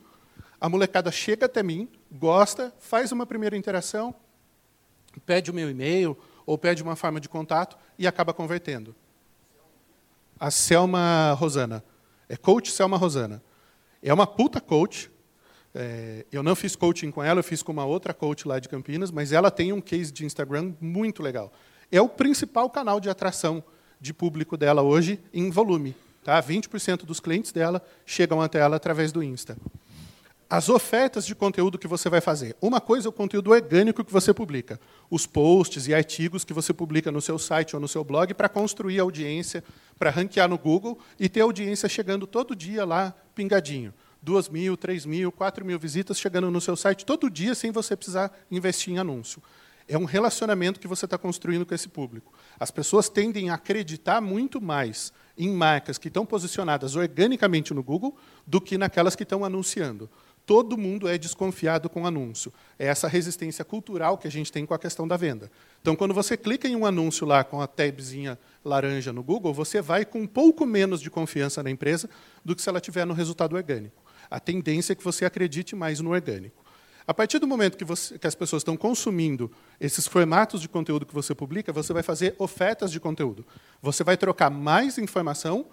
A 0.59 0.67
molecada 0.67 1.09
chega 1.13 1.45
até 1.45 1.63
mim, 1.63 1.87
gosta, 2.11 2.73
faz 2.77 3.13
uma 3.13 3.25
primeira 3.25 3.55
interação, 3.55 4.13
pede 5.19 5.51
o 5.51 5.53
meu 5.53 5.69
e-mail 5.69 6.17
ou 6.45 6.57
pede 6.57 6.83
uma 6.83 6.95
forma 6.95 7.19
de 7.19 7.27
contato 7.27 7.77
e 7.97 8.07
acaba 8.07 8.33
convertendo. 8.33 8.95
A 10.39 10.51
Selma 10.51 11.33
Rosana. 11.33 11.83
É 12.27 12.35
coach 12.35 12.71
Selma 12.71 12.97
Rosana. 12.97 13.41
É 14.01 14.13
uma 14.13 14.27
puta 14.27 14.59
coach. 14.59 15.09
É, 15.73 16.25
eu 16.31 16.41
não 16.41 16.55
fiz 16.55 16.75
coaching 16.75 17.11
com 17.11 17.21
ela, 17.21 17.39
eu 17.39 17.43
fiz 17.43 17.61
com 17.61 17.71
uma 17.71 17.85
outra 17.85 18.13
coach 18.13 18.47
lá 18.47 18.59
de 18.59 18.69
Campinas, 18.69 19.11
mas 19.11 19.31
ela 19.31 19.51
tem 19.51 19.73
um 19.73 19.81
case 19.81 20.11
de 20.11 20.25
Instagram 20.25 20.73
muito 20.79 21.21
legal. 21.21 21.51
É 21.91 22.01
o 22.01 22.07
principal 22.07 22.69
canal 22.69 22.99
de 22.99 23.09
atração 23.09 23.63
de 23.99 24.13
público 24.13 24.55
dela 24.55 24.81
hoje 24.81 25.19
em 25.33 25.49
volume. 25.49 25.95
Tá? 26.23 26.41
20% 26.41 27.05
dos 27.05 27.19
clientes 27.19 27.51
dela 27.51 27.85
chegam 28.05 28.41
até 28.41 28.59
ela 28.59 28.75
através 28.75 29.11
do 29.11 29.21
Insta. 29.21 29.57
As 30.47 30.69
ofertas 30.69 31.25
de 31.25 31.33
conteúdo 31.33 31.79
que 31.79 31.87
você 31.87 32.07
vai 32.07 32.21
fazer. 32.21 32.55
Uma 32.61 32.79
coisa 32.79 33.07
é 33.07 33.09
o 33.09 33.11
conteúdo 33.11 33.49
orgânico 33.49 34.03
que 34.03 34.13
você 34.13 34.31
publica. 34.31 34.79
Os 35.09 35.25
posts 35.25 35.87
e 35.87 35.93
artigos 35.93 36.43
que 36.43 36.53
você 36.53 36.71
publica 36.71 37.11
no 37.11 37.19
seu 37.19 37.39
site 37.39 37.75
ou 37.75 37.81
no 37.81 37.87
seu 37.87 38.03
blog 38.03 38.31
para 38.35 38.47
construir 38.47 38.99
audiência, 38.99 39.63
para 39.97 40.11
ranquear 40.11 40.47
no 40.47 40.57
Google 40.57 40.99
e 41.19 41.27
ter 41.27 41.41
audiência 41.41 41.89
chegando 41.89 42.27
todo 42.27 42.55
dia 42.55 42.85
lá, 42.85 43.15
pingadinho. 43.33 43.91
Duas 44.21 44.47
mil, 44.47 44.77
três 44.77 45.03
mil, 45.03 45.31
quatro 45.31 45.65
mil 45.65 45.79
visitas 45.79 46.19
chegando 46.19 46.51
no 46.51 46.61
seu 46.61 46.75
site 46.75 47.05
todo 47.05 47.27
dia 47.27 47.55
sem 47.55 47.71
você 47.71 47.95
precisar 47.95 48.31
investir 48.51 48.93
em 48.93 48.99
anúncio. 48.99 49.41
É 49.87 49.97
um 49.97 50.05
relacionamento 50.05 50.79
que 50.79 50.87
você 50.87 51.05
está 51.05 51.17
construindo 51.17 51.65
com 51.65 51.73
esse 51.73 51.87
público. 51.87 52.33
As 52.59 52.71
pessoas 52.71 53.07
tendem 53.09 53.49
a 53.49 53.55
acreditar 53.55 54.19
muito 54.21 54.59
mais 54.59 55.11
em 55.37 55.49
marcas 55.49 55.97
que 55.97 56.07
estão 56.07 56.25
posicionadas 56.25 56.95
organicamente 56.95 57.73
no 57.73 57.83
Google 57.83 58.15
do 58.47 58.59
que 58.59 58.77
naquelas 58.77 59.15
que 59.15 59.23
estão 59.23 59.45
anunciando. 59.45 60.09
Todo 60.45 60.77
mundo 60.77 61.07
é 61.07 61.17
desconfiado 61.17 61.89
com 61.89 62.05
anúncio. 62.05 62.53
É 62.77 62.85
essa 62.85 63.07
resistência 63.07 63.65
cultural 63.65 64.17
que 64.17 64.27
a 64.27 64.31
gente 64.31 64.51
tem 64.51 64.65
com 64.65 64.73
a 64.73 64.79
questão 64.79 65.07
da 65.07 65.17
venda. 65.17 65.51
Então, 65.81 65.95
quando 65.95 66.13
você 66.13 66.37
clica 66.37 66.67
em 66.67 66.75
um 66.75 66.85
anúncio 66.85 67.25
lá 67.25 67.43
com 67.43 67.61
a 67.61 67.67
tabzinha 67.67 68.37
laranja 68.63 69.11
no 69.11 69.23
Google, 69.23 69.53
você 69.53 69.81
vai 69.81 70.05
com 70.05 70.21
um 70.21 70.27
pouco 70.27 70.65
menos 70.65 71.01
de 71.01 71.09
confiança 71.09 71.63
na 71.63 71.71
empresa 71.71 72.09
do 72.43 72.55
que 72.55 72.61
se 72.61 72.69
ela 72.69 72.79
tiver 72.79 73.05
no 73.05 73.13
resultado 73.13 73.55
orgânico. 73.55 74.03
A 74.29 74.39
tendência 74.39 74.93
é 74.93 74.95
que 74.95 75.03
você 75.03 75.25
acredite 75.25 75.75
mais 75.75 75.99
no 75.99 76.11
orgânico. 76.11 76.63
A 77.07 77.13
partir 77.13 77.37
do 77.37 77.47
momento 77.47 77.77
que, 77.77 77.85
você, 77.85 78.17
que, 78.17 78.25
as 78.25 78.33
pessoas 78.33 78.61
estão 78.61 78.75
consumindo 78.75 79.51
esses 79.79 80.07
formatos 80.07 80.59
de 80.59 80.67
conteúdo 80.67 81.05
que 81.05 81.13
você 81.13 81.35
publica, 81.35 81.71
você 81.71 81.93
vai 81.93 82.01
fazer 82.01 82.35
ofertas 82.39 82.91
de 82.91 82.99
conteúdo. 82.99 83.45
Você 83.81 84.03
vai 84.03 84.17
trocar 84.17 84.49
mais 84.49 84.97
informação 84.97 85.67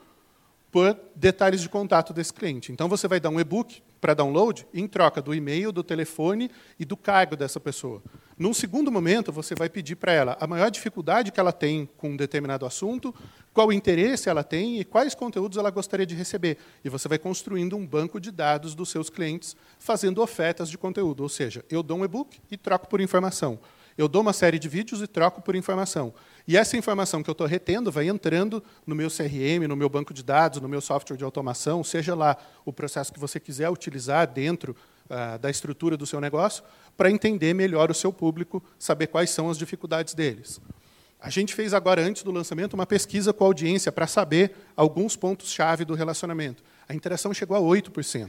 por 0.73 0.99
detalhes 1.15 1.61
de 1.61 1.69
contato 1.69 2.15
desse 2.15 2.33
cliente. 2.33 2.73
Então, 2.73 2.89
você 2.89 3.07
vai 3.07 3.21
dar 3.21 3.29
um 3.29 3.39
e-book 3.39 3.83
para 4.01 4.15
download 4.15 4.67
em 4.73 4.89
troca 4.89 5.21
do 5.21 5.35
e-mail, 5.35 5.71
do 5.71 5.85
telefone 5.85 6.51
e 6.81 6.85
do 6.85 6.97
cargo 6.97 7.37
dessa 7.37 7.61
pessoa. 7.61 8.03
Num 8.39 8.55
segundo 8.55 8.91
momento, 8.91 9.31
você 9.31 9.55
vai 9.55 9.69
pedir 9.69 9.97
para 9.97 10.13
ela 10.13 10.37
a 10.41 10.47
maior 10.47 10.71
dificuldade 10.71 11.31
que 11.31 11.39
ela 11.39 11.53
tem 11.53 11.89
com 11.99 12.11
um 12.11 12.17
determinado 12.17 12.65
assunto, 12.65 13.15
qual 13.53 13.71
interesse 13.71 14.31
ela 14.31 14.43
tem 14.43 14.81
e 14.81 14.85
quais 14.85 15.15
conteúdos 15.15 15.59
ela 15.59 15.71
gostaria 15.71 16.07
de 16.07 16.15
receber. 16.15 16.57
E 16.83 16.89
você 16.89 17.07
vai 17.07 17.19
construindo 17.19 17.77
um 17.77 17.87
banco 17.87 18.19
de 18.19 18.33
dados 18.33 18.75
dos 18.75 18.89
seus 18.89 19.11
clientes, 19.11 19.55
fazendo 19.79 20.23
ofertas 20.23 20.71
de 20.71 20.79
conteúdo. 20.79 21.23
Ou 21.23 21.29
seja, 21.29 21.63
eu 21.71 21.83
dou 21.83 21.99
um 21.99 22.05
e-book 22.05 22.41
e 22.51 22.57
troco 22.57 22.89
por 22.89 23.01
informação. 23.01 23.61
Eu 23.97 24.09
dou 24.09 24.23
uma 24.23 24.33
série 24.33 24.59
de 24.59 24.69
vídeos 24.69 25.03
e 25.03 25.07
troco 25.07 25.43
por 25.43 25.55
informação. 25.55 26.15
E 26.47 26.57
essa 26.57 26.77
informação 26.77 27.23
que 27.23 27.31
eu 27.31 27.33
estou 27.33 27.47
retendo 27.47 27.91
vai 27.93 28.09
entrando 28.09 28.63
no 28.87 28.95
meu 28.95 29.09
CRM, 29.09 29.69
no 29.69 29.77
meu 29.77 29.89
banco 29.89 30.13
de 30.13 30.23
dados, 30.23 30.61
no 30.61 30.69
meu 30.69 30.81
software 30.81 31.17
de 31.17 31.25
automação, 31.25 31.85
seja 31.85 32.15
lá 32.15 32.37
o 32.65 32.73
processo 32.73 33.13
que 33.13 33.21
você 33.21 33.39
quiser 33.39 33.71
utilizar 33.71 34.27
dentro 34.27 34.77
uh, 35.07 35.39
da 35.39 35.51
estrutura 35.51 35.97
do 35.97 36.07
seu 36.07 36.21
negócio, 36.21 36.65
para 36.97 37.11
entender 37.11 37.55
melhor 37.55 37.91
o 37.91 37.95
seu 37.95 38.13
público, 38.13 38.63
saber 38.79 39.07
quais 39.07 39.31
são 39.31 39.49
as 39.49 39.57
dificuldades 39.57 40.15
deles. 40.15 40.61
A 41.21 41.31
gente 41.31 41.55
fez 41.55 41.73
agora, 41.73 42.03
antes 42.03 42.25
do 42.25 42.33
lançamento, 42.33 42.75
uma 42.75 42.87
pesquisa 42.87 43.33
com 43.33 43.45
a 43.45 43.47
audiência 43.47 43.93
para 43.93 44.09
saber 44.09 44.57
alguns 44.77 45.15
pontos-chave 45.15 45.85
do 45.85 45.95
relacionamento. 45.95 46.65
A 46.89 46.95
interação 46.95 47.33
chegou 47.33 47.57
a 47.57 47.61
8%. 47.61 48.29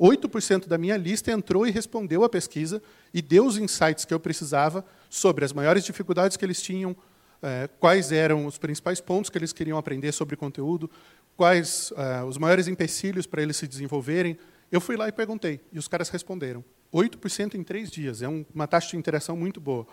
8% 0.00 0.66
da 0.66 0.76
minha 0.76 0.96
lista 0.96 1.30
entrou 1.30 1.64
e 1.64 1.70
respondeu 1.70 2.24
a 2.24 2.28
pesquisa 2.28 2.82
e 3.14 3.22
deu 3.22 3.46
os 3.46 3.56
insights 3.56 4.04
que 4.04 4.12
eu 4.12 4.18
precisava 4.18 4.84
sobre 5.08 5.44
as 5.44 5.52
maiores 5.52 5.84
dificuldades 5.84 6.36
que 6.36 6.44
eles 6.44 6.60
tinham, 6.60 6.96
é, 7.42 7.68
quais 7.80 8.12
eram 8.12 8.46
os 8.46 8.56
principais 8.56 9.00
pontos 9.00 9.28
que 9.28 9.36
eles 9.36 9.52
queriam 9.52 9.76
aprender 9.76 10.12
sobre 10.12 10.36
conteúdo, 10.36 10.90
quais 11.36 11.92
é, 11.96 12.22
os 12.22 12.38
maiores 12.38 12.68
empecilhos 12.68 13.26
para 13.26 13.42
eles 13.42 13.56
se 13.56 13.66
desenvolverem. 13.66 14.38
Eu 14.70 14.80
fui 14.80 14.96
lá 14.96 15.08
e 15.08 15.12
perguntei, 15.12 15.60
e 15.72 15.78
os 15.78 15.88
caras 15.88 16.08
responderam. 16.08 16.64
8% 16.92 17.54
em 17.54 17.64
três 17.64 17.90
dias, 17.90 18.22
é 18.22 18.28
uma 18.28 18.66
taxa 18.66 18.90
de 18.90 18.96
interação 18.96 19.36
muito 19.36 19.60
boa. 19.60 19.86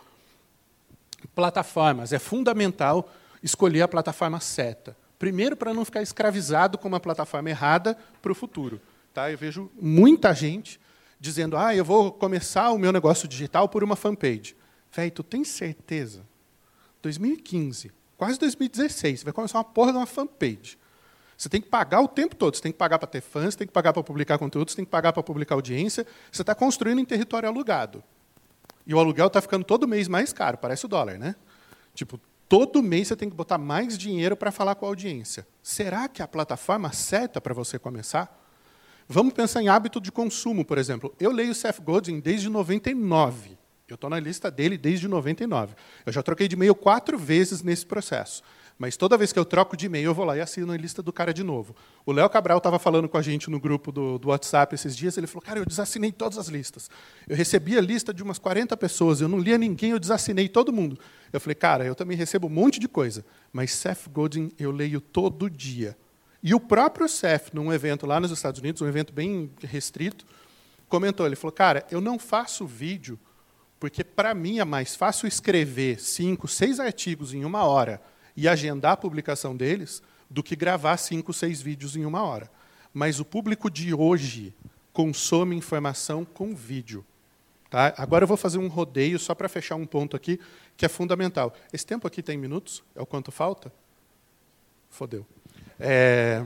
Plataformas, 1.34 2.12
é 2.12 2.18
fundamental 2.18 3.10
escolher 3.42 3.82
a 3.82 3.88
plataforma 3.88 4.38
certa. 4.40 4.96
Primeiro, 5.18 5.56
para 5.56 5.74
não 5.74 5.84
ficar 5.84 6.02
escravizado 6.02 6.78
com 6.78 6.88
uma 6.88 7.00
plataforma 7.00 7.50
errada 7.50 7.96
para 8.22 8.32
o 8.32 8.34
futuro. 8.34 8.80
Tá? 9.12 9.30
Eu 9.30 9.36
vejo 9.36 9.70
muita 9.80 10.32
gente 10.34 10.80
dizendo, 11.18 11.56
ah, 11.56 11.74
eu 11.74 11.84
vou 11.84 12.10
começar 12.10 12.70
o 12.70 12.78
meu 12.78 12.92
negócio 12.92 13.28
digital 13.28 13.68
por 13.68 13.84
uma 13.84 13.96
fanpage. 13.96 14.56
Velho, 14.90 15.10
tu 15.10 15.22
tem 15.22 15.44
certeza? 15.44 16.24
2015, 17.02 17.92
quase 18.16 18.38
2016, 18.38 19.20
você 19.20 19.24
vai 19.24 19.32
começar 19.32 19.58
uma 19.58 19.64
porra 19.64 19.92
de 19.92 19.98
uma 19.98 20.06
fanpage. 20.06 20.78
Você 21.40 21.48
tem 21.48 21.60
que 21.60 21.68
pagar 21.68 22.02
o 22.02 22.08
tempo 22.08 22.36
todo. 22.36 22.54
Você 22.54 22.60
tem 22.60 22.70
que 22.70 22.76
pagar 22.76 22.98
para 22.98 23.08
ter 23.08 23.22
fãs, 23.22 23.54
você 23.54 23.58
tem 23.60 23.66
que 23.66 23.72
pagar 23.72 23.94
para 23.94 24.02
publicar 24.02 24.36
conteúdo, 24.36 24.70
você 24.70 24.76
tem 24.76 24.84
que 24.84 24.90
pagar 24.90 25.10
para 25.10 25.22
publicar 25.22 25.54
audiência. 25.54 26.06
Você 26.30 26.42
está 26.42 26.54
construindo 26.54 26.98
em 26.98 27.04
território 27.06 27.48
alugado. 27.48 28.04
E 28.86 28.94
o 28.94 28.98
aluguel 28.98 29.28
está 29.28 29.40
ficando 29.40 29.64
todo 29.64 29.88
mês 29.88 30.06
mais 30.06 30.34
caro, 30.34 30.58
parece 30.58 30.84
o 30.84 30.88
dólar, 30.88 31.18
né? 31.18 31.34
Tipo, 31.94 32.20
todo 32.46 32.82
mês 32.82 33.08
você 33.08 33.16
tem 33.16 33.30
que 33.30 33.34
botar 33.34 33.56
mais 33.56 33.96
dinheiro 33.96 34.36
para 34.36 34.52
falar 34.52 34.74
com 34.74 34.84
a 34.84 34.88
audiência. 34.90 35.46
Será 35.62 36.08
que 36.08 36.22
a 36.22 36.28
plataforma 36.28 36.92
certa 36.92 37.40
para 37.40 37.54
você 37.54 37.78
começar? 37.78 38.38
Vamos 39.08 39.32
pensar 39.32 39.62
em 39.62 39.68
hábito 39.68 39.98
de 39.98 40.12
consumo, 40.12 40.62
por 40.62 40.76
exemplo. 40.76 41.14
Eu 41.18 41.32
leio 41.32 41.54
Seth 41.54 41.80
Godin 41.80 42.20
desde 42.20 42.50
99. 42.50 43.59
Eu 43.90 43.96
estou 43.96 44.08
na 44.08 44.20
lista 44.20 44.50
dele 44.50 44.78
desde 44.78 45.08
99. 45.08 45.74
Eu 46.06 46.12
já 46.12 46.22
troquei 46.22 46.46
de 46.48 46.54
e-mail 46.54 46.74
quatro 46.74 47.18
vezes 47.18 47.62
nesse 47.62 47.84
processo. 47.84 48.42
Mas 48.80 48.96
toda 48.96 49.18
vez 49.18 49.30
que 49.30 49.38
eu 49.38 49.44
troco 49.44 49.76
de 49.76 49.84
e-mail, 49.84 50.06
eu 50.06 50.14
vou 50.14 50.24
lá 50.24 50.38
e 50.38 50.40
assino 50.40 50.72
a 50.72 50.76
lista 50.76 51.02
do 51.02 51.12
cara 51.12 51.34
de 51.34 51.42
novo. 51.44 51.76
O 52.06 52.12
Léo 52.12 52.30
Cabral 52.30 52.56
estava 52.56 52.78
falando 52.78 53.10
com 53.10 53.18
a 53.18 53.20
gente 53.20 53.50
no 53.50 53.60
grupo 53.60 53.92
do, 53.92 54.18
do, 54.18 54.28
WhatsApp 54.28 54.74
esses 54.74 54.96
dias. 54.96 55.18
Ele 55.18 55.26
falou: 55.26 55.42
Cara, 55.42 55.58
eu 55.58 55.66
desassinei 55.66 56.10
todas 56.10 56.38
as 56.38 56.48
listas. 56.48 56.88
Eu 57.28 57.36
recebi 57.36 57.76
a 57.76 57.80
lista 57.82 58.14
de 58.14 58.22
umas 58.22 58.38
40 58.38 58.74
pessoas, 58.78 59.20
eu 59.20 59.28
não 59.28 59.38
lia 59.38 59.58
ninguém, 59.58 59.90
eu 59.90 59.98
desassinei 59.98 60.48
todo 60.48 60.72
mundo. 60.72 60.98
Eu 61.30 61.38
falei: 61.38 61.56
Cara, 61.56 61.84
eu 61.84 61.94
também 61.94 62.16
recebo 62.16 62.46
um 62.46 62.50
monte 62.50 62.80
de 62.80 62.88
coisa, 62.88 63.22
mas 63.52 63.70
Seth 63.70 64.08
Godin 64.10 64.50
eu 64.58 64.70
leio 64.70 64.98
todo 64.98 65.50
dia. 65.50 65.94
E 66.42 66.54
o 66.54 66.58
próprio 66.58 67.06
Seth, 67.06 67.52
num 67.52 67.70
evento 67.70 68.06
lá 68.06 68.18
nos 68.18 68.30
Estados 68.30 68.60
Unidos, 68.60 68.80
um 68.80 68.88
evento 68.88 69.12
bem 69.12 69.50
restrito, 69.62 70.24
comentou: 70.88 71.26
Ele 71.26 71.36
falou: 71.36 71.52
Cara, 71.52 71.84
eu 71.90 72.00
não 72.00 72.18
faço 72.18 72.66
vídeo 72.66 73.18
porque, 73.80 74.04
para 74.04 74.34
mim, 74.34 74.58
é 74.58 74.64
mais 74.64 74.94
fácil 74.94 75.26
escrever 75.26 75.98
cinco, 75.98 76.46
seis 76.46 76.78
artigos 76.78 77.32
em 77.32 77.46
uma 77.46 77.64
hora 77.64 78.00
e 78.36 78.46
agendar 78.46 78.92
a 78.92 78.96
publicação 78.96 79.56
deles 79.56 80.02
do 80.28 80.42
que 80.42 80.54
gravar 80.54 80.98
cinco, 80.98 81.32
seis 81.32 81.62
vídeos 81.62 81.96
em 81.96 82.04
uma 82.04 82.22
hora. 82.22 82.50
Mas 82.92 83.18
o 83.18 83.24
público 83.24 83.70
de 83.70 83.94
hoje 83.94 84.54
consome 84.92 85.56
informação 85.56 86.26
com 86.26 86.54
vídeo. 86.54 87.04
Tá? 87.70 87.94
Agora 87.96 88.24
eu 88.24 88.28
vou 88.28 88.36
fazer 88.36 88.58
um 88.58 88.68
rodeio 88.68 89.18
só 89.18 89.34
para 89.34 89.48
fechar 89.48 89.76
um 89.76 89.86
ponto 89.86 90.14
aqui 90.14 90.38
que 90.76 90.84
é 90.84 90.88
fundamental. 90.88 91.54
Esse 91.72 91.86
tempo 91.86 92.06
aqui 92.06 92.22
tem 92.22 92.36
minutos? 92.36 92.82
É 92.94 93.00
o 93.00 93.06
quanto 93.06 93.32
falta? 93.32 93.72
Fodeu. 94.90 95.26
É... 95.78 96.44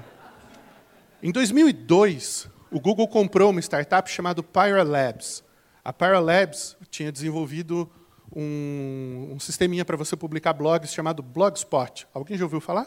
Em 1.23 1.33
2002, 1.33 2.49
o 2.71 2.79
Google 2.79 3.09
comprou 3.09 3.51
uma 3.51 3.61
startup 3.61 4.09
chamada 4.11 4.43
Pyra 4.43 4.83
Labs. 4.83 5.44
A 5.85 5.93
Pyra 5.93 6.19
Labs 6.19 6.79
tinha 6.91 7.13
desenvolvido 7.13 7.91
um, 8.35 9.33
um 9.35 9.39
sisteminha 9.39 9.85
para 9.85 9.99
você 9.99 10.17
publicar 10.17 10.55
blogs 10.55 10.95
chamado 10.95 11.23
Blogspot. 11.23 12.07
Alguém 12.15 12.39
já 12.39 12.45
ouviu 12.45 12.59
falar? 12.59 12.87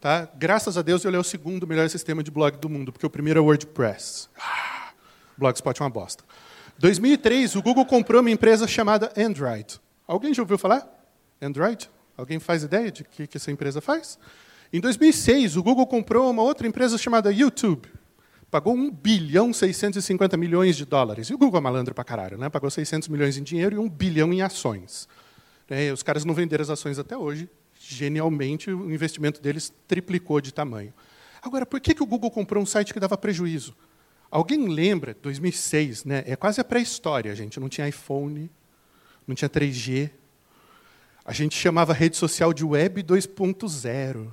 Tá? 0.00 0.28
Graças 0.36 0.78
a 0.78 0.82
Deus, 0.82 1.04
ele 1.04 1.16
é 1.16 1.18
o 1.18 1.24
segundo 1.24 1.66
melhor 1.66 1.90
sistema 1.90 2.22
de 2.22 2.30
blog 2.30 2.58
do 2.58 2.68
mundo, 2.68 2.92
porque 2.92 3.04
o 3.04 3.10
primeiro 3.10 3.40
é 3.40 3.42
o 3.42 3.46
WordPress. 3.46 4.28
Ah, 4.38 4.92
Blogspot 5.36 5.82
é 5.82 5.84
uma 5.84 5.90
bosta. 5.90 6.22
2003, 6.78 7.56
o 7.56 7.62
Google 7.62 7.84
comprou 7.84 8.20
uma 8.20 8.30
empresa 8.30 8.68
chamada 8.68 9.12
Android. 9.16 9.80
Alguém 10.06 10.32
já 10.32 10.42
ouviu 10.42 10.56
falar? 10.56 10.88
Android? 11.42 11.90
Alguém 12.16 12.38
faz 12.38 12.62
ideia 12.62 12.92
de 12.92 13.02
que, 13.02 13.26
que 13.26 13.36
essa 13.36 13.50
empresa 13.50 13.80
faz? 13.80 14.16
Em 14.72 14.80
2006, 14.80 15.56
o 15.56 15.62
Google 15.62 15.88
comprou 15.88 16.30
uma 16.30 16.42
outra 16.42 16.68
empresa 16.68 16.96
chamada 16.96 17.32
YouTube 17.32 17.90
pagou 18.50 18.74
1 18.74 18.90
bilhão 18.90 19.52
650 19.52 20.36
milhões 20.36 20.76
de 20.76 20.84
dólares. 20.84 21.28
E 21.28 21.34
o 21.34 21.38
Google 21.38 21.58
é 21.58 21.62
malandro 21.62 21.94
para 21.94 22.02
caralho, 22.02 22.36
né? 22.36 22.48
pagou 22.48 22.70
600 22.70 23.08
milhões 23.08 23.36
em 23.36 23.42
dinheiro 23.42 23.76
e 23.76 23.78
1 23.78 23.88
bilhão 23.88 24.32
em 24.32 24.42
ações. 24.42 25.08
É, 25.68 25.92
os 25.92 26.02
caras 26.02 26.24
não 26.24 26.34
venderam 26.34 26.62
as 26.62 26.70
ações 26.70 26.98
até 26.98 27.16
hoje. 27.16 27.48
Genialmente, 27.78 28.70
o 28.70 28.92
investimento 28.92 29.40
deles 29.40 29.72
triplicou 29.86 30.40
de 30.40 30.52
tamanho. 30.52 30.92
Agora, 31.40 31.64
por 31.64 31.80
que, 31.80 31.94
que 31.94 32.02
o 32.02 32.06
Google 32.06 32.30
comprou 32.30 32.62
um 32.62 32.66
site 32.66 32.92
que 32.92 33.00
dava 33.00 33.16
prejuízo? 33.16 33.74
Alguém 34.30 34.68
lembra, 34.68 35.16
2006, 35.22 36.04
né? 36.04 36.24
é 36.26 36.36
quase 36.36 36.60
a 36.60 36.64
pré-história, 36.64 37.34
gente. 37.34 37.58
Não 37.58 37.68
tinha 37.68 37.88
iPhone, 37.88 38.50
não 39.26 39.34
tinha 39.34 39.48
3G. 39.48 40.10
A 41.24 41.32
gente 41.32 41.56
chamava 41.56 41.92
a 41.92 41.94
rede 41.94 42.16
social 42.16 42.52
de 42.52 42.64
Web 42.64 43.02
2.0. 43.02 44.28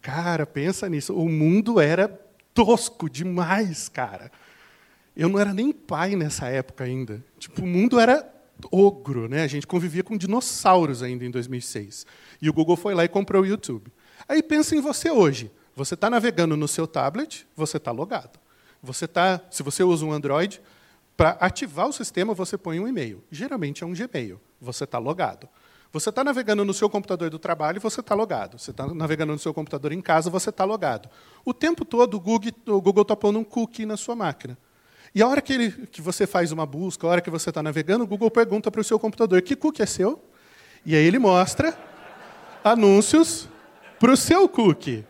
Cara, 0.00 0.46
pensa 0.46 0.88
nisso. 0.88 1.14
O 1.14 1.28
mundo 1.28 1.80
era 1.80 2.08
tosco 2.54 3.10
demais, 3.10 3.88
cara. 3.88 4.30
Eu 5.16 5.28
não 5.28 5.38
era 5.38 5.52
nem 5.52 5.72
pai 5.72 6.16
nessa 6.16 6.48
época 6.48 6.84
ainda. 6.84 7.22
Tipo, 7.38 7.62
o 7.62 7.66
mundo 7.66 8.00
era 8.00 8.32
ogro, 8.70 9.28
né? 9.28 9.42
A 9.42 9.46
gente 9.46 9.66
convivia 9.66 10.02
com 10.02 10.16
dinossauros 10.16 11.02
ainda 11.02 11.24
em 11.24 11.30
2006. 11.30 12.06
E 12.40 12.48
o 12.48 12.52
Google 12.52 12.76
foi 12.76 12.94
lá 12.94 13.04
e 13.04 13.08
comprou 13.08 13.42
o 13.42 13.46
YouTube. 13.46 13.92
Aí 14.28 14.42
pensa 14.42 14.74
em 14.74 14.80
você 14.80 15.10
hoje. 15.10 15.50
Você 15.76 15.94
está 15.94 16.08
navegando 16.08 16.56
no 16.56 16.68
seu 16.68 16.86
tablet, 16.86 17.46
você 17.56 17.76
está 17.76 17.90
logado. 17.90 18.38
Você 18.82 19.08
tá, 19.08 19.40
se 19.50 19.62
você 19.62 19.82
usa 19.82 20.04
um 20.04 20.12
Android, 20.12 20.60
para 21.16 21.30
ativar 21.40 21.88
o 21.88 21.92
sistema 21.92 22.34
você 22.34 22.56
põe 22.56 22.78
um 22.78 22.86
e-mail. 22.86 23.22
Geralmente 23.30 23.82
é 23.82 23.86
um 23.86 23.92
Gmail. 23.92 24.40
Você 24.60 24.84
está 24.84 24.98
logado. 24.98 25.48
Você 25.94 26.08
está 26.10 26.24
navegando 26.24 26.64
no 26.64 26.74
seu 26.74 26.90
computador 26.90 27.30
do 27.30 27.38
trabalho, 27.38 27.80
você 27.80 28.00
está 28.00 28.16
logado. 28.16 28.58
Você 28.58 28.72
está 28.72 28.84
navegando 28.92 29.32
no 29.32 29.38
seu 29.38 29.54
computador 29.54 29.92
em 29.92 30.00
casa, 30.00 30.28
você 30.28 30.50
está 30.50 30.64
logado. 30.64 31.08
O 31.44 31.54
tempo 31.54 31.84
todo, 31.84 32.14
o 32.16 32.80
Google 32.80 33.02
está 33.02 33.14
pondo 33.14 33.38
um 33.38 33.44
cookie 33.44 33.86
na 33.86 33.96
sua 33.96 34.16
máquina. 34.16 34.58
E 35.14 35.22
a 35.22 35.28
hora 35.28 35.40
que, 35.40 35.52
ele, 35.52 35.70
que 35.86 36.02
você 36.02 36.26
faz 36.26 36.50
uma 36.50 36.66
busca, 36.66 37.06
a 37.06 37.10
hora 37.10 37.20
que 37.20 37.30
você 37.30 37.48
está 37.48 37.62
navegando, 37.62 38.02
o 38.02 38.08
Google 38.08 38.28
pergunta 38.28 38.72
para 38.72 38.80
o 38.80 38.84
seu 38.84 38.98
computador, 38.98 39.40
que 39.42 39.54
cookie 39.54 39.82
é 39.82 39.86
seu? 39.86 40.20
E 40.84 40.96
aí 40.96 41.04
ele 41.04 41.20
mostra 41.20 41.78
anúncios 42.64 43.48
para 44.00 44.10
o 44.10 44.16
seu 44.16 44.48
cookie. 44.48 45.04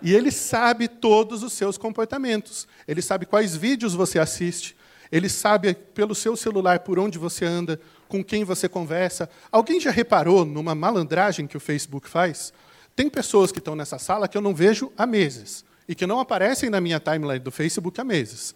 E 0.00 0.14
ele 0.14 0.30
sabe 0.30 0.86
todos 0.86 1.42
os 1.42 1.52
seus 1.52 1.76
comportamentos. 1.76 2.68
Ele 2.86 3.02
sabe 3.02 3.26
quais 3.26 3.56
vídeos 3.56 3.92
você 3.92 4.20
assiste. 4.20 4.76
Ele 5.10 5.28
sabe 5.28 5.74
pelo 5.74 6.14
seu 6.14 6.36
celular 6.36 6.80
por 6.80 6.96
onde 6.96 7.18
você 7.18 7.44
anda, 7.44 7.80
com 8.08 8.22
quem 8.22 8.44
você 8.44 8.68
conversa. 8.68 9.28
Alguém 9.50 9.80
já 9.80 9.90
reparou 9.90 10.44
numa 10.44 10.74
malandragem 10.74 11.46
que 11.46 11.56
o 11.56 11.60
Facebook 11.60 12.08
faz? 12.08 12.52
Tem 12.94 13.10
pessoas 13.10 13.52
que 13.52 13.58
estão 13.58 13.76
nessa 13.76 13.98
sala 13.98 14.28
que 14.28 14.36
eu 14.36 14.42
não 14.42 14.54
vejo 14.54 14.92
há 14.96 15.06
meses 15.06 15.64
e 15.88 15.94
que 15.94 16.06
não 16.06 16.18
aparecem 16.18 16.70
na 16.70 16.80
minha 16.80 16.98
timeline 16.98 17.38
do 17.38 17.50
Facebook 17.50 18.00
há 18.00 18.04
meses. 18.04 18.54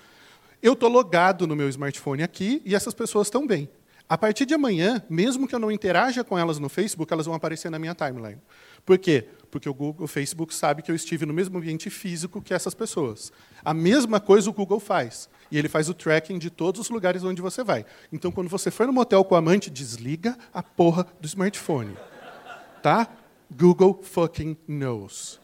Eu 0.62 0.74
estou 0.74 0.88
logado 0.88 1.46
no 1.46 1.56
meu 1.56 1.68
smartphone 1.68 2.22
aqui 2.22 2.60
e 2.64 2.74
essas 2.74 2.94
pessoas 2.94 3.26
estão 3.26 3.46
bem. 3.46 3.68
A 4.08 4.18
partir 4.18 4.44
de 4.44 4.54
amanhã, 4.54 5.00
mesmo 5.08 5.46
que 5.46 5.54
eu 5.54 5.58
não 5.58 5.70
interaja 5.70 6.24
com 6.24 6.36
elas 6.36 6.58
no 6.58 6.68
Facebook, 6.68 7.12
elas 7.12 7.26
vão 7.26 7.34
aparecer 7.34 7.70
na 7.70 7.78
minha 7.78 7.94
timeline. 7.94 8.40
Por 8.84 8.98
quê? 8.98 9.28
Porque 9.50 9.68
o, 9.68 9.74
Google, 9.74 10.04
o 10.04 10.08
Facebook 10.08 10.52
sabe 10.52 10.82
que 10.82 10.90
eu 10.90 10.96
estive 10.96 11.24
no 11.24 11.32
mesmo 11.32 11.58
ambiente 11.58 11.88
físico 11.90 12.42
que 12.42 12.52
essas 12.52 12.74
pessoas. 12.74 13.32
A 13.64 13.72
mesma 13.72 14.18
coisa 14.18 14.50
o 14.50 14.52
Google 14.52 14.80
faz. 14.80 15.28
E 15.50 15.58
ele 15.58 15.68
faz 15.68 15.88
o 15.88 15.94
tracking 15.94 16.38
de 16.38 16.48
todos 16.48 16.80
os 16.80 16.90
lugares 16.90 17.24
onde 17.24 17.42
você 17.42 17.64
vai. 17.64 17.84
Então, 18.12 18.30
quando 18.30 18.48
você 18.48 18.70
for 18.70 18.86
no 18.86 18.92
motel 18.92 19.24
com 19.24 19.34
a 19.34 19.38
amante, 19.38 19.70
desliga 19.70 20.38
a 20.54 20.62
porra 20.62 21.06
do 21.20 21.26
smartphone. 21.26 21.96
Tá? 22.82 23.08
Google 23.50 24.00
fucking 24.02 24.56
knows. 24.68 25.40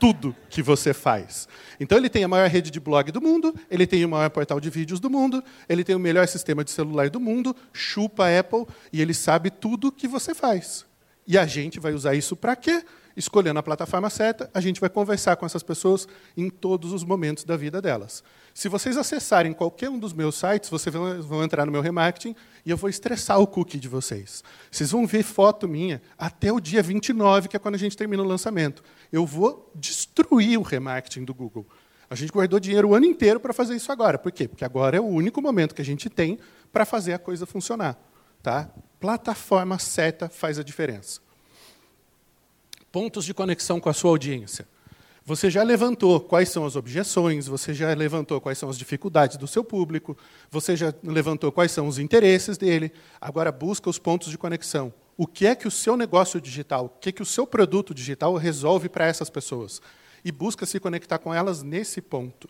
Tudo 0.00 0.36
que 0.50 0.62
você 0.62 0.92
faz. 0.92 1.48
Então, 1.80 1.96
ele 1.96 2.08
tem 2.08 2.24
a 2.24 2.28
maior 2.28 2.48
rede 2.48 2.70
de 2.70 2.80
blog 2.80 3.10
do 3.10 3.20
mundo, 3.20 3.54
ele 3.70 3.86
tem 3.86 4.04
o 4.04 4.08
maior 4.08 4.28
portal 4.30 4.60
de 4.60 4.70
vídeos 4.70 5.00
do 5.00 5.08
mundo, 5.08 5.42
ele 5.68 5.84
tem 5.84 5.94
o 5.94 6.00
melhor 6.00 6.26
sistema 6.28 6.62
de 6.64 6.70
celular 6.70 7.08
do 7.10 7.20
mundo, 7.20 7.54
chupa 7.72 8.26
a 8.26 8.40
Apple, 8.40 8.66
e 8.92 9.00
ele 9.00 9.14
sabe 9.14 9.50
tudo 9.50 9.92
que 9.92 10.06
você 10.06 10.34
faz. 10.34 10.84
E 11.26 11.36
a 11.36 11.46
gente 11.46 11.80
vai 11.80 11.92
usar 11.92 12.14
isso 12.14 12.36
para 12.36 12.54
quê? 12.54 12.84
Escolhendo 13.16 13.58
a 13.58 13.62
plataforma 13.62 14.10
certa, 14.10 14.50
a 14.52 14.60
gente 14.60 14.80
vai 14.80 14.90
conversar 14.90 15.36
com 15.36 15.46
essas 15.46 15.62
pessoas 15.62 16.06
em 16.36 16.50
todos 16.50 16.92
os 16.92 17.02
momentos 17.02 17.44
da 17.44 17.56
vida 17.56 17.80
delas. 17.80 18.22
Se 18.52 18.68
vocês 18.68 18.96
acessarem 18.96 19.52
qualquer 19.52 19.88
um 19.88 19.98
dos 19.98 20.12
meus 20.12 20.34
sites, 20.36 20.68
vocês 20.68 20.94
vão 20.94 21.42
entrar 21.42 21.64
no 21.64 21.72
meu 21.72 21.80
remarketing 21.80 22.36
e 22.64 22.70
eu 22.70 22.76
vou 22.76 22.90
estressar 22.90 23.40
o 23.40 23.46
cookie 23.46 23.78
de 23.78 23.88
vocês. 23.88 24.44
Vocês 24.70 24.90
vão 24.90 25.06
ver 25.06 25.22
foto 25.22 25.66
minha 25.66 26.02
até 26.18 26.52
o 26.52 26.60
dia 26.60 26.82
29, 26.82 27.48
que 27.48 27.56
é 27.56 27.58
quando 27.58 27.76
a 27.76 27.78
gente 27.78 27.96
termina 27.96 28.22
o 28.22 28.26
lançamento. 28.26 28.82
Eu 29.10 29.24
vou 29.24 29.70
destruir 29.74 30.58
o 30.58 30.62
remarketing 30.62 31.24
do 31.24 31.34
Google. 31.34 31.66
A 32.08 32.14
gente 32.14 32.30
guardou 32.30 32.60
dinheiro 32.60 32.90
o 32.90 32.94
ano 32.94 33.06
inteiro 33.06 33.40
para 33.40 33.52
fazer 33.52 33.74
isso 33.74 33.90
agora. 33.90 34.18
Por 34.18 34.30
quê? 34.30 34.46
Porque 34.46 34.64
agora 34.64 34.96
é 34.96 35.00
o 35.00 35.06
único 35.06 35.42
momento 35.42 35.74
que 35.74 35.82
a 35.82 35.84
gente 35.84 36.08
tem 36.08 36.38
para 36.72 36.84
fazer 36.84 37.14
a 37.14 37.18
coisa 37.18 37.46
funcionar. 37.46 37.98
Tá? 38.42 38.70
Plataforma 39.00 39.78
certa 39.78 40.28
faz 40.28 40.58
a 40.58 40.62
diferença 40.62 41.25
pontos 42.96 43.26
de 43.26 43.34
conexão 43.34 43.78
com 43.78 43.90
a 43.90 43.92
sua 43.92 44.08
audiência. 44.10 44.66
Você 45.22 45.50
já 45.50 45.62
levantou 45.62 46.18
quais 46.18 46.48
são 46.48 46.64
as 46.64 46.76
objeções, 46.76 47.46
você 47.46 47.74
já 47.74 47.92
levantou 47.92 48.40
quais 48.40 48.56
são 48.56 48.70
as 48.70 48.78
dificuldades 48.78 49.36
do 49.36 49.46
seu 49.46 49.62
público, 49.62 50.16
você 50.50 50.74
já 50.74 50.94
levantou 51.04 51.52
quais 51.52 51.72
são 51.72 51.86
os 51.88 51.98
interesses 51.98 52.56
dele. 52.56 52.90
Agora 53.20 53.52
busca 53.52 53.90
os 53.90 53.98
pontos 53.98 54.30
de 54.30 54.38
conexão. 54.38 54.94
O 55.14 55.26
que 55.26 55.46
é 55.46 55.54
que 55.54 55.68
o 55.68 55.70
seu 55.70 55.94
negócio 55.94 56.40
digital, 56.40 56.86
o 56.86 56.88
que 56.88 57.10
é 57.10 57.12
que 57.12 57.20
o 57.20 57.26
seu 57.26 57.46
produto 57.46 57.92
digital 57.92 58.34
resolve 58.36 58.88
para 58.88 59.04
essas 59.04 59.28
pessoas? 59.28 59.82
e 60.26 60.32
busca 60.32 60.66
se 60.66 60.80
conectar 60.80 61.18
com 61.18 61.32
elas 61.32 61.62
nesse 61.62 62.02
ponto. 62.02 62.48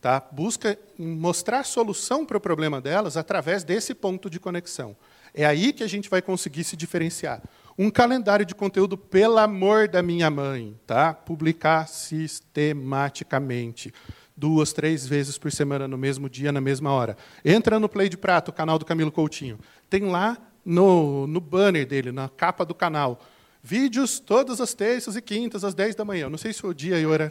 Tá? 0.00 0.22
Busca 0.30 0.78
mostrar 0.96 1.64
solução 1.64 2.24
para 2.24 2.36
o 2.36 2.40
problema 2.40 2.80
delas 2.80 3.16
através 3.16 3.64
desse 3.64 3.92
ponto 3.96 4.30
de 4.30 4.38
conexão. 4.38 4.96
É 5.34 5.44
aí 5.44 5.72
que 5.72 5.82
a 5.82 5.88
gente 5.88 6.08
vai 6.08 6.22
conseguir 6.22 6.62
se 6.62 6.76
diferenciar. 6.76 7.42
Um 7.78 7.90
calendário 7.90 8.46
de 8.46 8.54
conteúdo, 8.54 8.96
pelo 8.96 9.36
amor 9.36 9.86
da 9.86 10.02
minha 10.02 10.30
mãe, 10.30 10.74
tá? 10.86 11.12
Publicar 11.12 11.86
sistematicamente, 11.86 13.92
duas, 14.34 14.72
três 14.72 15.06
vezes 15.06 15.36
por 15.36 15.52
semana, 15.52 15.86
no 15.86 15.98
mesmo 15.98 16.30
dia, 16.30 16.50
na 16.50 16.60
mesma 16.60 16.90
hora. 16.90 17.18
Entra 17.44 17.78
no 17.78 17.86
Play 17.86 18.08
de 18.08 18.16
Prato, 18.16 18.48
o 18.48 18.54
canal 18.54 18.78
do 18.78 18.86
Camilo 18.86 19.12
Coutinho. 19.12 19.58
Tem 19.90 20.04
lá 20.04 20.38
no, 20.64 21.26
no 21.26 21.38
banner 21.38 21.86
dele, 21.86 22.10
na 22.10 22.30
capa 22.30 22.64
do 22.64 22.74
canal, 22.74 23.20
vídeos 23.62 24.18
todas 24.18 24.58
as 24.58 24.72
terças 24.72 25.14
e 25.14 25.20
quintas, 25.20 25.62
às 25.62 25.74
10 25.74 25.94
da 25.94 26.04
manhã. 26.04 26.30
Não 26.30 26.38
sei 26.38 26.54
se 26.54 26.66
o 26.66 26.72
dia 26.72 26.98
e 26.98 27.04
hora. 27.04 27.30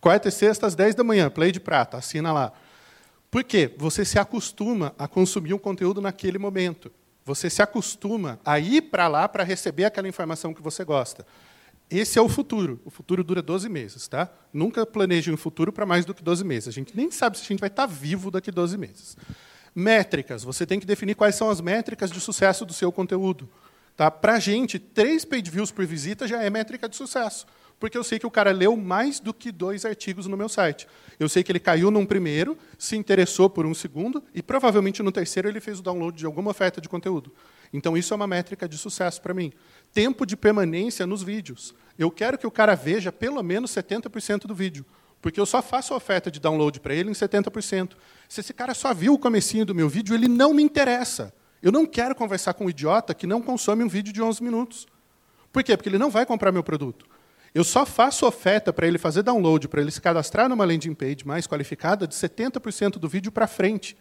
Quarta 0.00 0.28
e 0.28 0.32
sexta, 0.32 0.66
às 0.66 0.74
10 0.74 0.94
da 0.94 1.04
manhã, 1.04 1.28
Play 1.28 1.52
de 1.52 1.60
Prata, 1.60 1.98
assina 1.98 2.32
lá. 2.32 2.50
Por 3.30 3.44
quê? 3.44 3.74
Você 3.76 4.06
se 4.06 4.18
acostuma 4.18 4.94
a 4.98 5.06
consumir 5.06 5.52
um 5.52 5.58
conteúdo 5.58 6.00
naquele 6.00 6.38
momento. 6.38 6.90
Você 7.28 7.50
se 7.50 7.60
acostuma 7.60 8.40
a 8.42 8.58
ir 8.58 8.80
para 8.80 9.06
lá 9.06 9.28
para 9.28 9.44
receber 9.44 9.84
aquela 9.84 10.08
informação 10.08 10.54
que 10.54 10.62
você 10.62 10.82
gosta. 10.82 11.26
Esse 11.90 12.18
é 12.18 12.22
o 12.22 12.28
futuro. 12.28 12.80
O 12.86 12.90
futuro 12.90 13.22
dura 13.22 13.42
12 13.42 13.68
meses. 13.68 14.08
Tá? 14.08 14.30
Nunca 14.50 14.86
planeje 14.86 15.30
um 15.30 15.36
futuro 15.36 15.70
para 15.70 15.84
mais 15.84 16.06
do 16.06 16.14
que 16.14 16.22
12 16.22 16.42
meses. 16.42 16.68
A 16.68 16.72
gente 16.72 16.96
nem 16.96 17.10
sabe 17.10 17.36
se 17.36 17.44
a 17.44 17.46
gente 17.46 17.60
vai 17.60 17.68
estar 17.68 17.86
tá 17.86 17.92
vivo 17.92 18.30
daqui 18.30 18.48
a 18.48 18.52
12 18.52 18.78
meses. 18.78 19.14
Métricas. 19.74 20.42
Você 20.42 20.64
tem 20.64 20.80
que 20.80 20.86
definir 20.86 21.16
quais 21.16 21.34
são 21.34 21.50
as 21.50 21.60
métricas 21.60 22.10
de 22.10 22.18
sucesso 22.18 22.64
do 22.64 22.72
seu 22.72 22.90
conteúdo. 22.90 23.46
Tá? 23.94 24.10
Para 24.10 24.36
a 24.36 24.38
gente, 24.38 24.78
três 24.78 25.22
page 25.26 25.50
views 25.50 25.70
por 25.70 25.84
visita 25.84 26.26
já 26.26 26.42
é 26.42 26.48
métrica 26.48 26.88
de 26.88 26.96
sucesso 26.96 27.46
porque 27.78 27.96
eu 27.96 28.02
sei 28.02 28.18
que 28.18 28.26
o 28.26 28.30
cara 28.30 28.50
leu 28.50 28.76
mais 28.76 29.20
do 29.20 29.32
que 29.32 29.52
dois 29.52 29.84
artigos 29.84 30.26
no 30.26 30.36
meu 30.36 30.48
site. 30.48 30.88
Eu 31.18 31.28
sei 31.28 31.42
que 31.42 31.52
ele 31.52 31.60
caiu 31.60 31.90
num 31.90 32.04
primeiro, 32.04 32.58
se 32.76 32.96
interessou 32.96 33.48
por 33.48 33.64
um 33.66 33.74
segundo, 33.74 34.22
e 34.34 34.42
provavelmente 34.42 35.02
no 35.02 35.12
terceiro 35.12 35.48
ele 35.48 35.60
fez 35.60 35.78
o 35.78 35.82
download 35.82 36.16
de 36.16 36.26
alguma 36.26 36.50
oferta 36.50 36.80
de 36.80 36.88
conteúdo. 36.88 37.32
Então, 37.72 37.96
isso 37.96 38.14
é 38.14 38.16
uma 38.16 38.26
métrica 38.26 38.68
de 38.68 38.78
sucesso 38.78 39.20
para 39.20 39.34
mim. 39.34 39.52
Tempo 39.92 40.24
de 40.24 40.36
permanência 40.36 41.06
nos 41.06 41.22
vídeos. 41.22 41.74
Eu 41.98 42.10
quero 42.10 42.38
que 42.38 42.46
o 42.46 42.50
cara 42.50 42.74
veja 42.74 43.12
pelo 43.12 43.42
menos 43.42 43.70
70% 43.70 44.46
do 44.46 44.54
vídeo, 44.54 44.84
porque 45.20 45.38
eu 45.38 45.46
só 45.46 45.60
faço 45.60 45.92
a 45.92 45.96
oferta 45.96 46.30
de 46.30 46.40
download 46.40 46.80
para 46.80 46.94
ele 46.94 47.10
em 47.10 47.14
70%. 47.14 47.92
Se 48.28 48.40
esse 48.40 48.54
cara 48.54 48.74
só 48.74 48.94
viu 48.94 49.14
o 49.14 49.18
comecinho 49.18 49.66
do 49.66 49.74
meu 49.74 49.88
vídeo, 49.88 50.14
ele 50.14 50.28
não 50.28 50.54
me 50.54 50.62
interessa. 50.62 51.32
Eu 51.62 51.72
não 51.72 51.84
quero 51.84 52.14
conversar 52.14 52.54
com 52.54 52.66
um 52.66 52.70
idiota 52.70 53.14
que 53.14 53.26
não 53.26 53.42
consome 53.42 53.82
um 53.82 53.88
vídeo 53.88 54.12
de 54.12 54.22
11 54.22 54.42
minutos. 54.42 54.86
Por 55.52 55.62
quê? 55.64 55.76
Porque 55.76 55.88
ele 55.88 55.98
não 55.98 56.10
vai 56.10 56.24
comprar 56.24 56.52
meu 56.52 56.62
produto. 56.62 57.04
Eu 57.58 57.64
só 57.64 57.84
faço 57.84 58.24
oferta 58.24 58.72
para 58.72 58.86
ele 58.86 58.98
fazer 58.98 59.24
download, 59.24 59.66
para 59.66 59.80
ele 59.80 59.90
se 59.90 60.00
cadastrar 60.00 60.48
numa 60.48 60.64
landing 60.64 60.94
page 60.94 61.26
mais 61.26 61.44
qualificada 61.44 62.06
de 62.06 62.14
70% 62.14 62.98
do 62.98 63.08
vídeo 63.08 63.32
para 63.32 63.48
frente. 63.48 63.96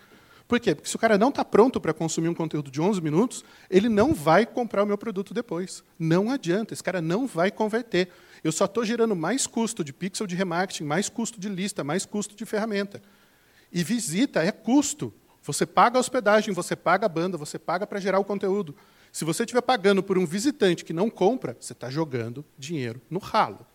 Por 0.48 0.60
quê? 0.60 0.76
Porque 0.76 0.88
se 0.88 0.96
o 0.96 1.00
cara 1.00 1.18
não 1.18 1.30
está 1.30 1.44
pronto 1.44 1.82
para 1.82 1.92
consumir 1.92 2.30
um 2.30 2.36
conteúdo 2.36 2.70
de 2.70 2.80
11 2.80 3.02
minutos, 3.02 3.44
ele 3.68 3.90
não 3.90 4.14
vai 4.14 4.46
comprar 4.46 4.84
o 4.84 4.86
meu 4.86 4.96
produto 4.96 5.34
depois. 5.34 5.84
Não 5.98 6.30
adianta, 6.30 6.72
esse 6.72 6.84
cara 6.84 7.02
não 7.02 7.26
vai 7.26 7.50
converter. 7.50 8.10
Eu 8.44 8.52
só 8.52 8.66
estou 8.66 8.86
gerando 8.86 9.16
mais 9.16 9.48
custo 9.48 9.84
de 9.84 9.92
pixel 9.92 10.28
de 10.28 10.36
remarketing, 10.36 10.84
mais 10.84 11.10
custo 11.10 11.40
de 11.40 11.50
lista, 11.50 11.84
mais 11.84 12.06
custo 12.06 12.36
de 12.36 12.46
ferramenta. 12.46 13.02
E 13.74 13.84
visita 13.84 14.44
é 14.44 14.52
custo. 14.52 15.12
Você 15.42 15.66
paga 15.66 15.98
a 15.98 16.00
hospedagem, 16.00 16.54
você 16.54 16.76
paga 16.76 17.08
a 17.08 17.10
banda, 17.10 17.40
você 17.40 17.58
paga 17.58 17.88
para 17.88 18.00
gerar 18.00 18.20
o 18.20 18.24
conteúdo. 18.24 18.76
Se 19.18 19.26
você 19.26 19.42
estiver 19.42 19.64
pagando 19.64 20.04
por 20.04 20.16
um 20.16 20.28
visitante 20.28 20.86
que 20.86 20.94
não 20.94 21.10
compra, 21.10 21.58
você 21.60 21.74
está 21.74 21.90
jogando 21.90 22.46
dinheiro 22.56 23.02
no 23.10 23.18
ralo. 23.18 23.66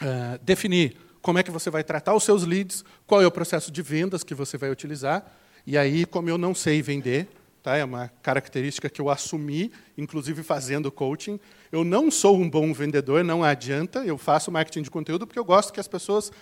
Uh, 0.00 0.42
definir 0.42 0.96
como 1.20 1.38
é 1.38 1.42
que 1.42 1.50
você 1.50 1.68
vai 1.68 1.84
tratar 1.84 2.14
os 2.14 2.24
seus 2.24 2.42
leads, 2.42 2.86
qual 3.06 3.20
é 3.20 3.26
o 3.26 3.30
processo 3.30 3.70
de 3.70 3.82
vendas 3.82 4.24
que 4.24 4.34
você 4.34 4.56
vai 4.56 4.70
utilizar. 4.70 5.30
E 5.66 5.76
aí, 5.76 6.06
como 6.06 6.30
eu 6.30 6.38
não 6.38 6.54
sei 6.54 6.80
vender, 6.80 7.28
tá? 7.62 7.76
é 7.76 7.84
uma 7.84 8.08
característica 8.22 8.88
que 8.88 8.98
eu 8.98 9.10
assumi, 9.10 9.70
inclusive 9.98 10.42
fazendo 10.42 10.90
coaching. 10.90 11.38
Eu 11.70 11.84
não 11.84 12.10
sou 12.10 12.38
um 12.38 12.48
bom 12.48 12.72
vendedor, 12.72 13.22
não 13.22 13.44
adianta. 13.44 13.98
Eu 14.06 14.16
faço 14.16 14.50
marketing 14.50 14.84
de 14.84 14.90
conteúdo 14.90 15.26
porque 15.26 15.38
eu 15.38 15.44
gosto 15.44 15.70
que 15.70 15.80
as 15.80 15.86
pessoas 15.86 16.32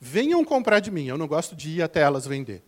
venham 0.00 0.42
comprar 0.46 0.80
de 0.80 0.90
mim. 0.90 1.08
Eu 1.08 1.18
não 1.18 1.28
gosto 1.28 1.54
de 1.54 1.72
ir 1.72 1.82
até 1.82 2.00
elas 2.00 2.26
vender. 2.26 2.62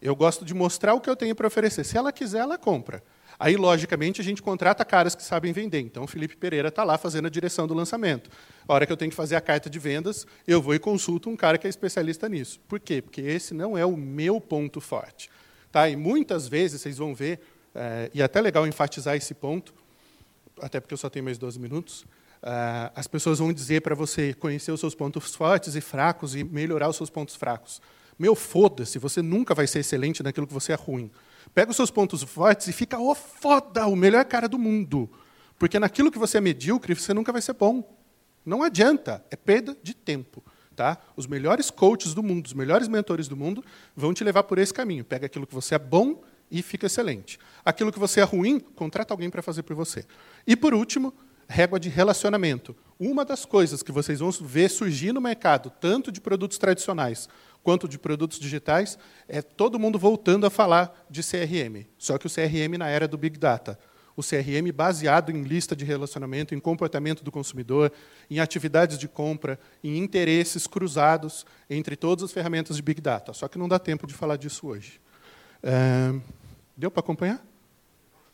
Eu 0.00 0.16
gosto 0.16 0.42
de 0.42 0.54
mostrar 0.54 0.94
o 0.94 1.02
que 1.02 1.10
eu 1.10 1.16
tenho 1.16 1.34
para 1.34 1.46
oferecer. 1.46 1.84
Se 1.84 1.98
ela 1.98 2.10
quiser, 2.10 2.38
ela 2.38 2.56
compra. 2.56 3.02
Aí, 3.38 3.56
logicamente, 3.56 4.20
a 4.20 4.24
gente 4.24 4.42
contrata 4.42 4.84
caras 4.84 5.14
que 5.14 5.22
sabem 5.22 5.52
vender. 5.52 5.80
Então, 5.80 6.04
o 6.04 6.06
Felipe 6.06 6.36
Pereira 6.36 6.68
está 6.68 6.84
lá 6.84 6.96
fazendo 6.96 7.26
a 7.26 7.30
direção 7.30 7.66
do 7.66 7.74
lançamento. 7.74 8.30
A 8.66 8.72
hora 8.72 8.86
que 8.86 8.92
eu 8.92 8.96
tenho 8.96 9.10
que 9.10 9.16
fazer 9.16 9.36
a 9.36 9.40
carta 9.40 9.68
de 9.68 9.78
vendas, 9.78 10.26
eu 10.46 10.62
vou 10.62 10.74
e 10.74 10.78
consulto 10.78 11.28
um 11.28 11.36
cara 11.36 11.58
que 11.58 11.66
é 11.66 11.70
especialista 11.70 12.28
nisso. 12.28 12.60
Por 12.68 12.78
quê? 12.78 13.02
Porque 13.02 13.20
esse 13.20 13.52
não 13.52 13.76
é 13.76 13.84
o 13.84 13.96
meu 13.96 14.40
ponto 14.40 14.80
forte. 14.80 15.30
Tá? 15.70 15.88
E 15.88 15.96
muitas 15.96 16.46
vezes, 16.46 16.80
vocês 16.80 16.98
vão 16.98 17.14
ver, 17.14 17.40
é, 17.74 18.10
e 18.14 18.22
é 18.22 18.24
até 18.24 18.40
legal 18.40 18.66
enfatizar 18.66 19.16
esse 19.16 19.34
ponto, 19.34 19.74
até 20.60 20.78
porque 20.78 20.94
eu 20.94 20.98
só 20.98 21.10
tenho 21.10 21.24
mais 21.24 21.36
12 21.36 21.58
minutos, 21.58 22.06
é, 22.42 22.90
as 22.94 23.06
pessoas 23.06 23.38
vão 23.38 23.52
dizer 23.52 23.80
para 23.80 23.94
você 23.94 24.34
conhecer 24.34 24.70
os 24.70 24.78
seus 24.78 24.94
pontos 24.94 25.34
fortes 25.34 25.74
e 25.74 25.80
fracos 25.80 26.36
e 26.36 26.44
melhorar 26.44 26.88
os 26.88 26.96
seus 26.96 27.10
pontos 27.10 27.34
fracos. 27.34 27.80
Meu, 28.18 28.34
foda-se, 28.34 28.98
você 28.98 29.20
nunca 29.20 29.54
vai 29.54 29.66
ser 29.66 29.80
excelente 29.80 30.22
naquilo 30.22 30.46
que 30.46 30.52
você 30.52 30.72
é 30.72 30.76
ruim. 30.76 31.10
Pega 31.52 31.70
os 31.70 31.76
seus 31.76 31.90
pontos 31.90 32.22
fortes 32.22 32.68
e 32.68 32.72
fica, 32.72 32.98
oh, 32.98 33.14
foda, 33.14 33.86
o 33.86 33.96
melhor 33.96 34.24
cara 34.24 34.48
do 34.48 34.58
mundo. 34.58 35.10
Porque 35.58 35.78
naquilo 35.78 36.10
que 36.10 36.18
você 36.18 36.38
é 36.38 36.40
medíocre, 36.40 36.94
você 36.94 37.12
nunca 37.12 37.32
vai 37.32 37.42
ser 37.42 37.54
bom. 37.54 37.82
Não 38.44 38.62
adianta, 38.62 39.24
é 39.30 39.36
perda 39.36 39.76
de 39.82 39.94
tempo. 39.94 40.42
Tá? 40.74 40.98
Os 41.16 41.26
melhores 41.26 41.70
coaches 41.70 42.14
do 42.14 42.22
mundo, 42.22 42.46
os 42.46 42.52
melhores 42.52 42.88
mentores 42.88 43.28
do 43.28 43.36
mundo 43.36 43.64
vão 43.94 44.12
te 44.12 44.24
levar 44.24 44.42
por 44.42 44.58
esse 44.58 44.74
caminho. 44.74 45.04
Pega 45.04 45.26
aquilo 45.26 45.46
que 45.46 45.54
você 45.54 45.76
é 45.76 45.78
bom 45.78 46.22
e 46.50 46.62
fica 46.62 46.86
excelente. 46.86 47.38
Aquilo 47.64 47.92
que 47.92 47.98
você 47.98 48.20
é 48.20 48.24
ruim, 48.24 48.58
contrata 48.58 49.14
alguém 49.14 49.30
para 49.30 49.42
fazer 49.42 49.62
por 49.62 49.74
você. 49.74 50.04
E 50.46 50.56
por 50.56 50.74
último, 50.74 51.14
régua 51.48 51.78
de 51.78 51.88
relacionamento. 51.88 52.74
Uma 52.98 53.24
das 53.24 53.44
coisas 53.44 53.82
que 53.82 53.92
vocês 53.92 54.20
vão 54.20 54.30
ver 54.30 54.70
surgir 54.70 55.12
no 55.12 55.20
mercado, 55.20 55.70
tanto 55.80 56.12
de 56.12 56.20
produtos 56.20 56.58
tradicionais 56.58 57.28
quanto 57.62 57.88
de 57.88 57.98
produtos 57.98 58.38
digitais, 58.38 58.98
é 59.26 59.40
todo 59.40 59.78
mundo 59.78 59.98
voltando 59.98 60.46
a 60.46 60.50
falar 60.50 61.06
de 61.08 61.22
CRM. 61.22 61.86
Só 61.96 62.18
que 62.18 62.26
o 62.26 62.30
CRM 62.30 62.76
na 62.78 62.88
era 62.88 63.08
do 63.08 63.16
Big 63.16 63.38
Data. 63.38 63.78
O 64.16 64.22
CRM 64.22 64.70
baseado 64.72 65.32
em 65.32 65.42
lista 65.42 65.74
de 65.74 65.84
relacionamento, 65.84 66.54
em 66.54 66.60
comportamento 66.60 67.24
do 67.24 67.32
consumidor, 67.32 67.90
em 68.30 68.38
atividades 68.38 68.96
de 68.96 69.08
compra, 69.08 69.58
em 69.82 69.98
interesses 69.98 70.66
cruzados 70.66 71.44
entre 71.68 71.96
todas 71.96 72.24
as 72.24 72.32
ferramentas 72.32 72.76
de 72.76 72.82
Big 72.82 73.00
Data. 73.00 73.32
Só 73.32 73.48
que 73.48 73.58
não 73.58 73.66
dá 73.66 73.78
tempo 73.78 74.06
de 74.06 74.14
falar 74.14 74.36
disso 74.36 74.68
hoje. 74.68 75.00
É... 75.62 76.14
Deu 76.76 76.90
para 76.90 77.00
acompanhar? 77.00 77.44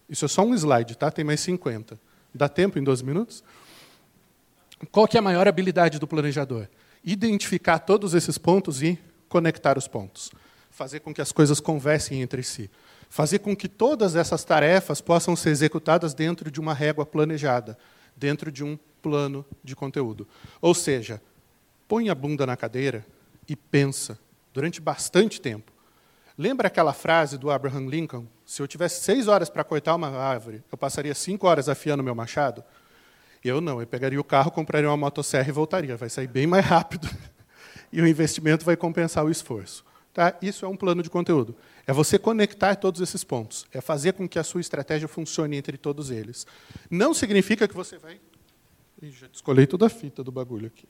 Isso 0.09 0.25
é 0.25 0.29
só 0.29 0.43
um 0.43 0.55
slide, 0.55 0.99
tá? 0.99 1.11
tem 1.11 1.25
mais 1.25 1.41
50. 1.41 1.99
Dá 2.35 2.49
tempo 2.49 2.79
em 2.79 2.83
12 2.83 3.05
minutos? 3.05 3.43
Qual 4.91 5.07
que 5.07 5.17
é 5.17 5.21
a 5.21 5.23
maior 5.23 5.47
habilidade 5.47 5.99
do 5.99 6.07
planejador? 6.07 6.69
Identificar 7.05 7.79
todos 7.81 8.15
esses 8.15 8.39
pontos 8.39 8.83
e 8.83 8.99
conectar 9.29 9.77
os 9.77 9.87
pontos. 9.87 10.31
Fazer 10.71 11.01
com 11.01 11.13
que 11.13 11.21
as 11.21 11.33
coisas 11.33 11.61
conversem 11.61 12.23
entre 12.23 12.43
si. 12.43 12.71
Fazer 13.09 13.41
com 13.41 13.57
que 13.57 13.69
todas 13.69 14.15
essas 14.15 14.45
tarefas 14.45 15.01
possam 15.01 15.35
ser 15.35 15.51
executadas 15.51 16.15
dentro 16.15 16.51
de 16.51 16.61
uma 16.61 16.73
régua 16.73 17.05
planejada, 17.05 17.77
dentro 18.17 18.51
de 18.53 18.63
um 18.63 18.79
plano 19.03 19.45
de 19.63 19.75
conteúdo. 19.75 20.27
Ou 20.61 20.75
seja, 20.75 21.21
põe 21.89 22.09
a 22.09 22.15
bunda 22.15 22.47
na 22.47 22.57
cadeira 22.57 23.05
e 23.49 23.57
pensa 23.57 24.19
durante 24.55 24.81
bastante 24.81 25.41
tempo. 25.41 25.73
Lembra 26.39 26.69
aquela 26.69 26.93
frase 26.93 27.37
do 27.37 27.51
Abraham 27.51 27.87
Lincoln? 27.87 28.27
Se 28.51 28.61
eu 28.61 28.67
tivesse 28.67 29.05
seis 29.05 29.29
horas 29.29 29.49
para 29.49 29.63
cortar 29.63 29.95
uma 29.95 30.09
árvore, 30.09 30.61
eu 30.73 30.77
passaria 30.77 31.15
cinco 31.15 31.47
horas 31.47 31.69
afiando 31.69 32.03
meu 32.03 32.17
machado? 32.17 32.65
Eu 33.45 33.61
não, 33.61 33.81
eu 33.81 33.87
pegaria 33.87 34.21
o 34.21 34.25
carro, 34.25 34.51
compraria 34.51 34.91
uma 34.91 34.97
motosserra 34.97 35.49
e 35.49 35.53
voltaria. 35.53 35.97
Vai 35.97 36.11
sair 36.11 36.27
bem 36.27 36.49
mais 36.49 36.67
rápido 36.67 37.09
e 37.93 38.03
o 38.03 38.09
investimento 38.09 38.65
vai 38.65 38.77
compensar 38.77 39.25
o 39.25 39.31
esforço. 39.31 39.85
Tá? 40.13 40.37
Isso 40.43 40.65
é 40.65 40.69
um 40.69 40.77
plano 40.77 41.01
de 41.01 41.09
conteúdo. 41.09 41.55
É 41.87 41.93
você 41.93 42.19
conectar 42.19 42.75
todos 42.75 43.01
esses 43.01 43.23
pontos. 43.23 43.69
É 43.73 43.81
fazer 43.81 44.15
com 44.15 44.29
que 44.29 44.37
a 44.37 44.43
sua 44.43 44.61
estratégia 44.61 45.07
funcione 45.07 45.57
entre 45.57 45.79
todos 45.79 46.11
eles. 46.11 46.45
Não 46.91 47.15
significa 47.15 47.69
que 47.69 47.75
você 47.75 47.99
vai. 47.99 48.21
Ih, 49.01 49.13
já 49.13 49.29
descolei 49.29 49.65
toda 49.65 49.87
a 49.87 49.89
fita 49.89 50.25
do 50.25 50.33
bagulho 50.33 50.67
aqui. 50.67 50.89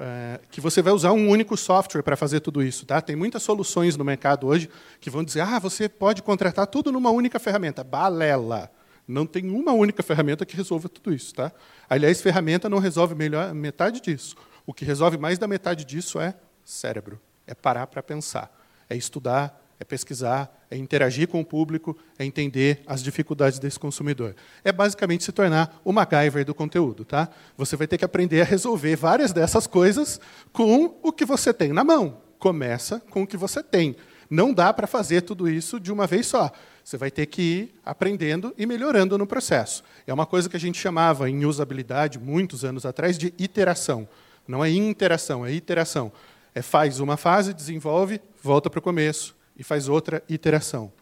É, 0.00 0.40
que 0.50 0.60
você 0.60 0.80
vai 0.80 0.92
usar 0.92 1.12
um 1.12 1.28
único 1.28 1.56
software 1.56 2.02
para 2.02 2.16
fazer 2.16 2.38
tudo 2.38 2.62
isso. 2.62 2.86
Tá? 2.86 3.00
Tem 3.00 3.16
muitas 3.16 3.42
soluções 3.42 3.96
no 3.96 4.04
mercado 4.04 4.46
hoje 4.46 4.70
que 5.00 5.10
vão 5.10 5.24
dizer: 5.24 5.40
ah, 5.40 5.58
você 5.58 5.88
pode 5.88 6.22
contratar 6.22 6.66
tudo 6.68 6.92
numa 6.92 7.10
única 7.10 7.38
ferramenta. 7.38 7.82
Balela. 7.82 8.70
Não 9.06 9.26
tem 9.26 9.48
uma 9.50 9.72
única 9.72 10.02
ferramenta 10.02 10.44
que 10.44 10.56
resolva 10.56 10.88
tudo 10.88 11.12
isso. 11.12 11.34
Tá? 11.34 11.50
Aliás, 11.88 12.20
ferramenta 12.20 12.68
não 12.68 12.78
resolve 12.78 13.14
melhor 13.14 13.52
metade 13.54 14.00
disso. 14.00 14.36
O 14.66 14.74
que 14.74 14.84
resolve 14.84 15.16
mais 15.16 15.38
da 15.38 15.48
metade 15.48 15.84
disso 15.84 16.20
é 16.20 16.34
cérebro, 16.62 17.18
é 17.46 17.54
parar 17.54 17.86
para 17.86 18.02
pensar, 18.02 18.54
é 18.88 18.94
estudar, 18.94 19.67
é 19.80 19.84
pesquisar, 19.84 20.50
é 20.70 20.76
interagir 20.76 21.28
com 21.28 21.40
o 21.40 21.44
público, 21.44 21.96
é 22.18 22.24
entender 22.24 22.82
as 22.86 23.02
dificuldades 23.02 23.58
desse 23.58 23.78
consumidor. 23.78 24.34
É 24.64 24.72
basicamente 24.72 25.24
se 25.24 25.32
tornar 25.32 25.80
o 25.84 25.92
MacGyver 25.92 26.44
do 26.44 26.54
conteúdo. 26.54 27.04
Tá? 27.04 27.28
Você 27.56 27.76
vai 27.76 27.86
ter 27.86 27.96
que 27.96 28.04
aprender 28.04 28.40
a 28.40 28.44
resolver 28.44 28.96
várias 28.96 29.32
dessas 29.32 29.66
coisas 29.66 30.20
com 30.52 30.98
o 31.02 31.12
que 31.12 31.24
você 31.24 31.54
tem 31.54 31.72
na 31.72 31.84
mão. 31.84 32.20
Começa 32.38 33.00
com 33.10 33.22
o 33.22 33.26
que 33.26 33.36
você 33.36 33.62
tem. 33.62 33.96
Não 34.28 34.52
dá 34.52 34.72
para 34.72 34.86
fazer 34.86 35.22
tudo 35.22 35.48
isso 35.48 35.80
de 35.80 35.92
uma 35.92 36.06
vez 36.06 36.26
só. 36.26 36.50
Você 36.84 36.96
vai 36.96 37.10
ter 37.10 37.26
que 37.26 37.42
ir 37.42 37.74
aprendendo 37.84 38.52
e 38.58 38.66
melhorando 38.66 39.16
no 39.16 39.26
processo. 39.26 39.82
É 40.06 40.12
uma 40.12 40.26
coisa 40.26 40.48
que 40.48 40.56
a 40.56 40.60
gente 40.60 40.78
chamava 40.78 41.30
em 41.30 41.44
usabilidade, 41.44 42.18
muitos 42.18 42.64
anos 42.64 42.84
atrás, 42.84 43.16
de 43.16 43.32
iteração. 43.38 44.08
Não 44.46 44.64
é 44.64 44.70
interação, 44.70 45.46
é 45.46 45.52
iteração. 45.52 46.10
É 46.54 46.62
faz 46.62 46.98
uma 47.00 47.16
fase, 47.16 47.54
desenvolve, 47.54 48.20
volta 48.42 48.68
para 48.68 48.78
o 48.78 48.82
começo, 48.82 49.36
e 49.58 49.64
faz 49.64 49.88
outra 49.88 50.22
iteração. 50.28 50.92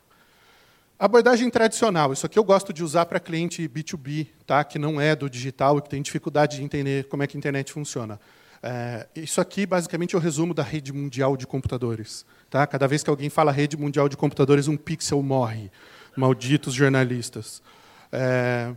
Abordagem 0.98 1.50
tradicional, 1.50 2.12
isso 2.14 2.24
aqui 2.24 2.38
eu 2.38 2.44
gosto 2.44 2.72
de 2.72 2.82
usar 2.82 3.04
para 3.04 3.20
cliente 3.20 3.68
B2B, 3.68 4.28
tá? 4.46 4.64
que 4.64 4.78
não 4.78 4.98
é 4.98 5.14
do 5.14 5.28
digital 5.28 5.76
e 5.76 5.82
que 5.82 5.90
tem 5.90 6.00
dificuldade 6.00 6.56
de 6.56 6.62
entender 6.62 7.04
como 7.08 7.22
é 7.22 7.26
que 7.26 7.36
a 7.36 7.38
internet 7.38 7.70
funciona. 7.70 8.18
É, 8.62 9.06
isso 9.14 9.38
aqui, 9.38 9.66
basicamente, 9.66 10.14
é 10.14 10.18
o 10.18 10.20
resumo 10.20 10.54
da 10.54 10.62
rede 10.62 10.94
mundial 10.94 11.36
de 11.36 11.46
computadores. 11.46 12.24
Tá? 12.48 12.66
Cada 12.66 12.88
vez 12.88 13.02
que 13.02 13.10
alguém 13.10 13.28
fala 13.28 13.52
rede 13.52 13.76
mundial 13.76 14.08
de 14.08 14.16
computadores, 14.16 14.68
um 14.68 14.76
pixel 14.76 15.22
morre. 15.22 15.70
Malditos 16.16 16.72
jornalistas. 16.72 17.62
É, 18.10 18.74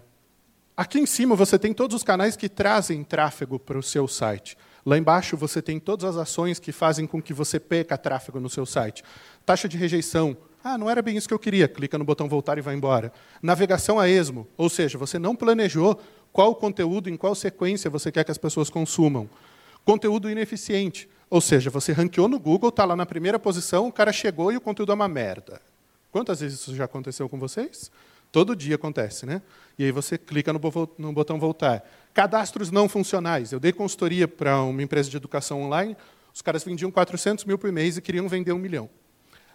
aqui 0.75 0.99
em 0.99 1.05
cima 1.05 1.37
você 1.37 1.57
tem 1.57 1.73
todos 1.73 1.95
os 1.95 2.03
canais 2.03 2.35
que 2.35 2.49
trazem 2.49 3.01
tráfego 3.01 3.57
para 3.57 3.79
o 3.79 3.83
seu 3.83 4.09
site. 4.09 4.57
Lá 4.85 4.97
embaixo 4.97 5.35
você 5.35 5.61
tem 5.61 5.79
todas 5.79 6.05
as 6.05 6.17
ações 6.17 6.59
que 6.59 6.71
fazem 6.71 7.05
com 7.05 7.21
que 7.21 7.33
você 7.33 7.59
perca 7.59 7.97
tráfego 7.97 8.39
no 8.39 8.49
seu 8.49 8.65
site. 8.65 9.03
Taxa 9.45 9.67
de 9.67 9.77
rejeição. 9.77 10.35
Ah, 10.63 10.77
não 10.77 10.89
era 10.89 11.01
bem 11.01 11.15
isso 11.15 11.27
que 11.27 11.33
eu 11.33 11.39
queria. 11.39 11.67
Clica 11.67 11.97
no 11.97 12.03
botão 12.03 12.27
voltar 12.27 12.57
e 12.57 12.61
vai 12.61 12.75
embora. 12.75 13.11
Navegação 13.41 13.99
a 13.99 14.09
esmo, 14.09 14.47
ou 14.57 14.69
seja, 14.69 14.97
você 14.97 15.17
não 15.17 15.35
planejou 15.35 15.99
qual 16.31 16.53
conteúdo, 16.55 17.09
em 17.09 17.17
qual 17.17 17.33
sequência 17.33 17.89
você 17.89 18.11
quer 18.11 18.23
que 18.23 18.31
as 18.31 18.37
pessoas 18.37 18.69
consumam. 18.69 19.29
Conteúdo 19.85 20.29
ineficiente, 20.29 21.09
ou 21.29 21.41
seja, 21.41 21.69
você 21.69 21.91
ranqueou 21.91 22.27
no 22.27 22.39
Google, 22.39 22.69
está 22.69 22.85
lá 22.85 22.95
na 22.95 23.05
primeira 23.05 23.39
posição, 23.39 23.87
o 23.87 23.91
cara 23.91 24.11
chegou 24.11 24.51
e 24.51 24.57
o 24.57 24.61
conteúdo 24.61 24.91
é 24.91 24.95
uma 24.95 25.07
merda. 25.07 25.61
Quantas 26.11 26.41
vezes 26.41 26.59
isso 26.59 26.75
já 26.75 26.85
aconteceu 26.85 27.29
com 27.29 27.39
vocês? 27.39 27.89
Todo 28.31 28.55
dia 28.55 28.75
acontece, 28.75 29.25
né? 29.25 29.41
E 29.77 29.83
aí 29.85 29.91
você 29.91 30.17
clica 30.17 30.51
no 30.51 30.59
botão 30.59 31.39
voltar. 31.39 31.83
Cadastros 32.13 32.71
não 32.71 32.89
funcionais. 32.89 33.51
Eu 33.51 33.59
dei 33.59 33.71
consultoria 33.71 34.27
para 34.27 34.61
uma 34.63 34.81
empresa 34.81 35.09
de 35.09 35.17
educação 35.17 35.61
online, 35.61 35.95
os 36.33 36.41
caras 36.41 36.63
vendiam 36.63 36.91
400 36.91 37.45
mil 37.45 37.57
por 37.57 37.71
mês 37.71 37.97
e 37.97 38.01
queriam 38.01 38.27
vender 38.27 38.51
um 38.53 38.57
milhão. 38.57 38.89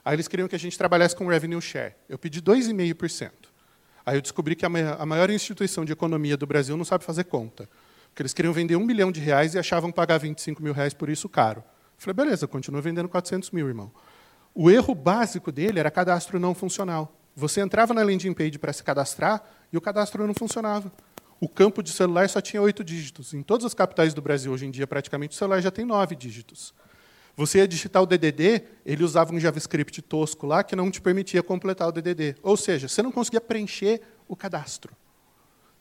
Aí 0.04 0.14
eles 0.14 0.28
queriam 0.28 0.46
que 0.46 0.54
a 0.54 0.58
gente 0.58 0.76
trabalhasse 0.76 1.16
com 1.16 1.26
revenue 1.26 1.60
share. 1.60 1.94
Eu 2.08 2.18
pedi 2.18 2.42
2,5%. 2.42 3.30
Aí 4.04 4.18
eu 4.18 4.20
descobri 4.20 4.54
que 4.54 4.66
a 4.66 4.68
maior 5.06 5.30
instituição 5.30 5.84
de 5.84 5.92
economia 5.92 6.36
do 6.36 6.46
Brasil 6.46 6.76
não 6.76 6.84
sabe 6.84 7.04
fazer 7.04 7.24
conta. 7.24 7.68
Porque 8.10 8.20
eles 8.22 8.34
queriam 8.34 8.52
vender 8.52 8.76
um 8.76 8.84
milhão 8.84 9.10
de 9.10 9.18
reais 9.18 9.54
e 9.54 9.58
achavam 9.58 9.90
pagar 9.90 10.18
25 10.18 10.62
mil 10.62 10.74
reais 10.74 10.92
por 10.92 11.08
isso 11.08 11.28
caro. 11.28 11.60
Eu 11.60 11.64
falei, 11.96 12.14
beleza, 12.14 12.46
continua 12.46 12.82
vendendo 12.82 13.08
400 13.08 13.50
mil, 13.50 13.66
irmão. 13.66 13.90
O 14.54 14.70
erro 14.70 14.94
básico 14.94 15.50
dele 15.50 15.80
era 15.80 15.90
cadastro 15.90 16.38
não 16.38 16.54
funcional. 16.54 17.18
Você 17.34 17.60
entrava 17.60 17.94
na 17.94 18.02
landing 18.02 18.34
page 18.34 18.58
para 18.58 18.72
se 18.72 18.84
cadastrar 18.84 19.42
e 19.72 19.76
o 19.76 19.80
cadastro 19.80 20.26
não 20.26 20.34
funcionava. 20.34 20.92
O 21.40 21.48
campo 21.48 21.82
de 21.82 21.90
celular 21.90 22.28
só 22.28 22.40
tinha 22.40 22.62
oito 22.62 22.82
dígitos. 22.84 23.34
Em 23.34 23.42
todas 23.42 23.66
as 23.66 23.74
capitais 23.74 24.14
do 24.14 24.22
Brasil, 24.22 24.52
hoje 24.52 24.66
em 24.66 24.70
dia, 24.70 24.86
praticamente, 24.86 25.34
o 25.34 25.38
celular 25.38 25.60
já 25.60 25.70
tem 25.70 25.84
nove 25.84 26.14
dígitos. 26.14 26.72
Você 27.36 27.58
ia 27.58 27.66
digitar 27.66 28.02
o 28.02 28.06
DDD, 28.06 28.62
ele 28.86 29.02
usava 29.02 29.34
um 29.34 29.40
JavaScript 29.40 30.00
tosco 30.02 30.46
lá 30.46 30.62
que 30.62 30.76
não 30.76 30.90
te 30.90 31.00
permitia 31.00 31.42
completar 31.42 31.88
o 31.88 31.92
DDD. 31.92 32.36
Ou 32.42 32.56
seja, 32.56 32.86
você 32.86 33.02
não 33.02 33.10
conseguia 33.10 33.40
preencher 33.40 34.00
o 34.28 34.36
cadastro. 34.36 34.92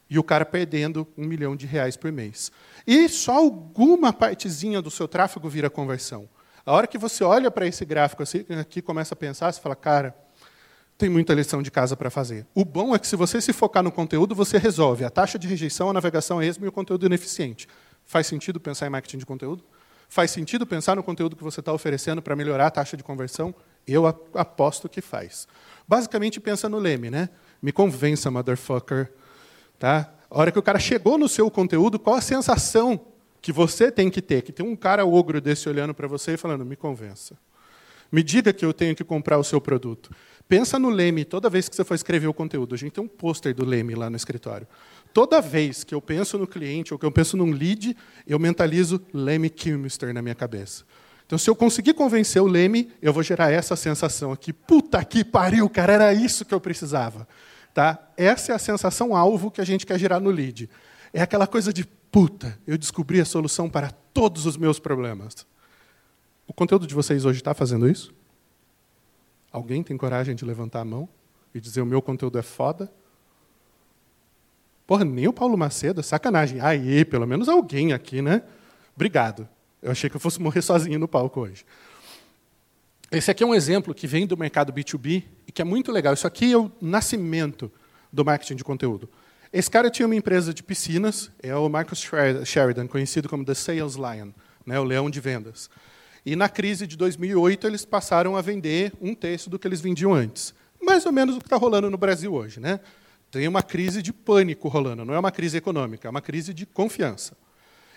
E 0.10 0.18
o 0.18 0.24
cara 0.24 0.46
perdendo 0.46 1.08
um 1.18 1.26
milhão 1.26 1.56
de 1.56 1.68
reais 1.68 1.96
por 1.96 2.12
mês. 2.12 2.52
E 2.86 3.08
só 3.08 3.36
alguma 3.36 4.12
partezinha 4.12 4.82
do 4.82 4.90
seu 4.90 5.08
tráfego 5.08 5.48
vira 5.48 5.70
conversão. 5.70 6.28
A 6.66 6.72
hora 6.72 6.88
que 6.88 6.98
você 6.98 7.24
olha 7.24 7.52
para 7.52 7.68
esse 7.68 7.86
gráfico 7.86 8.24
assim, 8.24 8.46
aqui 8.60 8.82
começa 8.82 9.14
a 9.14 9.18
pensar, 9.18 9.52
você 9.52 9.62
fala, 9.62 9.76
cara, 9.76 10.16
tem 10.98 11.10
muita 11.10 11.34
lição 11.34 11.62
de 11.62 11.72
casa 11.72 11.96
para 11.96 12.10
fazer. 12.10 12.46
O 12.54 12.64
bom 12.64 12.94
é 12.94 13.00
que 13.00 13.08
se 13.08 13.16
você 13.16 13.42
se 13.42 13.52
focar 13.52 13.84
no 13.84 13.92
conteúdo, 13.92 14.36
você 14.36 14.58
resolve 14.58 15.04
a 15.04 15.10
taxa 15.10 15.40
de 15.40 15.48
rejeição, 15.48 15.90
a 15.90 15.94
navegação 15.94 16.40
a 16.40 16.46
esmo 16.46 16.66
e 16.66 16.68
o 16.68 16.72
conteúdo 16.72 17.06
ineficiente. 17.06 17.68
Faz 18.06 18.28
sentido 18.28 18.60
pensar 18.60 18.88
em 18.88 18.90
marketing 18.90 19.18
de 19.18 19.26
conteúdo? 19.26 19.64
Faz 20.08 20.32
sentido 20.32 20.66
pensar 20.68 20.96
no 20.96 21.04
conteúdo 21.04 21.36
que 21.36 21.44
você 21.44 21.60
está 21.60 21.74
oferecendo 21.74 22.22
para 22.22 22.36
melhorar 22.36 22.68
a 22.68 22.72
taxa 22.72 22.96
de 22.96 23.04
conversão? 23.04 23.54
Eu 23.88 24.06
aposto 24.06 24.88
que 24.88 25.02
faz. 25.02 25.48
Basicamente, 25.88 26.40
pensa 26.40 26.70
no 26.70 26.78
leme, 26.78 27.10
né? 27.10 27.30
Me 27.62 27.72
convença, 27.72 28.30
motherfucker. 28.30 29.12
Tá? 29.80 30.14
A 30.30 30.40
hora 30.40 30.52
que 30.52 30.60
o 30.60 30.64
cara 30.64 30.80
chegou 30.80 31.18
no 31.18 31.28
seu 31.28 31.50
conteúdo, 31.50 31.98
qual 31.98 32.16
a 32.16 32.22
sensação 32.22 33.08
que 33.42 33.52
você 33.52 33.92
tem 33.92 34.10
que 34.10 34.22
ter? 34.22 34.42
Que 34.42 34.52
tem 34.52 34.66
um 34.66 34.76
cara 34.76 35.06
ogro 35.06 35.42
desse 35.42 35.68
olhando 35.68 35.94
para 35.94 36.08
você 36.08 36.34
e 36.34 36.38
falando, 36.38 36.64
me 36.64 36.76
convença. 36.76 37.36
Me 38.14 38.22
diga 38.22 38.54
que 38.54 38.64
eu 38.64 38.72
tenho 38.72 38.96
que 38.96 39.04
comprar 39.04 39.40
o 39.40 39.44
seu 39.44 39.60
produto. 39.60 40.12
Pensa 40.48 40.78
no 40.78 40.92
Leme 40.92 41.26
toda 41.26 41.50
vez 41.50 41.68
que 41.68 41.76
você 41.76 41.84
for 41.84 41.96
escrever 41.96 42.28
o 42.28 42.34
conteúdo. 42.34 42.76
A 42.76 42.78
gente 42.78 42.92
tem 42.92 43.04
um 43.04 43.08
pôster 43.08 43.56
do 43.56 43.66
Leme 43.66 43.96
lá 43.96 44.08
no 44.08 44.16
escritório. 44.16 44.68
Toda 45.12 45.42
vez 45.42 45.84
que 45.84 45.96
eu 45.96 46.00
penso 46.00 46.38
no 46.38 46.46
cliente 46.46 46.94
ou 46.94 47.00
que 47.00 47.08
eu 47.08 47.12
penso 47.12 47.36
num 47.36 47.50
lead, 47.50 47.98
eu 48.28 48.38
mentalizo 48.38 49.02
Leme 49.12 49.50
Kilmister 49.50 50.14
na 50.14 50.22
minha 50.22 50.36
cabeça. 50.36 50.84
Então, 51.26 51.40
se 51.40 51.50
eu 51.50 51.56
conseguir 51.56 51.96
convencer 51.96 52.40
o 52.40 52.46
Leme, 52.46 52.92
eu 53.02 53.12
vou 53.12 53.24
gerar 53.24 53.50
essa 53.50 53.76
sensação 53.76 54.32
aqui. 54.32 54.54
Puta 54.54 55.04
que 55.04 55.24
pariu, 55.24 55.68
cara, 55.68 55.94
era 55.94 56.14
isso 56.14 56.46
que 56.46 56.54
eu 56.54 56.62
precisava. 56.62 57.28
Tá? 57.74 57.98
Essa 58.16 58.52
é 58.52 58.56
a 58.56 58.60
sensação 58.60 59.16
alvo 59.16 59.50
que 59.50 59.60
a 59.60 59.66
gente 59.66 59.88
quer 59.88 59.98
gerar 59.98 60.20
no 60.20 60.30
lead. 60.30 60.70
É 61.12 61.24
aquela 61.24 61.48
coisa 61.48 61.74
de 61.74 61.84
puta, 62.12 62.60
eu 62.68 62.78
descobri 62.78 63.20
a 63.20 63.26
solução 63.26 63.68
para 63.68 63.90
todos 63.90 64.46
os 64.46 64.56
meus 64.56 64.78
problemas. 64.78 65.48
O 66.48 66.54
conteúdo 66.54 66.86
de 66.86 66.94
vocês 66.94 67.26
hoje 67.26 67.40
está 67.40 67.54
fazendo 67.54 67.88
isso? 67.88 68.14
Alguém 69.52 69.84
tem 69.84 69.96
coragem 69.96 70.36
de 70.36 70.44
levantar 70.44 70.82
a 70.82 70.86
mão 70.86 71.08
e 71.54 71.60
dizer 71.60 71.82
o 71.82 71.86
meu 71.86 72.02
conteúdo 72.02 72.38
é 72.38 72.42
foda? 72.42 72.92
Porra, 74.86 75.06
nem 75.06 75.28
o 75.28 75.34
Paulo 75.34 75.58
Macedo, 75.58 76.00
é 76.00 76.04
sacanagem. 76.04 76.60
Aí, 76.60 77.06
pelo 77.06 77.26
menos 77.26 77.48
alguém 77.48 77.94
aqui, 77.94 78.22
né? 78.22 78.44
Obrigado. 78.96 79.48
Eu 79.82 79.92
achei 79.92 80.10
que 80.10 80.16
eu 80.16 80.20
fosse 80.20 80.42
morrer 80.42 80.62
sozinho 80.62 81.00
no 81.00 81.08
palco 81.08 81.42
hoje. 81.42 81.66
Esse 83.12 83.30
aqui 83.30 83.44
é 83.44 83.46
um 83.46 83.54
exemplo 83.54 83.94
que 83.94 84.08
vem 84.08 84.26
do 84.26 84.36
mercado 84.36 84.74
B2B 84.74 85.24
e 85.48 85.52
que 85.52 85.62
é 85.62 85.66
muito 85.66 85.92
legal. 85.92 86.14
Isso 86.14 86.26
aqui 86.26 86.52
é 86.52 86.58
o 86.58 86.72
nascimento 86.82 87.72
do 88.12 88.26
marketing 88.26 88.56
de 88.56 88.64
conteúdo. 88.64 89.10
Esse 89.52 89.70
cara 89.70 89.90
tinha 89.92 90.08
uma 90.08 90.16
empresa 90.16 90.52
de 90.52 90.64
piscinas, 90.64 91.32
é 91.42 91.56
o 91.56 91.70
Marcus 91.70 92.04
Sheridan, 92.44 92.88
conhecido 92.88 93.30
como 93.30 93.46
The 93.46 93.54
Sales 93.54 93.94
Lion, 93.94 94.32
né, 94.66 94.80
o 94.80 94.84
leão 94.84 95.12
de 95.12 95.20
vendas. 95.20 95.70
E 96.26 96.36
na 96.36 96.48
crise 96.48 96.88
de 96.88 96.96
2008 96.96 97.68
eles 97.68 97.84
passaram 97.84 98.38
a 98.38 98.42
vender 98.42 98.94
um 99.02 99.14
terço 99.14 99.50
do 99.50 99.60
que 99.60 99.68
eles 99.68 99.82
vendiam 99.82 100.14
antes. 100.14 100.54
Mais 100.82 101.06
ou 101.06 101.12
menos 101.12 101.36
o 101.36 101.40
que 101.40 101.46
está 101.46 101.58
rolando 101.58 101.90
no 101.90 101.98
Brasil 101.98 102.34
hoje. 102.34 102.60
Né? 102.60 102.80
Tem 103.30 103.48
uma 103.48 103.62
crise 103.62 104.02
de 104.02 104.14
pânico 104.14 104.68
rolando, 104.68 105.04
não 105.04 105.14
é 105.14 105.20
uma 105.20 105.32
crise 105.32 105.58
econômica, 105.58 106.08
é 106.08 106.12
uma 106.12 106.22
crise 106.22 106.54
de 106.54 106.66
confiança. 106.66 107.36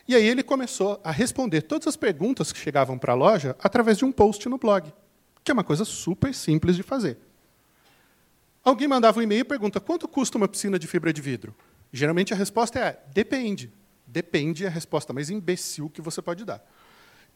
E 0.09 0.15
aí 0.15 0.27
ele 0.27 0.43
começou 0.43 1.01
a 1.05 1.11
responder 1.11 1.63
todas 1.63 1.87
as 1.87 1.97
perguntas 1.97 2.53
que 2.53 2.59
chegavam 2.59 2.99
para 2.99 3.13
a 3.13 3.17
loja 3.17 3.57
através 3.61 3.99
de 3.99 4.05
um 4.05 4.13
post 4.13 4.49
no 4.49 4.59
blog, 4.59 4.93
que 5.45 5.51
é 5.51 5.55
uma 5.55 5.65
coisa 5.65 5.85
super 5.85 6.35
simples 6.35 6.75
de 6.77 6.83
fazer. 6.83 7.19
Alguém 8.65 8.89
mandava 8.89 9.19
um 9.21 9.23
e-mail 9.23 9.41
e 9.41 9.45
pergunta: 9.45 9.81
quanto 9.81 10.09
custa 10.09 10.39
uma 10.39 10.49
piscina 10.49 10.79
de 10.79 10.87
fibra 10.87 11.13
de 11.13 11.21
vidro? 11.21 11.55
Geralmente 11.93 12.33
a 12.33 12.37
resposta 12.37 12.79
é: 12.79 13.01
depende. 13.13 13.73
Depende 14.07 14.65
é 14.65 14.69
a 14.69 14.71
resposta 14.71 15.13
mais 15.13 15.29
imbecil 15.29 15.91
que 15.91 16.01
você 16.01 16.23
pode 16.23 16.45
dar 16.45 16.65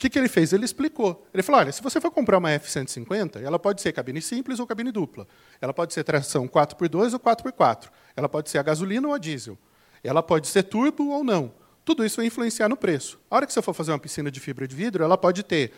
que, 0.00 0.08
que 0.08 0.18
ele 0.18 0.28
fez? 0.28 0.52
Ele 0.54 0.64
explicou. 0.64 1.26
Ele 1.32 1.42
falou: 1.42 1.60
olha, 1.60 1.70
se 1.70 1.82
você 1.82 2.00
for 2.00 2.10
comprar 2.10 2.38
uma 2.38 2.50
F-150, 2.52 3.42
ela 3.42 3.58
pode 3.58 3.82
ser 3.82 3.92
cabine 3.92 4.22
simples 4.22 4.58
ou 4.58 4.66
cabine 4.66 4.90
dupla. 4.90 5.28
Ela 5.60 5.74
pode 5.74 5.92
ser 5.92 6.02
tração 6.04 6.48
4x2 6.48 7.12
ou 7.12 7.20
4x4. 7.20 7.90
Ela 8.16 8.26
pode 8.26 8.48
ser 8.48 8.56
a 8.56 8.62
gasolina 8.62 9.06
ou 9.06 9.12
a 9.12 9.18
diesel. 9.18 9.58
Ela 10.02 10.22
pode 10.22 10.48
ser 10.48 10.62
turbo 10.62 11.10
ou 11.10 11.22
não. 11.22 11.52
Tudo 11.84 12.02
isso 12.02 12.16
vai 12.16 12.24
influenciar 12.24 12.66
no 12.66 12.78
preço. 12.78 13.20
A 13.30 13.36
hora 13.36 13.46
que 13.46 13.52
você 13.52 13.60
for 13.60 13.74
fazer 13.74 13.92
uma 13.92 13.98
piscina 13.98 14.30
de 14.30 14.40
fibra 14.40 14.66
de 14.66 14.74
vidro, 14.74 15.04
ela 15.04 15.18
pode 15.18 15.42
ter 15.42 15.70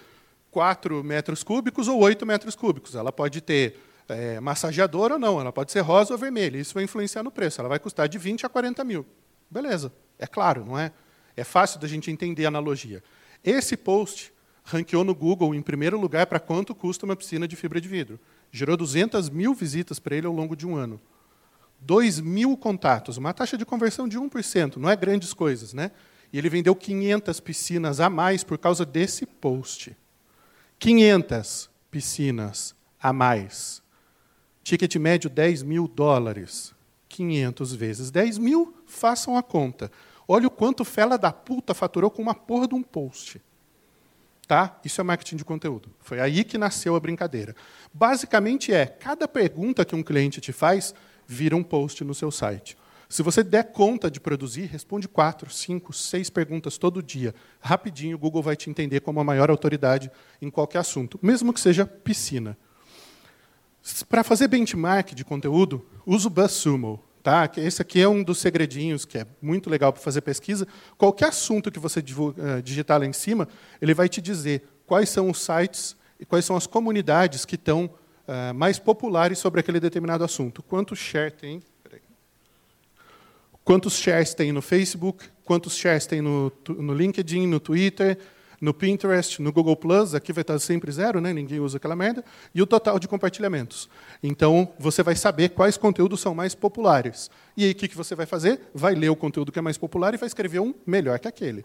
4 0.52 1.02
metros 1.02 1.42
cúbicos 1.42 1.88
ou 1.88 1.98
8 1.98 2.24
metros 2.24 2.54
cúbicos. 2.54 2.94
Ela 2.94 3.10
pode 3.10 3.40
ter 3.40 3.76
é, 4.08 4.38
massageador 4.38 5.10
ou 5.10 5.18
não. 5.18 5.40
Ela 5.40 5.52
pode 5.52 5.72
ser 5.72 5.80
rosa 5.80 6.14
ou 6.14 6.18
vermelha. 6.18 6.58
Isso 6.58 6.74
vai 6.74 6.84
influenciar 6.84 7.24
no 7.24 7.30
preço. 7.32 7.60
Ela 7.60 7.68
vai 7.68 7.80
custar 7.80 8.08
de 8.08 8.18
20 8.18 8.46
a 8.46 8.48
40 8.48 8.84
mil. 8.84 9.04
Beleza. 9.50 9.92
É 10.16 10.28
claro, 10.28 10.64
não 10.64 10.78
é? 10.78 10.92
É 11.36 11.42
fácil 11.42 11.80
da 11.80 11.88
gente 11.88 12.08
entender 12.08 12.44
a 12.44 12.48
analogia. 12.48 13.02
Esse 13.44 13.76
post 13.76 14.32
ranqueou 14.64 15.04
no 15.04 15.14
Google 15.14 15.54
em 15.54 15.62
primeiro 15.62 15.98
lugar 15.98 16.26
para 16.26 16.38
quanto 16.38 16.74
custa 16.74 17.04
uma 17.04 17.16
piscina 17.16 17.48
de 17.48 17.56
fibra 17.56 17.80
de 17.80 17.88
vidro. 17.88 18.18
Gerou 18.50 18.76
200 18.76 19.28
mil 19.28 19.54
visitas 19.54 19.98
para 19.98 20.16
ele 20.16 20.26
ao 20.26 20.32
longo 20.32 20.54
de 20.54 20.66
um 20.66 20.76
ano. 20.76 21.00
2 21.80 22.20
mil 22.20 22.56
contatos, 22.56 23.16
uma 23.16 23.32
taxa 23.32 23.58
de 23.58 23.66
conversão 23.66 24.06
de 24.06 24.16
1%, 24.18 24.76
não 24.76 24.88
é 24.88 24.94
grandes 24.94 25.34
coisas, 25.34 25.72
né? 25.72 25.90
E 26.32 26.38
ele 26.38 26.48
vendeu 26.48 26.74
500 26.76 27.40
piscinas 27.40 27.98
a 27.98 28.08
mais 28.08 28.44
por 28.44 28.56
causa 28.56 28.86
desse 28.86 29.26
post. 29.26 29.96
500 30.78 31.68
piscinas 31.90 32.74
a 33.00 33.12
mais. 33.12 33.82
Ticket 34.62 34.94
médio 34.96 35.28
10 35.28 35.64
mil 35.64 35.88
dólares. 35.88 36.72
500 37.08 37.74
vezes 37.74 38.10
10 38.10 38.38
mil, 38.38 38.74
façam 38.86 39.36
a 39.36 39.42
conta. 39.42 39.90
Olha 40.34 40.46
o 40.46 40.50
quanto 40.50 40.82
fela 40.82 41.18
da 41.18 41.30
puta 41.30 41.74
faturou 41.74 42.10
com 42.10 42.22
uma 42.22 42.34
porra 42.34 42.66
de 42.66 42.74
um 42.74 42.82
post. 42.82 43.38
Tá? 44.48 44.80
Isso 44.82 44.98
é 44.98 45.04
marketing 45.04 45.36
de 45.36 45.44
conteúdo. 45.44 45.90
Foi 46.00 46.20
aí 46.20 46.42
que 46.42 46.56
nasceu 46.56 46.96
a 46.96 47.00
brincadeira. 47.00 47.54
Basicamente 47.92 48.72
é, 48.72 48.86
cada 48.86 49.28
pergunta 49.28 49.84
que 49.84 49.94
um 49.94 50.02
cliente 50.02 50.40
te 50.40 50.50
faz, 50.50 50.94
vira 51.26 51.54
um 51.54 51.62
post 51.62 52.02
no 52.02 52.14
seu 52.14 52.30
site. 52.30 52.78
Se 53.10 53.22
você 53.22 53.42
der 53.42 53.72
conta 53.72 54.10
de 54.10 54.20
produzir, 54.20 54.64
responde 54.64 55.06
quatro, 55.06 55.50
cinco, 55.50 55.92
seis 55.92 56.30
perguntas 56.30 56.78
todo 56.78 57.02
dia. 57.02 57.34
Rapidinho, 57.60 58.16
o 58.16 58.18
Google 58.18 58.42
vai 58.42 58.56
te 58.56 58.70
entender 58.70 59.00
como 59.00 59.20
a 59.20 59.24
maior 59.24 59.50
autoridade 59.50 60.10
em 60.40 60.48
qualquer 60.48 60.78
assunto, 60.78 61.18
mesmo 61.20 61.52
que 61.52 61.60
seja 61.60 61.84
piscina. 61.84 62.56
Para 64.08 64.24
fazer 64.24 64.48
benchmark 64.48 65.14
de 65.14 65.26
conteúdo, 65.26 65.84
usa 66.06 66.26
o 66.26 66.30
BuzzSumo. 66.30 67.04
Tá? 67.22 67.48
Esse 67.56 67.80
aqui 67.80 68.00
é 68.00 68.08
um 68.08 68.22
dos 68.22 68.38
segredinhos 68.38 69.04
que 69.04 69.18
é 69.18 69.26
muito 69.40 69.70
legal 69.70 69.92
para 69.92 70.02
fazer 70.02 70.22
pesquisa. 70.22 70.66
Qualquer 70.98 71.28
assunto 71.28 71.70
que 71.70 71.78
você 71.78 72.00
eh, 72.00 72.62
digitar 72.62 72.98
lá 72.98 73.06
em 73.06 73.12
cima, 73.12 73.48
ele 73.80 73.94
vai 73.94 74.08
te 74.08 74.20
dizer 74.20 74.64
quais 74.86 75.08
são 75.08 75.30
os 75.30 75.38
sites 75.38 75.96
e 76.18 76.24
quais 76.24 76.44
são 76.44 76.56
as 76.56 76.66
comunidades 76.66 77.44
que 77.44 77.54
estão 77.54 77.84
uh, 78.26 78.54
mais 78.54 78.78
populares 78.78 79.38
sobre 79.38 79.60
aquele 79.60 79.80
determinado 79.80 80.24
assunto. 80.24 80.62
Quantos 80.62 80.98
share 80.98 81.30
tem? 81.30 81.62
Quantos 83.64 83.94
shares 83.94 84.34
tem 84.34 84.50
no 84.50 84.60
Facebook, 84.60 85.24
quantos 85.44 85.76
shares 85.76 86.06
tem 86.06 86.20
no, 86.20 86.52
no 86.68 86.92
LinkedIn, 86.92 87.46
no 87.46 87.60
Twitter, 87.60 88.18
no 88.62 88.72
Pinterest, 88.72 89.42
no 89.42 89.52
Google 89.52 89.74
Plus, 89.74 90.14
aqui 90.14 90.32
vai 90.32 90.42
estar 90.42 90.56
sempre 90.60 90.92
zero, 90.92 91.20
né? 91.20 91.32
ninguém 91.32 91.58
usa 91.58 91.78
aquela 91.78 91.96
merda, 91.96 92.24
e 92.54 92.62
o 92.62 92.66
total 92.66 92.96
de 92.96 93.08
compartilhamentos. 93.08 93.90
Então, 94.22 94.72
você 94.78 95.02
vai 95.02 95.16
saber 95.16 95.48
quais 95.48 95.76
conteúdos 95.76 96.20
são 96.20 96.32
mais 96.32 96.54
populares. 96.54 97.28
E 97.56 97.64
aí, 97.64 97.72
o 97.72 97.74
que 97.74 97.88
você 97.96 98.14
vai 98.14 98.24
fazer? 98.24 98.60
Vai 98.72 98.94
ler 98.94 99.08
o 99.08 99.16
conteúdo 99.16 99.50
que 99.50 99.58
é 99.58 99.62
mais 99.62 99.76
popular 99.76 100.14
e 100.14 100.16
vai 100.16 100.28
escrever 100.28 100.60
um 100.60 100.72
melhor 100.86 101.18
que 101.18 101.26
aquele. 101.26 101.64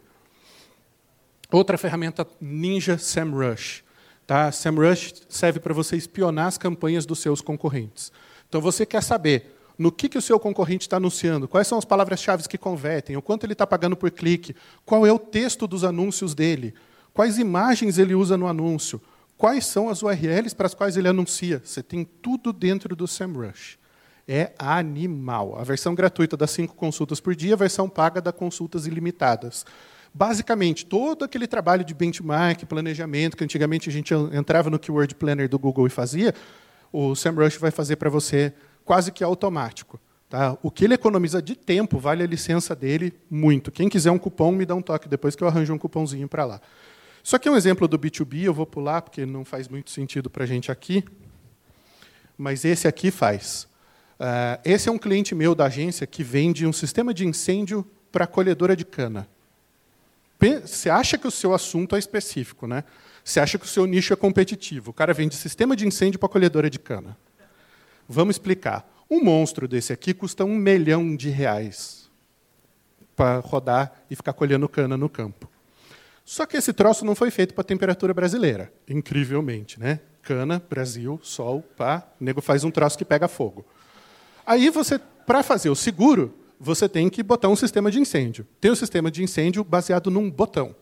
Outra 1.51 1.77
ferramenta 1.77 2.25
ninja 2.41 2.97
SEMrush. 2.97 3.83
Tá? 4.25 4.51
SEMrush 4.51 5.13
serve 5.29 5.59
para 5.59 5.75
você 5.75 5.95
espionar 5.95 6.47
as 6.47 6.57
campanhas 6.57 7.05
dos 7.05 7.19
seus 7.19 7.41
concorrentes. 7.41 8.11
Então, 8.49 8.59
você 8.59 8.87
quer 8.87 9.03
saber 9.03 9.55
no 9.77 9.91
que, 9.91 10.09
que 10.09 10.17
o 10.17 10.21
seu 10.21 10.39
concorrente 10.39 10.87
está 10.87 10.97
anunciando, 10.97 11.47
quais 11.47 11.67
são 11.67 11.77
as 11.77 11.85
palavras-chave 11.85 12.47
que 12.47 12.57
convertem, 12.57 13.15
o 13.15 13.21
quanto 13.21 13.45
ele 13.45 13.53
está 13.53 13.67
pagando 13.67 13.95
por 13.95 14.09
clique, 14.09 14.55
qual 14.83 15.05
é 15.05 15.11
o 15.11 15.19
texto 15.19 15.67
dos 15.67 15.83
anúncios 15.83 16.33
dele, 16.33 16.73
quais 17.17 17.39
imagens 17.39 17.97
ele 17.97 18.13
usa 18.13 18.37
no 18.37 18.45
anúncio, 18.45 19.01
quais 19.35 19.65
são 19.65 19.89
as 19.89 20.03
URLs 20.03 20.53
para 20.55 20.67
as 20.67 20.75
quais 20.75 20.95
ele 20.97 21.07
anuncia. 21.07 21.59
Você 21.65 21.81
tem 21.81 22.05
tudo 22.05 22.53
dentro 22.53 22.95
do 22.95 23.07
SEMrush. 23.07 23.79
É 24.27 24.51
animal. 24.59 25.57
A 25.59 25.63
versão 25.63 25.95
gratuita 25.95 26.37
dá 26.37 26.45
cinco 26.45 26.75
consultas 26.75 27.19
por 27.19 27.35
dia, 27.35 27.55
a 27.55 27.57
versão 27.57 27.89
paga 27.89 28.21
dá 28.21 28.31
consultas 28.31 28.85
ilimitadas. 28.85 29.65
Basicamente, 30.13 30.85
todo 30.85 31.25
aquele 31.25 31.47
trabalho 31.47 31.83
de 31.83 31.95
benchmark, 31.95 32.65
planejamento, 32.65 33.35
que 33.35 33.43
antigamente 33.43 33.89
a 33.89 33.91
gente 33.91 34.13
entrava 34.31 34.69
no 34.69 34.77
Keyword 34.77 35.15
Planner 35.15 35.49
do 35.49 35.57
Google 35.57 35.87
e 35.87 35.89
fazia, 35.89 36.35
o 36.93 37.15
SEMrush 37.15 37.57
vai 37.57 37.71
fazer 37.71 37.95
para 37.95 38.11
você 38.11 38.53
quase 38.85 39.11
que 39.11 39.23
automático. 39.23 39.99
Tá? 40.29 40.55
O 40.61 40.69
que 40.69 40.85
ele 40.85 40.93
economiza 40.93 41.41
de 41.41 41.55
tempo 41.55 41.97
vale 41.97 42.21
a 42.21 42.27
licença 42.27 42.75
dele 42.75 43.11
muito. 43.27 43.71
Quem 43.71 43.89
quiser 43.89 44.11
um 44.11 44.19
cupom, 44.19 44.51
me 44.51 44.67
dá 44.67 44.75
um 44.75 44.83
toque 44.83 45.09
depois 45.09 45.35
que 45.35 45.43
eu 45.43 45.47
arranjo 45.47 45.73
um 45.73 45.79
cupomzinho 45.79 46.27
para 46.27 46.45
lá. 46.45 46.61
Isso 47.27 47.35
aqui 47.35 47.49
é 47.49 47.51
um 47.51 47.57
exemplo 47.57 47.89
do 47.89 47.99
B2B, 47.99 48.43
eu 48.43 48.53
vou 48.53 48.65
pular 48.65 49.01
porque 49.01 49.25
não 49.25 49.43
faz 49.43 49.67
muito 49.67 49.91
sentido 49.91 50.29
para 50.29 50.45
a 50.45 50.47
gente 50.47 50.71
aqui. 50.71 51.03
Mas 52.37 52.63
esse 52.63 52.87
aqui 52.87 53.11
faz. 53.11 53.67
Uh, 54.17 54.61
esse 54.63 54.87
é 54.87 54.91
um 54.93 54.97
cliente 54.97 55.35
meu 55.35 55.53
da 55.53 55.65
agência 55.65 56.07
que 56.07 56.23
vende 56.23 56.65
um 56.65 56.71
sistema 56.71 57.13
de 57.13 57.27
incêndio 57.27 57.85
para 58.13 58.25
colhedora 58.25 58.77
de 58.77 58.85
cana. 58.85 59.27
Você 60.39 60.89
acha 60.89 61.17
que 61.17 61.27
o 61.27 61.31
seu 61.31 61.53
assunto 61.53 61.97
é 61.97 61.99
específico, 61.99 62.65
né? 62.65 62.85
Você 63.25 63.41
acha 63.41 63.57
que 63.57 63.65
o 63.65 63.67
seu 63.67 63.85
nicho 63.85 64.13
é 64.13 64.15
competitivo. 64.15 64.91
O 64.91 64.93
cara 64.93 65.13
vende 65.13 65.35
sistema 65.35 65.75
de 65.75 65.85
incêndio 65.85 66.21
para 66.21 66.29
colhedora 66.29 66.69
de 66.69 66.79
cana. 66.79 67.17
Vamos 68.07 68.35
explicar. 68.37 68.89
Um 69.09 69.21
monstro 69.21 69.67
desse 69.67 69.91
aqui 69.91 70.13
custa 70.13 70.45
um 70.45 70.55
milhão 70.55 71.13
de 71.13 71.27
reais 71.27 72.09
para 73.17 73.39
rodar 73.39 73.91
e 74.09 74.15
ficar 74.15 74.31
colhendo 74.31 74.69
cana 74.69 74.95
no 74.95 75.09
campo. 75.09 75.56
Só 76.27 76.45
que 76.45 76.57
esse 76.57 76.73
troço 76.73 77.05
não 77.05 77.15
foi 77.15 77.31
feito 77.31 77.53
para 77.53 77.61
a 77.61 77.65
temperatura 77.65 78.13
brasileira, 78.13 78.69
incrivelmente, 78.85 79.79
né? 79.79 80.01
Cana, 80.21 80.61
Brasil, 80.69 81.17
sol, 81.23 81.63
pá, 81.77 82.05
o 82.19 82.23
nego 82.25 82.41
faz 82.41 82.65
um 82.65 82.69
troço 82.69 82.97
que 82.97 83.05
pega 83.05 83.29
fogo. 83.29 83.65
Aí 84.45 84.69
você, 84.69 84.99
para 85.25 85.41
fazer 85.41 85.69
o 85.69 85.75
seguro, 85.75 86.37
você 86.59 86.89
tem 86.89 87.07
que 87.09 87.23
botar 87.23 87.47
um 87.47 87.55
sistema 87.55 87.89
de 87.89 88.01
incêndio. 88.01 88.45
Tem 88.59 88.69
um 88.69 88.75
sistema 88.75 89.09
de 89.09 89.23
incêndio 89.23 89.63
baseado 89.63 90.11
num 90.11 90.29
botão. 90.29 90.75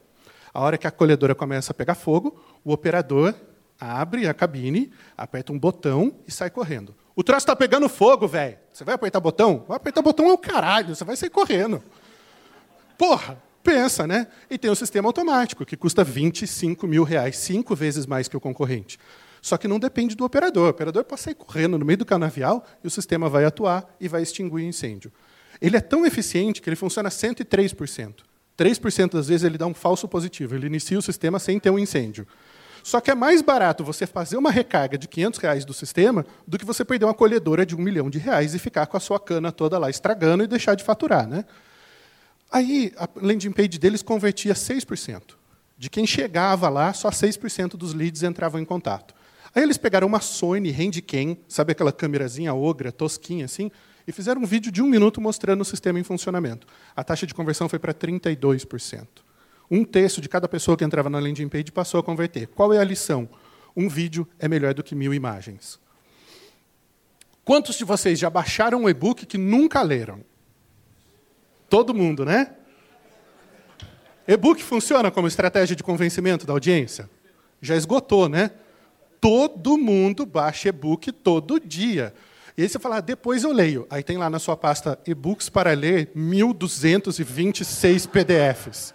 A 0.51 0.61
hora 0.61 0.79
que 0.79 0.87
a 0.87 0.91
colhedora 0.91 1.35
começa 1.35 1.73
a 1.73 1.75
pegar 1.75 1.93
fogo, 1.93 2.43
o 2.63 2.73
operador 2.73 3.35
abre 3.79 4.27
a 4.27 4.33
cabine, 4.33 4.91
aperta 5.15 5.53
um 5.53 5.59
botão 5.59 6.15
e 6.27 6.31
sai 6.31 6.49
correndo. 6.49 6.95
O 7.15 7.23
troço 7.23 7.43
está 7.43 7.55
pegando 7.55 7.87
fogo, 7.87 8.27
velho. 8.27 8.57
Você 8.73 8.83
vai 8.83 8.95
apertar 8.95 9.19
botão? 9.19 9.63
Vai 9.67 9.77
apertar 9.77 10.01
botão 10.01 10.27
é 10.27 10.33
o 10.33 10.39
caralho, 10.39 10.95
você 10.95 11.03
vai 11.03 11.15
sair 11.15 11.29
correndo. 11.29 11.83
Porra, 12.97 13.44
pensa, 13.65 14.05
né? 14.05 14.27
E 14.47 14.57
tem 14.57 14.69
o 14.69 14.75
sistema 14.75 15.09
automático, 15.09 15.65
que 15.65 15.75
custa 15.75 16.03
25 16.03 16.87
mil 16.87 17.03
reais, 17.03 17.37
cinco 17.37 17.75
vezes 17.75 18.05
mais 18.05 18.27
que 18.27 18.37
o 18.37 18.39
concorrente. 18.39 18.99
Só 19.41 19.57
que 19.57 19.67
não 19.67 19.79
depende 19.79 20.15
do 20.15 20.23
operador. 20.23 20.67
O 20.67 20.69
operador 20.69 21.03
pode 21.03 21.21
sair 21.21 21.35
correndo 21.35 21.77
no 21.77 21.85
meio 21.85 21.97
do 21.97 22.05
canavial 22.05 22.65
e 22.83 22.87
o 22.87 22.91
sistema 22.91 23.27
vai 23.27 23.43
atuar 23.43 23.95
e 23.99 24.07
vai 24.07 24.21
extinguir 24.21 24.55
o 24.55 24.59
incêndio. 24.59 25.11
Ele 25.59 25.75
é 25.75 25.81
tão 25.81 26.05
eficiente 26.05 26.61
que 26.61 26.69
ele 26.69 26.75
funciona 26.75 27.09
103%. 27.09 28.13
3% 28.57 29.11
das 29.11 29.27
vezes 29.27 29.43
ele 29.43 29.57
dá 29.57 29.65
um 29.65 29.73
falso 29.73 30.07
positivo. 30.07 30.55
Ele 30.55 30.67
inicia 30.67 30.97
o 30.97 31.01
sistema 31.01 31.39
sem 31.39 31.59
ter 31.59 31.69
um 31.69 31.79
incêndio. 31.79 32.27
Só 32.83 33.01
que 33.01 33.09
é 33.09 33.15
mais 33.15 33.41
barato 33.41 33.83
você 33.83 34.05
fazer 34.05 34.37
uma 34.37 34.51
recarga 34.51 34.97
de 34.97 35.07
500 35.07 35.39
reais 35.39 35.65
do 35.65 35.73
sistema 35.73 36.25
do 36.47 36.57
que 36.57 36.65
você 36.65 36.85
perder 36.85 37.05
uma 37.05 37.15
colhedora 37.15 37.65
de 37.65 37.75
um 37.75 37.79
milhão 37.79 38.09
de 38.11 38.19
reais 38.19 38.53
e 38.53 38.59
ficar 38.59 38.85
com 38.85 38.95
a 38.95 38.99
sua 38.99 39.19
cana 39.19 39.51
toda 39.51 39.77
lá 39.79 39.89
estragando 39.89 40.43
e 40.43 40.47
deixar 40.47 40.75
de 40.75 40.83
faturar. 40.83 41.27
Né? 41.27 41.45
Aí, 42.51 42.93
a 42.97 43.07
landing 43.15 43.51
page 43.51 43.77
deles 43.79 44.01
convertia 44.01 44.53
6%. 44.53 45.35
De 45.77 45.89
quem 45.89 46.07
chegava 46.07 46.69
lá, 46.69 46.93
só 46.93 47.09
6% 47.09 47.75
dos 47.75 47.93
leads 47.93 48.23
entravam 48.23 48.61
em 48.61 48.65
contato. 48.65 49.13
Aí 49.53 49.63
eles 49.63 49.77
pegaram 49.77 50.07
uma 50.07 50.19
Sony 50.19 50.69
Handicam, 50.69 51.37
sabe 51.47 51.71
aquela 51.71 51.91
câmerazinha 51.91 52.53
ogra, 52.53 52.91
tosquinha 52.91 53.45
assim, 53.45 53.71
e 54.07 54.11
fizeram 54.11 54.41
um 54.41 54.45
vídeo 54.45 54.71
de 54.71 54.81
um 54.81 54.87
minuto 54.87 55.19
mostrando 55.19 55.61
o 55.61 55.65
sistema 55.65 55.99
em 55.99 56.03
funcionamento. 56.03 56.67
A 56.95 57.03
taxa 57.03 57.25
de 57.25 57.33
conversão 57.33 57.67
foi 57.67 57.79
para 57.79 57.93
32%. 57.93 59.07
Um 59.69 59.83
terço 59.83 60.21
de 60.21 60.29
cada 60.29 60.47
pessoa 60.47 60.77
que 60.77 60.83
entrava 60.83 61.09
na 61.09 61.19
landing 61.19 61.49
page 61.49 61.71
passou 61.71 61.99
a 61.99 62.03
converter. 62.03 62.47
Qual 62.47 62.71
é 62.73 62.79
a 62.79 62.83
lição? 62.83 63.27
Um 63.75 63.89
vídeo 63.89 64.27
é 64.37 64.47
melhor 64.47 64.73
do 64.73 64.83
que 64.83 64.93
mil 64.93 65.13
imagens. 65.13 65.79
Quantos 67.43 67.77
de 67.77 67.83
vocês 67.83 68.17
já 68.19 68.29
baixaram 68.29 68.83
um 68.83 68.89
e-book 68.89 69.25
que 69.25 69.37
nunca 69.37 69.81
leram? 69.81 70.21
Todo 71.75 71.93
mundo, 71.93 72.23
né? 72.23 72.51
E-book 74.25 74.63
funciona 74.63 75.11
como 75.11 75.27
estratégia 75.27 75.75
de 75.75 75.83
convencimento 75.83 76.47
da 76.47 76.53
audiência? 76.53 77.09
Já 77.61 77.75
esgotou, 77.75 78.29
né? 78.29 78.51
Todo 79.19 79.77
mundo 79.77 80.25
baixa 80.25 80.69
e-book 80.69 81.11
todo 81.11 81.59
dia. 81.59 82.13
E 82.57 82.61
aí 82.61 82.69
você 82.69 82.79
fala, 82.79 82.99
ah, 82.99 83.01
depois 83.01 83.43
eu 83.43 83.51
leio. 83.51 83.85
Aí 83.89 84.03
tem 84.03 84.15
lá 84.15 84.29
na 84.29 84.39
sua 84.39 84.55
pasta 84.55 84.97
e-books 85.05 85.49
para 85.49 85.73
ler 85.73 86.13
1.226 86.15 88.07
PDFs. 88.07 88.93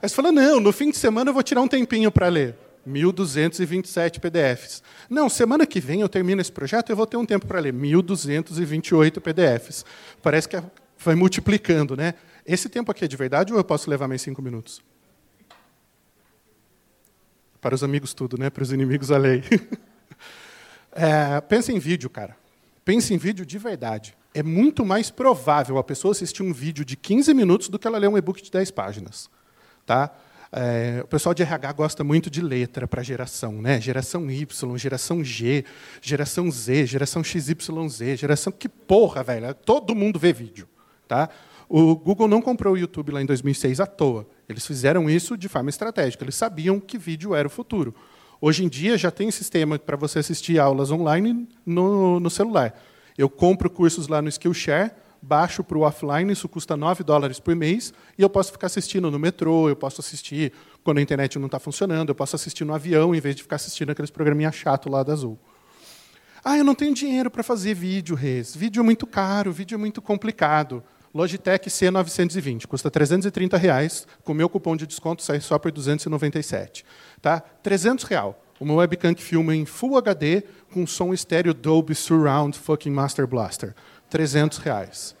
Aí 0.00 0.08
você 0.08 0.14
fala, 0.14 0.32
não, 0.32 0.58
no 0.58 0.72
fim 0.72 0.88
de 0.90 0.96
semana 0.96 1.28
eu 1.28 1.34
vou 1.34 1.42
tirar 1.42 1.60
um 1.60 1.68
tempinho 1.68 2.10
para 2.10 2.28
ler. 2.28 2.56
1.227 2.88 4.20
PDFs. 4.20 4.82
Não, 5.10 5.28
semana 5.28 5.66
que 5.66 5.78
vem 5.80 6.00
eu 6.00 6.08
termino 6.08 6.40
esse 6.40 6.50
projeto 6.50 6.88
e 6.88 6.92
eu 6.92 6.96
vou 6.96 7.06
ter 7.06 7.18
um 7.18 7.26
tempo 7.26 7.46
para 7.46 7.60
ler. 7.60 7.74
1.228 7.74 9.20
PDFs. 9.20 9.84
Parece 10.22 10.48
que 10.48 10.56
vai 11.02 11.14
multiplicando, 11.14 11.96
né? 11.96 12.14
Esse 12.46 12.68
tempo 12.68 12.90
aqui 12.90 13.04
é 13.04 13.08
de 13.08 13.16
verdade 13.16 13.52
ou 13.52 13.58
eu 13.58 13.64
posso 13.64 13.88
levar 13.88 14.06
mais 14.06 14.22
cinco 14.22 14.42
minutos? 14.42 14.82
Para 17.60 17.74
os 17.74 17.82
amigos 17.82 18.14
tudo, 18.14 18.38
né? 18.38 18.50
Para 18.50 18.62
os 18.62 18.72
inimigos 18.72 19.10
a 19.10 19.18
lei. 19.18 19.42
é, 20.92 21.40
pensa 21.42 21.72
em 21.72 21.78
vídeo, 21.78 22.08
cara. 22.08 22.36
Pensa 22.84 23.14
em 23.14 23.18
vídeo 23.18 23.44
de 23.44 23.58
verdade. 23.58 24.16
É 24.32 24.42
muito 24.42 24.84
mais 24.84 25.10
provável 25.10 25.78
a 25.78 25.84
pessoa 25.84 26.12
assistir 26.12 26.42
um 26.42 26.52
vídeo 26.52 26.84
de 26.84 26.96
15 26.96 27.34
minutos 27.34 27.68
do 27.68 27.78
que 27.78 27.86
ela 27.86 27.98
ler 27.98 28.08
um 28.08 28.16
e-book 28.16 28.42
de 28.42 28.50
10 28.50 28.70
páginas. 28.70 29.28
Tá? 29.84 30.14
É, 30.52 31.00
o 31.04 31.06
pessoal 31.06 31.34
de 31.34 31.42
RH 31.42 31.72
gosta 31.72 32.02
muito 32.02 32.28
de 32.28 32.40
letra 32.40 32.86
para 32.88 33.02
geração, 33.02 33.60
né? 33.60 33.80
Geração 33.80 34.30
Y, 34.30 34.76
geração 34.76 35.22
G, 35.22 35.64
geração 36.00 36.50
Z, 36.50 36.86
geração 36.86 37.22
XYZ, 37.22 38.18
geração 38.18 38.52
que 38.52 38.68
porra, 38.68 39.22
velho. 39.22 39.54
Todo 39.54 39.94
mundo 39.94 40.18
vê 40.18 40.32
vídeo, 40.32 40.68
tá? 41.10 41.28
O 41.68 41.96
Google 41.96 42.28
não 42.28 42.40
comprou 42.40 42.74
o 42.74 42.78
YouTube 42.78 43.10
lá 43.10 43.20
em 43.20 43.26
2006 43.26 43.80
à 43.80 43.86
toa. 43.86 44.28
Eles 44.48 44.64
fizeram 44.64 45.10
isso 45.10 45.36
de 45.36 45.48
forma 45.48 45.68
estratégica. 45.68 46.22
Eles 46.22 46.36
sabiam 46.36 46.78
que 46.78 46.96
vídeo 46.96 47.34
era 47.34 47.48
o 47.48 47.50
futuro. 47.50 47.92
Hoje 48.40 48.64
em 48.64 48.68
dia 48.68 48.96
já 48.96 49.10
tem 49.10 49.28
sistema 49.32 49.76
para 49.76 49.96
você 49.96 50.20
assistir 50.20 50.60
aulas 50.60 50.92
online 50.92 51.48
no, 51.66 52.20
no 52.20 52.30
celular. 52.30 52.80
Eu 53.18 53.28
compro 53.28 53.68
cursos 53.68 54.06
lá 54.06 54.22
no 54.22 54.28
Skillshare, 54.28 54.92
baixo 55.20 55.64
para 55.64 55.76
o 55.76 55.82
offline, 55.82 56.32
isso 56.32 56.48
custa 56.48 56.76
9 56.76 57.02
dólares 57.02 57.40
por 57.40 57.54
mês, 57.54 57.92
e 58.16 58.22
eu 58.22 58.30
posso 58.30 58.52
ficar 58.52 58.68
assistindo 58.68 59.10
no 59.10 59.18
metrô, 59.18 59.68
eu 59.68 59.76
posso 59.76 60.00
assistir 60.00 60.52
quando 60.82 60.98
a 60.98 61.02
internet 61.02 61.38
não 61.38 61.46
está 61.46 61.58
funcionando, 61.58 62.08
eu 62.08 62.14
posso 62.14 62.36
assistir 62.36 62.64
no 62.64 62.72
avião, 62.72 63.14
em 63.14 63.20
vez 63.20 63.34
de 63.36 63.42
ficar 63.42 63.56
assistindo 63.56 63.90
aqueles 63.90 64.10
programinha 64.10 64.50
chato 64.52 64.88
lá 64.88 65.02
da 65.02 65.12
Azul. 65.12 65.38
Ah, 66.42 66.56
eu 66.56 66.64
não 66.64 66.74
tenho 66.74 66.94
dinheiro 66.94 67.30
para 67.30 67.42
fazer 67.42 67.74
vídeo, 67.74 68.16
Reis. 68.16 68.56
Vídeo 68.56 68.80
é 68.80 68.84
muito 68.84 69.06
caro, 69.06 69.52
vídeo 69.52 69.74
é 69.74 69.78
muito 69.78 70.00
complicado. 70.00 70.82
Logitech 71.12 71.68
C920, 71.68 72.66
custa 72.66 72.90
330 72.90 73.56
reais, 73.56 74.06
com 74.22 74.32
meu 74.32 74.48
cupom 74.48 74.76
de 74.76 74.86
desconto 74.86 75.22
sai 75.22 75.40
só 75.40 75.58
por 75.58 75.72
297. 75.72 76.84
Tá? 77.20 77.40
300 77.40 78.04
real. 78.04 78.40
Uma 78.60 78.74
webcam 78.74 79.14
que 79.14 79.22
filma 79.22 79.54
em 79.54 79.64
Full 79.64 79.96
HD 79.96 80.42
com 80.72 80.86
som 80.86 81.12
estéreo 81.12 81.54
Dolby 81.54 81.94
Surround 81.94 82.58
fucking 82.58 82.90
Master 82.90 83.26
Blaster. 83.26 83.74
300 84.08 84.58
reais. 84.58 85.16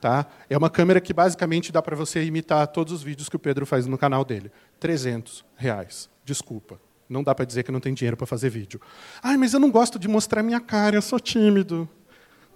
Tá? 0.00 0.26
É 0.48 0.56
uma 0.56 0.70
câmera 0.70 1.00
que 1.00 1.12
basicamente 1.12 1.72
dá 1.72 1.82
para 1.82 1.96
você 1.96 2.22
imitar 2.22 2.66
todos 2.68 2.92
os 2.92 3.02
vídeos 3.02 3.28
que 3.28 3.36
o 3.36 3.38
Pedro 3.38 3.66
faz 3.66 3.86
no 3.86 3.98
canal 3.98 4.24
dele. 4.24 4.50
300 4.78 5.44
reais. 5.56 6.08
Desculpa. 6.24 6.80
Não 7.08 7.22
dá 7.22 7.34
para 7.34 7.44
dizer 7.44 7.64
que 7.64 7.72
não 7.72 7.80
tem 7.80 7.92
dinheiro 7.92 8.16
para 8.16 8.26
fazer 8.26 8.48
vídeo. 8.48 8.80
Ah, 9.22 9.36
mas 9.36 9.52
eu 9.52 9.60
não 9.60 9.70
gosto 9.70 9.98
de 9.98 10.08
mostrar 10.08 10.42
minha 10.42 10.60
cara, 10.60 10.96
eu 10.96 11.02
sou 11.02 11.20
tímido. 11.20 11.88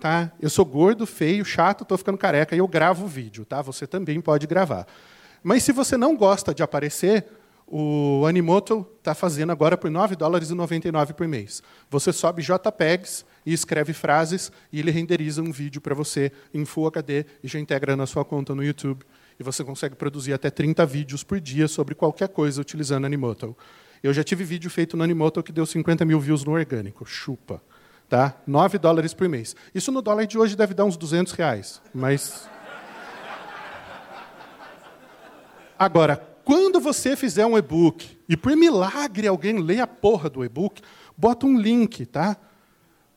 Tá? 0.01 0.31
Eu 0.41 0.49
sou 0.49 0.65
gordo, 0.65 1.07
feio, 1.07 1.45
chato, 1.45 1.83
estou 1.83 1.99
ficando 1.99 2.17
careca 2.17 2.55
e 2.55 2.59
eu 2.59 2.69
gravo 2.69 3.07
vídeo. 3.07 3.45
Tá? 3.45 3.61
Você 3.63 3.87
também 3.87 4.21
pode 4.21 4.47
gravar. 4.47 4.87
Mas 5.43 5.63
se 5.63 5.73
você 5.73 5.97
não 5.97 6.17
gosta 6.17 6.55
de 6.55 6.63
aparecer, 6.63 7.27
o 7.67 8.25
Animoto 8.27 8.87
está 8.99 9.15
fazendo 9.15 9.53
agora 9.53 9.77
por 9.77 9.91
9 9.91 10.17
dólares 10.17 10.51
e 10.51 10.55
99 10.55 11.13
por 11.13 11.29
mês. 11.29 11.63
Você 11.91 12.13
sobe 12.13 12.43
JPEGs 12.43 13.27
e 13.45 13.53
escreve 13.53 13.93
frases 13.93 14.51
e 14.73 14.81
ele 14.81 14.91
renderiza 14.91 15.43
um 15.43 15.53
vídeo 15.53 15.81
para 15.81 15.95
você 15.95 16.33
em 16.55 16.65
Full 16.65 16.87
HD 16.87 17.27
e 17.43 17.49
já 17.49 17.59
integra 17.59 17.95
na 17.95 18.07
sua 18.07 18.25
conta 18.25 18.55
no 18.55 18.65
YouTube. 18.65 19.05
E 19.39 19.43
você 19.43 19.63
consegue 19.63 19.95
produzir 19.95 20.33
até 20.33 20.51
30 20.51 20.87
vídeos 20.87 21.23
por 21.23 21.41
dia 21.41 21.69
sobre 21.69 21.95
qualquer 21.95 22.29
coisa 22.29 22.61
utilizando 22.61 23.05
Animoto. 23.05 23.57
Eu 24.03 24.13
já 24.15 24.25
tive 24.25 24.45
vídeo 24.45 24.71
feito 24.71 24.97
no 24.97 25.05
Animoto 25.05 25.43
que 25.43 25.53
deu 25.53 25.67
50 25.67 26.05
mil 26.05 26.19
views 26.19 26.45
no 26.45 26.53
orgânico. 26.53 27.05
Chupa. 27.05 27.63
Tá? 28.09 28.35
9 28.47 28.79
dólares 28.79 29.13
por 29.13 29.29
mês. 29.29 29.55
Isso 29.75 29.93
no 29.93 30.01
dólar 30.01 30.27
de 30.27 30.39
hoje 30.39 30.57
deve 30.57 30.73
dar 30.73 30.85
uns 30.85 30.97
200 30.97 31.33
reais. 31.35 31.83
Mas. 31.93 32.49
Agora, 35.79 36.17
quando 36.45 36.81
você 36.81 37.15
fizer 37.15 37.45
um 37.45 37.59
e-book 37.59 38.19
e 38.27 38.37
por 38.37 38.57
milagre 38.57 39.29
alguém 39.29 39.59
lê 39.59 39.81
a 39.81 39.87
porra 39.87 40.31
do 40.31 40.43
e-book, 40.43 40.81
bota 41.17 41.45
um 41.45 41.59
link, 41.59 42.07
tá? 42.07 42.37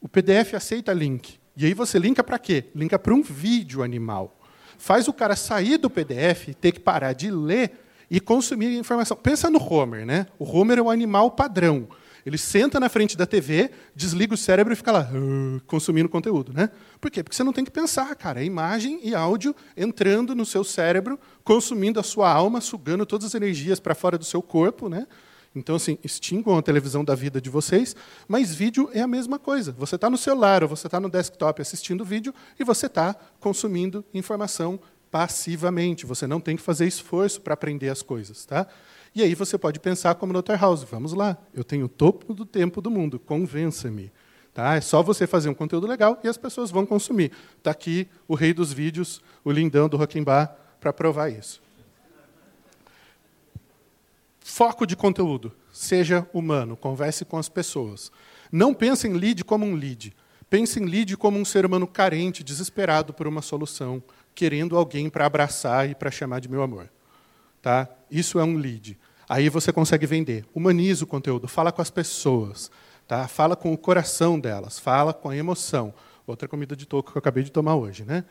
O 0.01 0.09
PDF 0.09 0.53
aceita 0.55 0.91
link. 0.91 1.39
E 1.55 1.65
aí 1.65 1.73
você 1.73 1.97
linka 1.97 2.23
para 2.23 2.37
quê? 2.37 2.65
Linka 2.75 2.99
para 2.99 3.13
um 3.13 3.21
vídeo 3.21 3.83
animal. 3.83 4.37
Faz 4.77 5.07
o 5.07 5.13
cara 5.13 5.35
sair 5.35 5.77
do 5.77 5.89
PDF, 5.89 6.53
ter 6.59 6.71
que 6.71 6.79
parar 6.79 7.13
de 7.13 7.31
ler 7.31 7.85
e 8.09 8.19
consumir 8.19 8.77
informação. 8.77 9.15
Pensa 9.15 9.49
no 9.49 9.61
Homer, 9.61 10.05
né? 10.05 10.27
O 10.37 10.43
Homer 10.43 10.79
é 10.79 10.81
o 10.81 10.89
animal 10.89 11.31
padrão. 11.31 11.87
Ele 12.25 12.37
senta 12.37 12.79
na 12.79 12.89
frente 12.89 13.17
da 13.17 13.25
TV, 13.25 13.71
desliga 13.95 14.33
o 14.33 14.37
cérebro 14.37 14.73
e 14.73 14.75
fica 14.75 14.91
lá 14.91 15.09
uh, 15.11 15.61
consumindo 15.65 16.07
conteúdo, 16.07 16.53
né? 16.53 16.69
Por 16.99 17.09
quê? 17.09 17.23
Porque 17.23 17.35
você 17.35 17.43
não 17.43 17.53
tem 17.53 17.65
que 17.65 17.71
pensar, 17.71 18.13
cara. 18.15 18.41
É 18.41 18.45
imagem 18.45 18.99
e 19.03 19.15
áudio 19.15 19.55
entrando 19.75 20.35
no 20.35 20.45
seu 20.45 20.63
cérebro, 20.63 21.19
consumindo 21.43 21.99
a 21.99 22.03
sua 22.03 22.31
alma, 22.31 22.61
sugando 22.61 23.05
todas 23.05 23.27
as 23.27 23.35
energias 23.35 23.79
para 23.79 23.95
fora 23.95 24.17
do 24.17 24.25
seu 24.25 24.41
corpo, 24.41 24.87
né? 24.87 25.07
Então, 25.53 25.75
assim, 25.75 25.97
extingam 26.03 26.57
a 26.57 26.61
televisão 26.61 27.03
da 27.03 27.13
vida 27.13 27.41
de 27.41 27.49
vocês, 27.49 27.95
mas 28.27 28.55
vídeo 28.55 28.89
é 28.93 29.01
a 29.01 29.07
mesma 29.07 29.37
coisa. 29.37 29.73
Você 29.73 29.95
está 29.95 30.09
no 30.09 30.17
celular 30.17 30.63
ou 30.63 30.69
você 30.69 30.87
está 30.87 30.99
no 30.99 31.09
desktop 31.09 31.61
assistindo 31.61 32.05
vídeo 32.05 32.33
e 32.57 32.63
você 32.63 32.85
está 32.85 33.15
consumindo 33.39 34.05
informação 34.13 34.79
passivamente. 35.11 36.05
Você 36.05 36.25
não 36.25 36.39
tem 36.39 36.55
que 36.55 36.61
fazer 36.61 36.87
esforço 36.87 37.41
para 37.41 37.53
aprender 37.53 37.89
as 37.89 38.01
coisas. 38.01 38.45
Tá? 38.45 38.65
E 39.13 39.21
aí 39.21 39.35
você 39.35 39.57
pode 39.57 39.79
pensar 39.79 40.15
como 40.15 40.33
Dr. 40.41 40.55
House, 40.55 40.83
vamos 40.83 41.13
lá, 41.13 41.37
eu 41.53 41.63
tenho 41.63 41.85
o 41.85 41.89
topo 41.89 42.33
do 42.33 42.45
tempo 42.45 42.81
do 42.81 42.89
mundo, 42.89 43.19
convença-me. 43.19 44.11
Tá? 44.53 44.75
É 44.75 44.81
só 44.81 45.01
você 45.01 45.25
fazer 45.25 45.49
um 45.49 45.53
conteúdo 45.53 45.87
legal 45.87 46.19
e 46.23 46.27
as 46.27 46.37
pessoas 46.37 46.71
vão 46.71 46.85
consumir. 46.85 47.31
Está 47.57 47.71
aqui 47.71 48.07
o 48.27 48.35
rei 48.35 48.53
dos 48.53 48.71
vídeos, 48.71 49.21
o 49.43 49.51
lindão 49.51 49.87
do 49.87 49.97
Rock'n'Bar, 49.97 50.55
para 50.79 50.91
provar 50.91 51.29
isso. 51.29 51.61
Foco 54.39 54.85
de 54.85 54.95
conteúdo. 54.95 55.53
Seja 55.71 56.27
humano, 56.33 56.75
converse 56.75 57.23
com 57.23 57.37
as 57.37 57.47
pessoas. 57.47 58.11
Não 58.51 58.73
pense 58.73 59.07
em 59.07 59.13
lead 59.13 59.43
como 59.45 59.65
um 59.65 59.75
lead. 59.75 60.13
Pense 60.49 60.79
em 60.79 60.85
lead 60.85 61.15
como 61.15 61.39
um 61.39 61.45
ser 61.45 61.65
humano 61.65 61.87
carente, 61.87 62.43
desesperado 62.43 63.13
por 63.13 63.27
uma 63.27 63.41
solução, 63.41 64.03
querendo 64.35 64.75
alguém 64.75 65.09
para 65.09 65.25
abraçar 65.25 65.89
e 65.89 65.95
para 65.95 66.11
chamar 66.11 66.41
de 66.41 66.49
meu 66.49 66.61
amor. 66.61 66.89
Tá? 67.61 67.87
Isso 68.09 68.39
é 68.39 68.43
um 68.43 68.55
lead. 68.55 68.97
Aí 69.29 69.47
você 69.49 69.71
consegue 69.71 70.05
vender. 70.05 70.45
Humaniza 70.53 71.03
o 71.03 71.07
conteúdo, 71.07 71.47
fala 71.47 71.71
com 71.71 71.81
as 71.81 71.89
pessoas, 71.89 72.71
tá? 73.07 73.27
fala 73.27 73.55
com 73.55 73.71
o 73.71 73.77
coração 73.77 74.39
delas, 74.39 74.79
fala 74.79 75.13
com 75.13 75.29
a 75.29 75.37
emoção. 75.37 75.93
Outra 76.27 76.47
comida 76.47 76.75
de 76.75 76.85
toco 76.85 77.11
que 77.11 77.17
eu 77.17 77.19
acabei 77.19 77.43
de 77.43 77.51
tomar 77.51 77.75
hoje. 77.75 78.03
Né? 78.03 78.25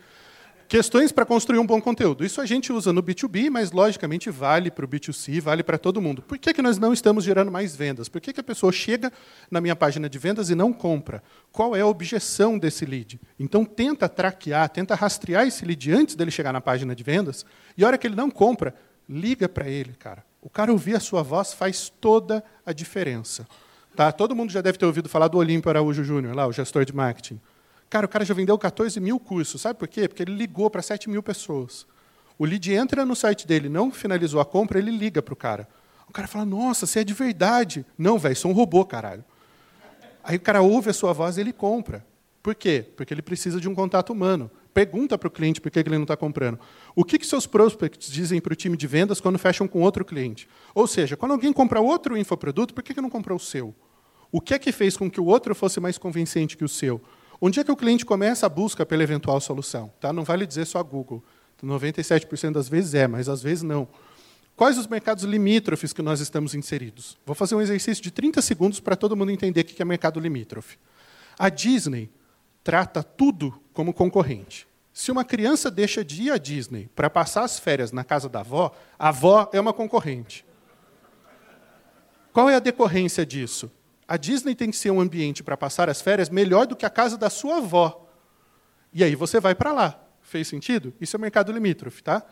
Questões 0.70 1.10
para 1.10 1.26
construir 1.26 1.58
um 1.58 1.66
bom 1.66 1.80
conteúdo. 1.80 2.24
Isso 2.24 2.40
a 2.40 2.46
gente 2.46 2.72
usa 2.72 2.92
no 2.92 3.02
B2B, 3.02 3.50
mas 3.50 3.72
logicamente 3.72 4.30
vale 4.30 4.70
para 4.70 4.84
o 4.84 4.88
B2C, 4.88 5.40
vale 5.40 5.64
para 5.64 5.76
todo 5.76 6.00
mundo. 6.00 6.22
Por 6.22 6.38
que, 6.38 6.54
que 6.54 6.62
nós 6.62 6.78
não 6.78 6.92
estamos 6.92 7.24
gerando 7.24 7.50
mais 7.50 7.74
vendas? 7.74 8.08
Por 8.08 8.20
que, 8.20 8.32
que 8.32 8.38
a 8.38 8.44
pessoa 8.44 8.70
chega 8.70 9.12
na 9.50 9.60
minha 9.60 9.74
página 9.74 10.08
de 10.08 10.16
vendas 10.16 10.48
e 10.48 10.54
não 10.54 10.72
compra? 10.72 11.24
Qual 11.50 11.74
é 11.74 11.80
a 11.80 11.86
objeção 11.88 12.56
desse 12.56 12.84
lead? 12.84 13.20
Então 13.36 13.64
tenta 13.64 14.08
traquear, 14.08 14.68
tenta 14.68 14.94
rastrear 14.94 15.44
esse 15.44 15.64
lead 15.64 15.90
antes 15.90 16.14
dele 16.14 16.30
chegar 16.30 16.52
na 16.52 16.60
página 16.60 16.94
de 16.94 17.02
vendas, 17.02 17.44
e 17.76 17.82
a 17.82 17.88
hora 17.88 17.98
que 17.98 18.06
ele 18.06 18.14
não 18.14 18.30
compra, 18.30 18.72
liga 19.10 19.48
para 19.48 19.68
ele, 19.68 19.92
cara. 19.94 20.24
O 20.40 20.48
cara 20.48 20.70
ouvir 20.70 20.94
a 20.94 21.00
sua 21.00 21.22
voz 21.22 21.52
faz 21.52 21.92
toda 22.00 22.44
a 22.64 22.72
diferença. 22.72 23.46
Tá? 23.96 24.12
Todo 24.12 24.36
mundo 24.36 24.52
já 24.52 24.60
deve 24.60 24.78
ter 24.78 24.86
ouvido 24.86 25.08
falar 25.08 25.26
do 25.26 25.36
Olímpio 25.36 25.68
Araújo 25.68 26.04
Júnior, 26.04 26.34
lá, 26.34 26.46
o 26.46 26.52
gestor 26.52 26.84
de 26.84 26.94
marketing. 26.94 27.40
Cara, 27.90 28.06
o 28.06 28.08
cara 28.08 28.24
já 28.24 28.32
vendeu 28.32 28.56
14 28.56 29.00
mil 29.00 29.18
cursos. 29.18 29.60
Sabe 29.60 29.78
por 29.78 29.88
quê? 29.88 30.06
Porque 30.06 30.22
ele 30.22 30.34
ligou 30.34 30.70
para 30.70 30.80
7 30.80 31.10
mil 31.10 31.22
pessoas. 31.22 31.86
O 32.38 32.44
lead 32.44 32.72
entra 32.72 33.04
no 33.04 33.16
site 33.16 33.46
dele, 33.46 33.68
não 33.68 33.90
finalizou 33.90 34.40
a 34.40 34.44
compra, 34.44 34.78
ele 34.78 34.92
liga 34.92 35.20
para 35.20 35.34
o 35.34 35.36
cara. 35.36 35.68
O 36.08 36.12
cara 36.12 36.28
fala, 36.28 36.44
nossa, 36.44 36.86
você 36.86 37.00
é 37.00 37.04
de 37.04 37.12
verdade. 37.12 37.84
Não, 37.98 38.18
velho, 38.18 38.36
sou 38.36 38.50
um 38.50 38.54
robô, 38.54 38.84
caralho. 38.84 39.24
Aí 40.22 40.36
o 40.36 40.40
cara 40.40 40.62
ouve 40.62 40.88
a 40.88 40.92
sua 40.92 41.12
voz 41.12 41.36
e 41.36 41.40
ele 41.40 41.52
compra. 41.52 42.06
Por 42.42 42.54
quê? 42.54 42.86
Porque 42.96 43.12
ele 43.12 43.22
precisa 43.22 43.60
de 43.60 43.68
um 43.68 43.74
contato 43.74 44.12
humano. 44.12 44.50
Pergunta 44.80 45.18
para 45.18 45.28
o 45.28 45.30
cliente 45.30 45.60
por 45.60 45.70
que 45.70 45.78
ele 45.78 45.90
não 45.90 46.04
está 46.04 46.16
comprando. 46.16 46.58
O 46.96 47.04
que, 47.04 47.18
que 47.18 47.26
seus 47.26 47.46
prospects 47.46 48.10
dizem 48.10 48.40
para 48.40 48.54
o 48.54 48.56
time 48.56 48.78
de 48.78 48.86
vendas 48.86 49.20
quando 49.20 49.38
fecham 49.38 49.68
com 49.68 49.82
outro 49.82 50.06
cliente? 50.06 50.48
Ou 50.74 50.86
seja, 50.86 51.18
quando 51.18 51.32
alguém 51.32 51.52
compra 51.52 51.82
outro 51.82 52.16
infoproduto, 52.16 52.72
por 52.72 52.82
que, 52.82 52.94
que 52.94 53.00
não 53.02 53.10
comprou 53.10 53.36
o 53.36 53.40
seu? 53.40 53.74
O 54.32 54.40
que 54.40 54.54
é 54.54 54.58
que 54.58 54.72
fez 54.72 54.96
com 54.96 55.10
que 55.10 55.20
o 55.20 55.26
outro 55.26 55.54
fosse 55.54 55.78
mais 55.80 55.98
convincente 55.98 56.56
que 56.56 56.64
o 56.64 56.68
seu? 56.68 56.98
Onde 57.38 57.60
é 57.60 57.64
que 57.64 57.70
o 57.70 57.76
cliente 57.76 58.06
começa 58.06 58.46
a 58.46 58.48
busca 58.48 58.86
pela 58.86 59.02
eventual 59.02 59.38
solução? 59.38 59.92
Tá? 60.00 60.14
Não 60.14 60.24
vale 60.24 60.46
dizer 60.46 60.64
só 60.64 60.82
Google. 60.82 61.22
97% 61.62 62.52
das 62.52 62.66
vezes 62.66 62.94
é, 62.94 63.06
mas 63.06 63.28
às 63.28 63.42
vezes 63.42 63.62
não. 63.62 63.86
Quais 64.56 64.78
os 64.78 64.86
mercados 64.86 65.24
limítrofes 65.24 65.92
que 65.92 66.00
nós 66.00 66.20
estamos 66.20 66.54
inseridos? 66.54 67.18
Vou 67.26 67.34
fazer 67.34 67.54
um 67.54 67.60
exercício 67.60 68.02
de 68.02 68.10
30 68.10 68.40
segundos 68.40 68.80
para 68.80 68.96
todo 68.96 69.14
mundo 69.14 69.30
entender 69.30 69.60
o 69.60 69.64
que 69.64 69.82
é 69.82 69.84
mercado 69.84 70.18
limítrofe. 70.18 70.78
A 71.38 71.50
Disney 71.50 72.10
trata 72.64 73.02
tudo 73.02 73.60
como 73.74 73.92
concorrente. 73.92 74.69
Se 75.00 75.10
uma 75.10 75.24
criança 75.24 75.70
deixa 75.70 76.04
de 76.04 76.24
ir 76.24 76.30
à 76.30 76.36
Disney 76.36 76.90
para 76.94 77.08
passar 77.08 77.42
as 77.42 77.58
férias 77.58 77.90
na 77.90 78.04
casa 78.04 78.28
da 78.28 78.40
avó, 78.40 78.70
a 78.98 79.08
avó 79.08 79.48
é 79.50 79.58
uma 79.58 79.72
concorrente. 79.72 80.44
Qual 82.34 82.50
é 82.50 82.56
a 82.56 82.60
decorrência 82.60 83.24
disso? 83.24 83.72
a 84.06 84.16
Disney 84.16 84.54
tem 84.56 84.70
que 84.70 84.76
ser 84.76 84.90
um 84.90 85.00
ambiente 85.00 85.42
para 85.42 85.56
passar 85.56 85.88
as 85.88 86.02
férias 86.02 86.28
melhor 86.28 86.66
do 86.66 86.74
que 86.74 86.84
a 86.84 86.90
casa 86.90 87.16
da 87.16 87.30
sua 87.30 87.56
avó. 87.58 88.08
E 88.92 89.02
aí 89.02 89.14
você 89.14 89.38
vai 89.40 89.54
para 89.54 89.72
lá. 89.72 89.98
Fez 90.20 90.48
sentido? 90.48 90.92
Isso 91.00 91.16
é 91.16 91.18
mercado 91.18 91.50
limítrofe, 91.50 92.02
tá? 92.02 92.22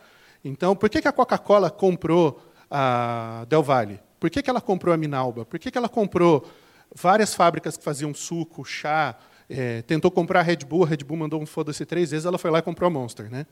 Então, 0.43 0.75
por 0.75 0.89
que, 0.89 1.07
a 1.07 1.11
Coca-Cola 1.11 1.71
comprou 1.71 2.39
a 2.69 3.45
Del 3.47 3.63
Valle? 3.63 3.99
Por 4.19 4.29
que, 4.29 4.47
ela 4.47 4.59
comprou 4.59 4.93
a 4.93 4.97
Minalba? 4.97 5.45
Por 5.45 5.57
que 5.57 5.75
ela 5.75 5.87
comprou 5.87 6.47
várias 6.93 7.33
fábricas 7.33 7.77
que 7.77 7.83
faziam 7.83 8.13
suco, 8.13 8.65
chá, 8.65 9.15
é, 9.49 9.81
tentou 9.81 10.11
comprar 10.11 10.41
a 10.41 10.43
Red 10.43 10.57
Bull, 10.57 10.83
a 10.83 10.87
Red 10.87 10.97
Bull 10.97 11.17
mandou 11.17 11.41
um 11.41 11.45
foda-se 11.45 11.85
três 11.85 12.11
vezes, 12.11 12.25
ela 12.25 12.37
foi 12.37 12.51
lá 12.51 12.59
e 12.59 12.61
comprou 12.61 12.87
a 12.87 12.89
Monster. 12.89 13.29
Né? 13.29 13.45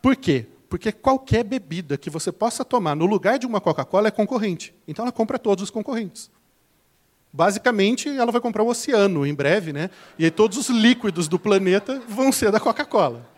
Por 0.00 0.16
quê? 0.16 0.46
Porque 0.68 0.90
qualquer 0.90 1.44
bebida 1.44 1.96
que 1.96 2.10
você 2.10 2.32
possa 2.32 2.64
tomar 2.64 2.96
no 2.96 3.06
lugar 3.06 3.38
de 3.38 3.46
uma 3.46 3.60
Coca-Cola 3.60 4.08
é 4.08 4.10
concorrente. 4.10 4.74
Então 4.88 5.04
ela 5.04 5.12
compra 5.12 5.38
todos 5.38 5.62
os 5.62 5.70
concorrentes 5.70 6.30
basicamente 7.34 8.08
ela 8.08 8.30
vai 8.30 8.40
comprar 8.40 8.62
o 8.62 8.68
oceano 8.68 9.26
em 9.26 9.34
breve, 9.34 9.72
né? 9.72 9.90
E 10.16 10.24
aí 10.24 10.30
todos 10.30 10.56
os 10.56 10.68
líquidos 10.68 11.26
do 11.26 11.36
planeta 11.36 12.00
vão 12.08 12.30
ser 12.30 12.52
da 12.52 12.60
Coca-Cola. 12.60 13.28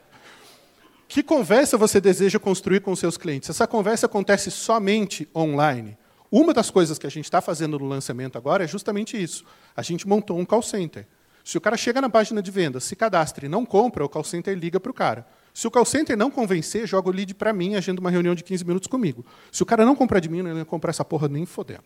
Que 1.09 1.23
conversa 1.23 1.79
você 1.79 1.99
deseja 1.99 2.39
construir 2.39 2.81
com 2.81 2.95
seus 2.95 3.17
clientes? 3.17 3.49
Essa 3.49 3.67
conversa 3.67 4.05
acontece 4.05 4.51
somente 4.51 5.27
online? 5.35 5.97
Uma 6.31 6.53
das 6.53 6.69
coisas 6.69 6.99
que 6.99 7.07
a 7.07 7.11
gente 7.11 7.25
está 7.25 7.41
fazendo 7.41 7.79
no 7.79 7.87
lançamento 7.87 8.37
agora 8.37 8.65
é 8.65 8.69
justamente 8.69 9.21
isso. 9.21 9.47
A 9.75 9.81
gente 9.81 10.07
montou 10.07 10.39
um 10.39 10.45
call 10.45 10.61
center. 10.61 11.07
Se 11.47 11.57
o 11.57 11.61
cara 11.61 11.77
chega 11.77 12.01
na 12.01 12.11
página 12.11 12.43
de 12.43 12.51
vendas, 12.51 12.83
se 12.83 12.97
cadastra 12.97 13.47
e 13.47 13.49
não 13.49 13.65
compra, 13.65 14.05
o 14.05 14.09
call 14.09 14.25
center 14.25 14.59
liga 14.59 14.81
para 14.81 14.91
o 14.91 14.93
cara. 14.93 15.25
Se 15.55 15.65
o 15.65 15.71
call 15.71 15.85
center 15.85 16.17
não 16.17 16.29
convencer, 16.29 16.89
joga 16.89 17.09
o 17.09 17.13
lead 17.13 17.33
para 17.37 17.53
mim 17.53 17.77
agenda 17.77 18.01
uma 18.01 18.11
reunião 18.11 18.35
de 18.35 18.43
15 18.43 18.65
minutos 18.65 18.89
comigo. 18.89 19.25
Se 19.53 19.63
o 19.63 19.67
cara 19.67 19.87
não 19.87 19.95
comprar 19.95 20.19
de 20.19 20.29
mim, 20.29 20.41
ele 20.41 20.49
não 20.49 20.59
ia 20.59 20.65
comprar 20.65 20.91
essa 20.91 21.05
porra 21.05 21.29
nem 21.29 21.47
fodendo. 21.47 21.85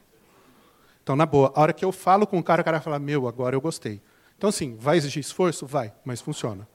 Então, 1.03 1.15
na 1.15 1.27
boa, 1.27 1.53
a 1.55 1.61
hora 1.61 1.75
que 1.75 1.85
eu 1.85 1.93
falo 1.93 2.27
com 2.27 2.39
o 2.39 2.43
cara, 2.43 2.63
o 2.63 2.65
cara 2.65 2.81
fala, 2.81 2.99
meu, 2.99 3.29
agora 3.29 3.55
eu 3.55 3.61
gostei. 3.61 4.01
Então, 4.39 4.49
assim, 4.49 4.79
vai 4.81 4.97
exigir 4.97 5.21
esforço? 5.21 5.67
Vai, 5.67 5.93
mas 6.07 6.23
funciona. 6.23 6.67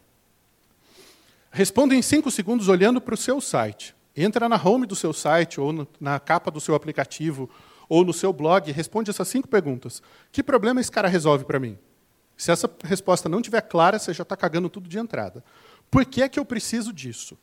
Responda 1.49 1.95
em 1.95 2.03
cinco 2.03 2.29
segundos 2.29 2.67
olhando 2.67 3.01
para 3.01 3.15
o 3.15 3.17
seu 3.17 3.41
site. 3.41 3.95
Entra 4.15 4.47
na 4.47 4.63
home 4.63 4.85
do 4.85 4.95
seu 4.95 5.11
site, 5.11 5.59
ou 5.59 5.87
na 5.99 6.19
capa 6.19 6.51
do 6.51 6.61
seu 6.61 6.75
aplicativo, 6.75 7.49
ou 7.89 8.05
no 8.05 8.13
seu 8.13 8.31
blog, 8.31 8.71
responde 8.71 9.09
essas 9.09 9.27
cinco 9.27 9.47
perguntas. 9.47 10.03
Que 10.31 10.43
problema 10.43 10.79
esse 10.79 10.91
cara 10.91 11.07
resolve 11.07 11.45
para 11.45 11.59
mim? 11.59 11.79
Se 12.37 12.51
essa 12.51 12.69
resposta 12.83 13.29
não 13.29 13.39
estiver 13.39 13.61
clara, 13.61 13.97
você 13.97 14.13
já 14.13 14.23
está 14.23 14.35
cagando 14.35 14.69
tudo 14.69 14.89
de 14.89 14.97
entrada. 14.97 15.43
Por 15.89 16.05
que 16.05 16.21
é 16.21 16.29
que 16.29 16.39
eu 16.39 16.45
preciso 16.45 16.91
disso? 16.91 17.37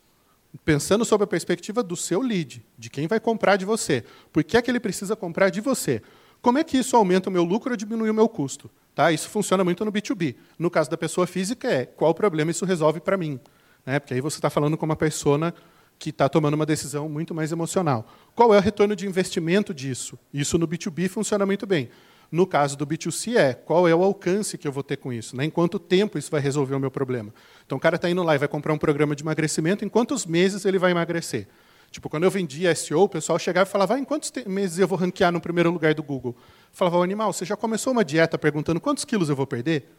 Pensando 0.64 1.04
sobre 1.04 1.24
a 1.24 1.26
perspectiva 1.26 1.82
do 1.82 1.96
seu 1.96 2.20
lead, 2.20 2.62
de 2.76 2.90
quem 2.90 3.06
vai 3.06 3.18
comprar 3.18 3.56
de 3.56 3.64
você. 3.64 4.04
Por 4.32 4.44
que 4.44 4.56
é 4.56 4.62
que 4.62 4.70
ele 4.70 4.80
precisa 4.80 5.16
comprar 5.16 5.48
de 5.48 5.60
você? 5.60 6.02
Como 6.42 6.58
é 6.58 6.64
que 6.64 6.76
isso 6.76 6.96
aumenta 6.96 7.30
o 7.30 7.32
meu 7.32 7.44
lucro 7.44 7.70
ou 7.70 7.76
diminui 7.76 8.10
o 8.10 8.14
meu 8.14 8.28
custo? 8.28 8.70
Tá? 8.94 9.10
Isso 9.10 9.30
funciona 9.30 9.64
muito 9.64 9.84
no 9.84 9.92
B2B. 9.92 10.34
No 10.58 10.70
caso 10.70 10.90
da 10.90 10.98
pessoa 10.98 11.26
física, 11.26 11.68
é 11.68 11.86
qual 11.86 12.12
problema 12.12 12.50
isso 12.50 12.66
resolve 12.66 13.00
para 13.00 13.16
mim. 13.16 13.40
Né? 13.86 13.98
Porque 13.98 14.12
aí 14.12 14.20
você 14.20 14.36
está 14.36 14.50
falando 14.50 14.76
com 14.76 14.84
uma 14.84 14.96
pessoa 14.96 15.54
que 15.98 16.10
está 16.10 16.28
tomando 16.28 16.54
uma 16.54 16.66
decisão 16.66 17.08
muito 17.08 17.32
mais 17.34 17.52
emocional. 17.52 18.06
Qual 18.34 18.52
é 18.52 18.58
o 18.58 18.60
retorno 18.60 18.96
de 18.96 19.06
investimento 19.06 19.72
disso? 19.72 20.18
Isso 20.34 20.58
no 20.58 20.66
B2B 20.66 21.08
funciona 21.08 21.46
muito 21.46 21.64
bem. 21.64 21.88
No 22.32 22.46
caso 22.46 22.78
do 22.78 22.86
B2C 22.86 23.36
é 23.36 23.52
qual 23.52 23.86
é 23.86 23.94
o 23.94 24.02
alcance 24.02 24.56
que 24.56 24.66
eu 24.66 24.72
vou 24.72 24.82
ter 24.82 24.96
com 24.96 25.12
isso, 25.12 25.36
né? 25.36 25.44
em 25.44 25.50
quanto 25.50 25.78
tempo 25.78 26.18
isso 26.18 26.30
vai 26.30 26.40
resolver 26.40 26.74
o 26.74 26.80
meu 26.80 26.90
problema. 26.90 27.32
Então 27.66 27.76
o 27.76 27.80
cara 27.80 27.96
está 27.96 28.08
indo 28.08 28.22
lá 28.22 28.34
e 28.34 28.38
vai 28.38 28.48
comprar 28.48 28.72
um 28.72 28.78
programa 28.78 29.14
de 29.14 29.22
emagrecimento, 29.22 29.84
em 29.84 29.88
quantos 29.88 30.24
meses 30.24 30.64
ele 30.64 30.78
vai 30.78 30.92
emagrecer? 30.92 31.46
Tipo, 31.90 32.08
quando 32.08 32.24
eu 32.24 32.30
vendia 32.30 32.74
SEO, 32.74 33.02
o 33.02 33.08
pessoal 33.08 33.38
chegava 33.38 33.68
e 33.68 33.70
falava, 33.70 33.96
ah, 33.96 33.98
em 33.98 34.04
quantos 34.04 34.32
meses 34.46 34.78
eu 34.78 34.88
vou 34.88 34.96
ranquear 34.96 35.30
no 35.30 35.42
primeiro 35.42 35.70
lugar 35.70 35.92
do 35.92 36.02
Google? 36.02 36.34
Eu 36.34 36.44
falava, 36.72 36.96
o 36.96 37.02
animal, 37.02 37.30
você 37.34 37.44
já 37.44 37.54
começou 37.54 37.92
uma 37.92 38.02
dieta 38.02 38.38
perguntando 38.38 38.80
quantos 38.80 39.04
quilos 39.04 39.28
eu 39.28 39.36
vou 39.36 39.46
perder? 39.46 39.90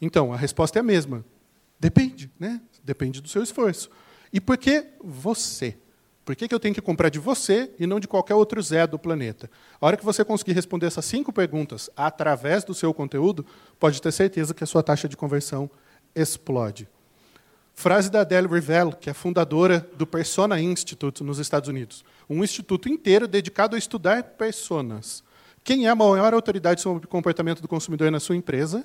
Então, 0.00 0.32
a 0.32 0.36
resposta 0.36 0.80
é 0.80 0.80
a 0.80 0.82
mesma. 0.82 1.24
Depende, 1.78 2.28
né? 2.40 2.60
Depende 2.82 3.20
do 3.20 3.28
seu 3.28 3.40
esforço. 3.40 3.88
E 4.32 4.40
por 4.40 4.58
que 4.58 4.84
você? 5.00 5.76
Por 6.28 6.36
que, 6.36 6.46
que 6.46 6.54
eu 6.54 6.60
tenho 6.60 6.74
que 6.74 6.82
comprar 6.82 7.08
de 7.08 7.18
você 7.18 7.70
e 7.78 7.86
não 7.86 7.98
de 7.98 8.06
qualquer 8.06 8.34
outro 8.34 8.60
Zé 8.60 8.86
do 8.86 8.98
planeta? 8.98 9.50
A 9.80 9.86
hora 9.86 9.96
que 9.96 10.04
você 10.04 10.22
conseguir 10.22 10.52
responder 10.52 10.84
essas 10.84 11.06
cinco 11.06 11.32
perguntas 11.32 11.88
através 11.96 12.64
do 12.64 12.74
seu 12.74 12.92
conteúdo, 12.92 13.46
pode 13.80 14.02
ter 14.02 14.12
certeza 14.12 14.52
que 14.52 14.62
a 14.62 14.66
sua 14.66 14.82
taxa 14.82 15.08
de 15.08 15.16
conversão 15.16 15.70
explode. 16.14 16.86
Frase 17.74 18.10
da 18.10 18.20
Adele 18.20 18.46
Revelle, 18.46 18.94
que 18.94 19.08
é 19.08 19.14
fundadora 19.14 19.88
do 19.96 20.06
Persona 20.06 20.60
Institute 20.60 21.24
nos 21.24 21.38
Estados 21.38 21.66
Unidos. 21.66 22.04
Um 22.28 22.44
instituto 22.44 22.90
inteiro 22.90 23.26
dedicado 23.26 23.74
a 23.74 23.78
estudar 23.78 24.22
personas. 24.22 25.24
Quem 25.64 25.86
é 25.86 25.88
a 25.88 25.94
maior 25.94 26.34
autoridade 26.34 26.82
sobre 26.82 27.06
o 27.06 27.08
comportamento 27.08 27.62
do 27.62 27.68
consumidor 27.68 28.10
na 28.10 28.20
sua 28.20 28.36
empresa? 28.36 28.84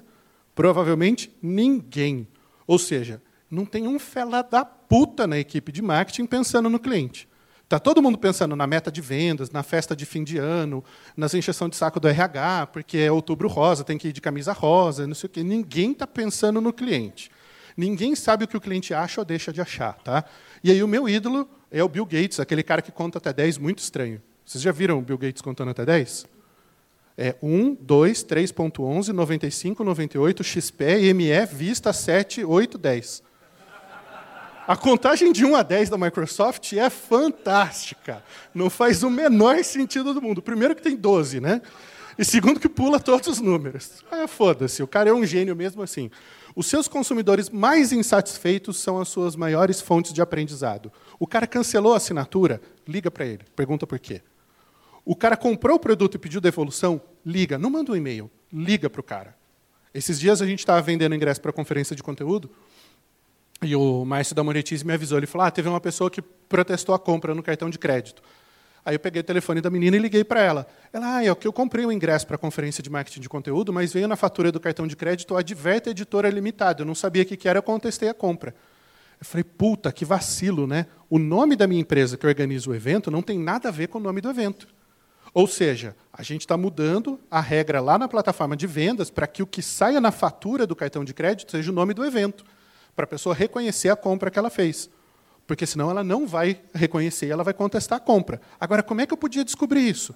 Provavelmente 0.55 1.29
ninguém. 1.41 2.25
Ou 2.65 2.79
seja, 2.79 3.21
não 3.51 3.65
tem 3.65 3.85
um 3.85 3.99
fela 3.99 4.41
da 4.41 4.63
puta 4.63 5.27
na 5.27 5.37
equipe 5.37 5.73
de 5.73 5.81
marketing 5.81 6.25
pensando 6.25 6.69
no 6.69 6.79
cliente. 6.79 7.32
Está 7.63 7.79
todo 7.79 8.01
mundo 8.01 8.17
pensando 8.17 8.55
na 8.55 8.67
meta 8.67 8.91
de 8.91 9.01
vendas, 9.01 9.49
na 9.49 9.63
festa 9.63 9.95
de 9.95 10.05
fim 10.05 10.23
de 10.23 10.37
ano, 10.37 10.83
nas 11.17 11.33
encheção 11.33 11.67
de 11.67 11.75
saco 11.75 11.99
do 11.99 12.07
RH, 12.07 12.67
porque 12.67 12.97
é 12.97 13.11
outubro 13.11 13.47
rosa, 13.47 13.83
tem 13.83 13.97
que 13.97 14.09
ir 14.09 14.13
de 14.13 14.21
camisa 14.21 14.53
rosa, 14.53 15.07
não 15.07 15.15
sei 15.15 15.27
o 15.27 15.29
quê. 15.29 15.43
Ninguém 15.43 15.91
está 15.91 16.05
pensando 16.05 16.61
no 16.61 16.71
cliente. 16.71 17.31
Ninguém 17.75 18.15
sabe 18.15 18.45
o 18.45 18.47
que 18.47 18.55
o 18.55 18.61
cliente 18.61 18.93
acha 18.93 19.19
ou 19.21 19.25
deixa 19.25 19.51
de 19.51 19.59
achar. 19.61 19.93
Tá? 20.03 20.23
E 20.63 20.69
aí 20.69 20.83
o 20.83 20.87
meu 20.87 21.09
ídolo 21.09 21.49
é 21.71 21.83
o 21.83 21.89
Bill 21.89 22.05
Gates, 22.05 22.39
aquele 22.39 22.61
cara 22.61 22.81
que 22.81 22.91
conta 22.91 23.17
até 23.17 23.33
10, 23.33 23.57
muito 23.57 23.79
estranho. 23.79 24.21
Vocês 24.45 24.61
já 24.61 24.71
viram 24.71 24.99
o 24.99 25.01
Bill 25.01 25.17
Gates 25.17 25.41
contando 25.41 25.71
até 25.71 25.85
10? 25.85 26.27
É 27.17 27.35
1, 27.41 27.75
2, 27.75 28.23
3.11, 28.25 29.09
95, 29.09 29.83
98, 29.83 30.43
XP, 30.43 31.13
ME, 31.13 31.45
Vista, 31.51 31.93
7, 31.93 32.43
8, 32.43 32.77
10. 32.77 33.23
A 34.65 34.77
contagem 34.77 35.33
de 35.33 35.43
1 35.45 35.57
a 35.57 35.61
10 35.61 35.89
da 35.89 35.97
Microsoft 35.97 36.71
é 36.71 36.89
fantástica. 36.89 38.23
Não 38.53 38.69
faz 38.69 39.03
o 39.03 39.09
menor 39.09 39.61
sentido 39.61 40.13
do 40.13 40.21
mundo. 40.21 40.41
Primeiro 40.41 40.73
que 40.73 40.81
tem 40.81 40.95
12, 40.95 41.41
né? 41.41 41.61
E 42.17 42.23
segundo 42.23 42.61
que 42.61 42.69
pula 42.69 42.97
todos 42.97 43.27
os 43.27 43.41
números. 43.41 44.03
Ah, 44.09 44.25
foda-se, 44.25 44.81
o 44.81 44.87
cara 44.87 45.09
é 45.09 45.13
um 45.13 45.25
gênio 45.25 45.53
mesmo 45.53 45.81
assim. 45.81 46.09
Os 46.55 46.67
seus 46.67 46.87
consumidores 46.87 47.49
mais 47.49 47.91
insatisfeitos 47.91 48.77
são 48.77 49.01
as 49.01 49.09
suas 49.09 49.35
maiores 49.35 49.81
fontes 49.81 50.13
de 50.13 50.21
aprendizado. 50.21 50.93
O 51.19 51.27
cara 51.27 51.45
cancelou 51.45 51.93
a 51.93 51.97
assinatura, 51.97 52.61
liga 52.87 53.11
para 53.11 53.25
ele, 53.25 53.43
pergunta 53.55 53.85
por 53.85 53.99
quê. 53.99 54.21
O 55.03 55.15
cara 55.15 55.35
comprou 55.35 55.75
o 55.75 55.79
produto 55.79 56.15
e 56.15 56.19
pediu 56.19 56.39
devolução, 56.39 57.01
liga. 57.25 57.57
Não 57.57 57.69
manda 57.69 57.91
um 57.91 57.95
e-mail, 57.97 58.31
liga 58.51 58.89
para 58.89 59.01
o 59.01 59.03
cara. 59.03 59.35
Esses 59.93 60.17
dias 60.17 60.41
a 60.41 60.45
gente 60.45 60.59
estava 60.59 60.81
vendendo 60.81 61.13
ingresso 61.13 61.41
para 61.41 61.51
a 61.51 61.53
conferência 61.53 61.95
de 61.95 62.01
conteúdo 62.01 62.49
e 63.61 63.75
o 63.75 64.03
Márcio 64.05 64.35
da 64.35 64.43
Monetize 64.43 64.85
me 64.85 64.93
avisou. 64.93 65.17
Ele 65.17 65.27
falou: 65.27 65.47
ah, 65.47 65.51
teve 65.51 65.69
uma 65.69 65.79
pessoa 65.79 66.09
que 66.09 66.21
protestou 66.21 66.93
a 66.93 66.99
compra 66.99 67.33
no 67.33 67.43
cartão 67.43 67.69
de 67.69 67.77
crédito. 67.77 68.21
Aí 68.85 68.95
eu 68.95 68.99
peguei 68.99 69.21
o 69.21 69.23
telefone 69.23 69.61
da 69.61 69.69
menina 69.69 69.95
e 69.95 69.99
liguei 69.99 70.23
para 70.23 70.41
ela. 70.41 70.67
Ela, 70.91 71.17
ah, 71.17 71.25
é 71.25 71.33
que 71.35 71.47
eu 71.47 71.53
comprei 71.53 71.85
o 71.85 71.87
um 71.87 71.91
ingresso 71.91 72.27
para 72.27 72.35
a 72.35 72.39
conferência 72.39 72.83
de 72.83 72.89
marketing 72.89 73.21
de 73.21 73.29
conteúdo, 73.29 73.71
mas 73.71 73.93
veio 73.93 74.07
na 74.09 74.17
fatura 74.17 74.51
do 74.51 74.59
cartão 74.59 74.85
de 74.85 74.95
crédito 74.95 75.37
Adverte 75.37 75.89
Editora 75.89 76.29
Limitada. 76.29 76.81
Eu 76.81 76.85
não 76.85 76.95
sabia 76.95 77.23
o 77.23 77.25
que 77.25 77.47
era, 77.47 77.59
eu 77.59 77.63
contestei 77.63 78.09
a 78.09 78.13
compra. 78.13 78.53
Eu 79.19 79.25
falei, 79.25 79.43
puta, 79.45 79.89
que 79.89 80.03
vacilo, 80.03 80.67
né? 80.67 80.85
O 81.09 81.17
nome 81.17 81.55
da 81.55 81.65
minha 81.65 81.79
empresa 81.79 82.17
que 82.17 82.27
organiza 82.27 82.69
o 82.69 82.75
evento 82.75 83.09
não 83.09 83.21
tem 83.21 83.39
nada 83.39 83.69
a 83.69 83.71
ver 83.71 83.87
com 83.87 83.99
o 83.99 84.01
nome 84.01 84.19
do 84.19 84.29
evento. 84.29 84.67
Ou 85.33 85.47
seja, 85.47 85.95
a 86.11 86.21
gente 86.21 86.41
está 86.41 86.57
mudando 86.57 87.19
a 87.31 87.39
regra 87.39 87.79
lá 87.79 87.97
na 87.97 88.09
plataforma 88.09 88.55
de 88.55 88.67
vendas 88.67 89.09
para 89.09 89.25
que 89.25 89.41
o 89.41 89.47
que 89.47 89.61
saia 89.61 90.01
na 90.01 90.11
fatura 90.11 90.67
do 90.67 90.75
cartão 90.75 91.05
de 91.05 91.13
crédito 91.13 91.51
seja 91.51 91.71
o 91.71 91.73
nome 91.73 91.93
do 91.93 92.05
evento, 92.05 92.43
para 92.95 93.05
a 93.05 93.07
pessoa 93.07 93.33
reconhecer 93.33 93.89
a 93.89 93.95
compra 93.95 94.29
que 94.29 94.39
ela 94.39 94.49
fez. 94.49 94.89
Porque 95.45 95.65
senão 95.65 95.89
ela 95.89 96.03
não 96.03 96.25
vai 96.25 96.61
reconhecer, 96.73 97.27
ela 97.27 97.43
vai 97.43 97.53
contestar 97.53 97.97
a 97.97 98.01
compra. 98.01 98.39
Agora, 98.59 98.81
como 98.81 99.01
é 99.01 99.05
que 99.05 99.13
eu 99.13 99.17
podia 99.17 99.43
descobrir 99.43 99.81
isso? 99.81 100.15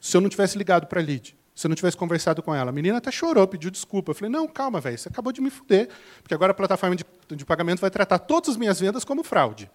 Se 0.00 0.16
eu 0.16 0.20
não 0.20 0.28
tivesse 0.28 0.58
ligado 0.58 0.86
para 0.86 1.00
a 1.00 1.02
lead, 1.04 1.36
se 1.54 1.66
eu 1.66 1.68
não 1.68 1.74
tivesse 1.74 1.96
conversado 1.96 2.42
com 2.42 2.54
ela. 2.54 2.70
A 2.70 2.72
menina 2.72 2.98
até 2.98 3.10
chorou, 3.10 3.46
pediu 3.48 3.70
desculpa. 3.70 4.12
Eu 4.12 4.14
falei, 4.14 4.30
não, 4.30 4.46
calma, 4.46 4.80
velho, 4.80 4.96
você 4.96 5.08
acabou 5.08 5.32
de 5.32 5.40
me 5.40 5.50
fuder, 5.50 5.88
porque 6.22 6.32
agora 6.32 6.52
a 6.52 6.54
plataforma 6.54 6.94
de, 6.94 7.04
de 7.34 7.44
pagamento 7.44 7.80
vai 7.80 7.90
tratar 7.90 8.20
todas 8.20 8.50
as 8.50 8.56
minhas 8.56 8.78
vendas 8.78 9.04
como 9.04 9.24
fraude. 9.24 9.68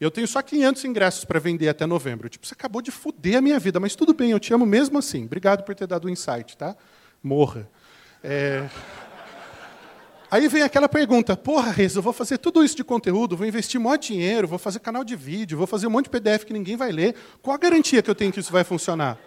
Eu 0.00 0.10
tenho 0.10 0.26
só 0.26 0.40
500 0.40 0.82
ingressos 0.86 1.24
para 1.26 1.38
vender 1.38 1.68
até 1.68 1.84
novembro. 1.84 2.26
Tipo, 2.30 2.46
você 2.46 2.54
acabou 2.54 2.80
de 2.80 2.90
fuder 2.90 3.36
a 3.36 3.42
minha 3.42 3.58
vida, 3.58 3.78
mas 3.78 3.94
tudo 3.94 4.14
bem, 4.14 4.30
eu 4.30 4.40
te 4.40 4.54
amo 4.54 4.64
mesmo 4.64 4.96
assim. 4.96 5.26
Obrigado 5.26 5.62
por 5.62 5.74
ter 5.74 5.86
dado 5.86 6.06
o 6.06 6.08
insight, 6.08 6.56
tá? 6.56 6.74
Morra. 7.22 7.68
É... 8.24 8.66
Aí 10.30 10.46
vem 10.48 10.62
aquela 10.62 10.88
pergunta: 10.88 11.36
porra, 11.36 11.72
Reza, 11.72 11.98
eu 11.98 12.02
vou 12.02 12.12
fazer 12.12 12.38
tudo 12.38 12.64
isso 12.64 12.76
de 12.76 12.84
conteúdo, 12.84 13.36
vou 13.36 13.46
investir 13.46 13.80
maior 13.80 13.96
dinheiro, 13.96 14.46
vou 14.46 14.58
fazer 14.58 14.78
canal 14.78 15.02
de 15.02 15.16
vídeo, 15.16 15.58
vou 15.58 15.66
fazer 15.66 15.86
um 15.86 15.90
monte 15.90 16.04
de 16.04 16.10
PDF 16.10 16.44
que 16.44 16.52
ninguém 16.52 16.76
vai 16.76 16.92
ler. 16.92 17.14
Qual 17.42 17.54
a 17.54 17.58
garantia 17.58 18.00
que 18.00 18.08
eu 18.08 18.14
tenho 18.14 18.32
que 18.32 18.38
isso 18.38 18.52
vai 18.52 18.62
funcionar? 18.62 19.18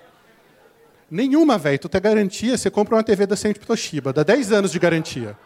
Nenhuma, 1.12 1.58
velho. 1.58 1.78
Tu 1.78 1.90
tem 1.90 2.02
garantia, 2.02 2.58
você 2.58 2.72
compra 2.72 2.96
uma 2.96 3.04
TV 3.04 3.28
da 3.28 3.36
Centro 3.36 3.66
Toshiba, 3.66 4.14
dá 4.14 4.24
10 4.24 4.52
anos 4.52 4.72
de 4.72 4.80
garantia. 4.80 5.38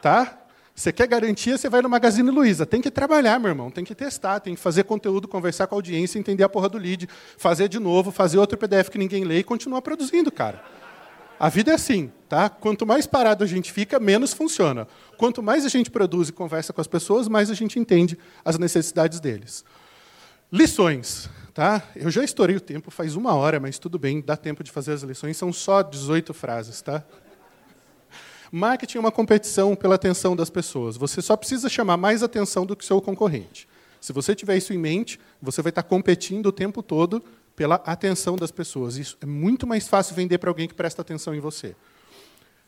Tá? 0.00 0.38
Você 0.74 0.92
quer 0.92 1.06
garantia, 1.06 1.58
você 1.58 1.68
vai 1.68 1.82
no 1.82 1.88
Magazine 1.88 2.30
Luiza. 2.30 2.64
Tem 2.64 2.80
que 2.80 2.90
trabalhar, 2.90 3.38
meu 3.38 3.50
irmão. 3.50 3.70
Tem 3.70 3.84
que 3.84 3.94
testar, 3.94 4.40
tem 4.40 4.54
que 4.54 4.60
fazer 4.60 4.84
conteúdo, 4.84 5.28
conversar 5.28 5.66
com 5.66 5.74
a 5.74 5.78
audiência, 5.78 6.18
entender 6.18 6.44
a 6.44 6.48
porra 6.48 6.68
do 6.68 6.78
lead, 6.78 7.08
fazer 7.36 7.68
de 7.68 7.78
novo, 7.78 8.10
fazer 8.10 8.38
outro 8.38 8.56
PDF 8.56 8.88
que 8.88 8.98
ninguém 8.98 9.24
lê 9.24 9.38
e 9.38 9.42
continuar 9.42 9.82
produzindo, 9.82 10.30
cara. 10.30 10.62
A 11.42 11.48
vida 11.48 11.72
é 11.72 11.74
assim, 11.74 12.08
tá? 12.28 12.48
Quanto 12.48 12.86
mais 12.86 13.04
parado 13.04 13.42
a 13.42 13.46
gente 13.48 13.72
fica, 13.72 13.98
menos 13.98 14.32
funciona. 14.32 14.86
Quanto 15.18 15.42
mais 15.42 15.64
a 15.64 15.68
gente 15.68 15.90
produz 15.90 16.28
e 16.28 16.32
conversa 16.32 16.72
com 16.72 16.80
as 16.80 16.86
pessoas, 16.86 17.26
mais 17.26 17.50
a 17.50 17.54
gente 17.54 17.80
entende 17.80 18.16
as 18.44 18.56
necessidades 18.58 19.18
deles. 19.18 19.64
Lições, 20.52 21.28
tá? 21.52 21.82
Eu 21.96 22.12
já 22.12 22.22
estourei 22.22 22.54
o 22.54 22.60
tempo, 22.60 22.92
faz 22.92 23.16
uma 23.16 23.34
hora, 23.34 23.58
mas 23.58 23.76
tudo 23.76 23.98
bem, 23.98 24.20
dá 24.20 24.36
tempo 24.36 24.62
de 24.62 24.70
fazer 24.70 24.92
as 24.92 25.02
lições. 25.02 25.36
São 25.36 25.52
só 25.52 25.82
18 25.82 26.32
frases, 26.32 26.80
tá? 26.80 27.02
Marketing 28.52 28.98
é 28.98 29.00
uma 29.00 29.10
competição 29.10 29.74
pela 29.74 29.96
atenção 29.96 30.36
das 30.36 30.48
pessoas. 30.48 30.96
Você 30.96 31.20
só 31.20 31.36
precisa 31.36 31.68
chamar 31.68 31.96
mais 31.96 32.22
atenção 32.22 32.64
do 32.64 32.76
que 32.76 32.84
seu 32.84 33.02
concorrente. 33.02 33.66
Se 34.00 34.12
você 34.12 34.32
tiver 34.32 34.58
isso 34.58 34.72
em 34.72 34.78
mente, 34.78 35.18
você 35.40 35.60
vai 35.60 35.70
estar 35.70 35.82
competindo 35.82 36.46
o 36.46 36.52
tempo 36.52 36.84
todo 36.84 37.20
pela 37.54 37.76
atenção 37.76 38.36
das 38.36 38.50
pessoas. 38.50 38.96
Isso 38.96 39.16
é 39.20 39.26
muito 39.26 39.66
mais 39.66 39.88
fácil 39.88 40.14
vender 40.14 40.38
para 40.38 40.50
alguém 40.50 40.68
que 40.68 40.74
presta 40.74 41.02
atenção 41.02 41.34
em 41.34 41.40
você. 41.40 41.76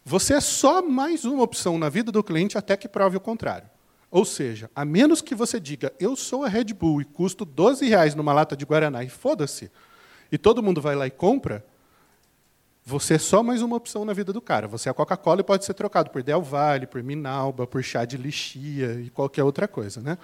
Você 0.04 0.34
é 0.34 0.40
só 0.40 0.82
mais 0.82 1.24
uma 1.24 1.42
opção 1.42 1.78
na 1.78 1.88
vida 1.88 2.12
do 2.12 2.22
cliente 2.22 2.58
até 2.58 2.76
que 2.76 2.88
prove 2.88 3.16
o 3.16 3.20
contrário. 3.20 3.68
Ou 4.10 4.24
seja, 4.24 4.70
a 4.76 4.84
menos 4.84 5.20
que 5.20 5.34
você 5.34 5.58
diga, 5.58 5.92
eu 5.98 6.14
sou 6.14 6.44
a 6.44 6.48
Red 6.48 6.66
Bull 6.66 7.00
e 7.00 7.04
custo 7.04 7.44
12 7.44 7.88
reais 7.88 8.14
numa 8.14 8.32
lata 8.32 8.56
de 8.56 8.64
Guaraná 8.64 9.02
e 9.02 9.08
foda-se, 9.08 9.70
e 10.30 10.38
todo 10.38 10.62
mundo 10.62 10.80
vai 10.80 10.94
lá 10.94 11.06
e 11.06 11.10
compra, 11.10 11.64
você 12.86 13.14
é 13.14 13.18
só 13.18 13.42
mais 13.42 13.62
uma 13.62 13.76
opção 13.76 14.04
na 14.04 14.12
vida 14.12 14.30
do 14.30 14.42
cara. 14.42 14.68
Você 14.68 14.90
é 14.90 14.92
a 14.92 14.94
Coca-Cola 14.94 15.40
e 15.40 15.44
pode 15.44 15.64
ser 15.64 15.72
trocado 15.72 16.10
por 16.10 16.22
Del 16.22 16.42
Valle, 16.42 16.86
por 16.86 17.02
Minalba, 17.02 17.66
por 17.66 17.82
chá 17.82 18.04
de 18.04 18.18
lixia 18.18 19.00
e 19.00 19.08
qualquer 19.08 19.42
outra 19.42 19.66
coisa. 19.66 20.02
Né? 20.02 20.18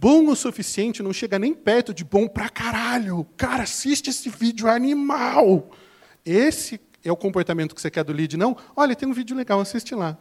Bom 0.00 0.28
o 0.28 0.36
suficiente 0.36 1.02
não 1.02 1.12
chega 1.12 1.38
nem 1.38 1.54
perto 1.54 1.94
de 1.94 2.04
bom 2.04 2.28
pra 2.28 2.48
caralho. 2.48 3.26
Cara, 3.36 3.62
assiste 3.62 4.10
esse 4.10 4.28
vídeo 4.28 4.68
animal. 4.68 5.70
Esse 6.24 6.80
é 7.02 7.10
o 7.10 7.16
comportamento 7.16 7.74
que 7.74 7.80
você 7.80 7.90
quer 7.90 8.04
do 8.04 8.12
lead, 8.12 8.36
não? 8.36 8.56
Olha, 8.76 8.94
tem 8.94 9.08
um 9.08 9.12
vídeo 9.12 9.36
legal, 9.36 9.60
assiste 9.60 9.94
lá. 9.94 10.16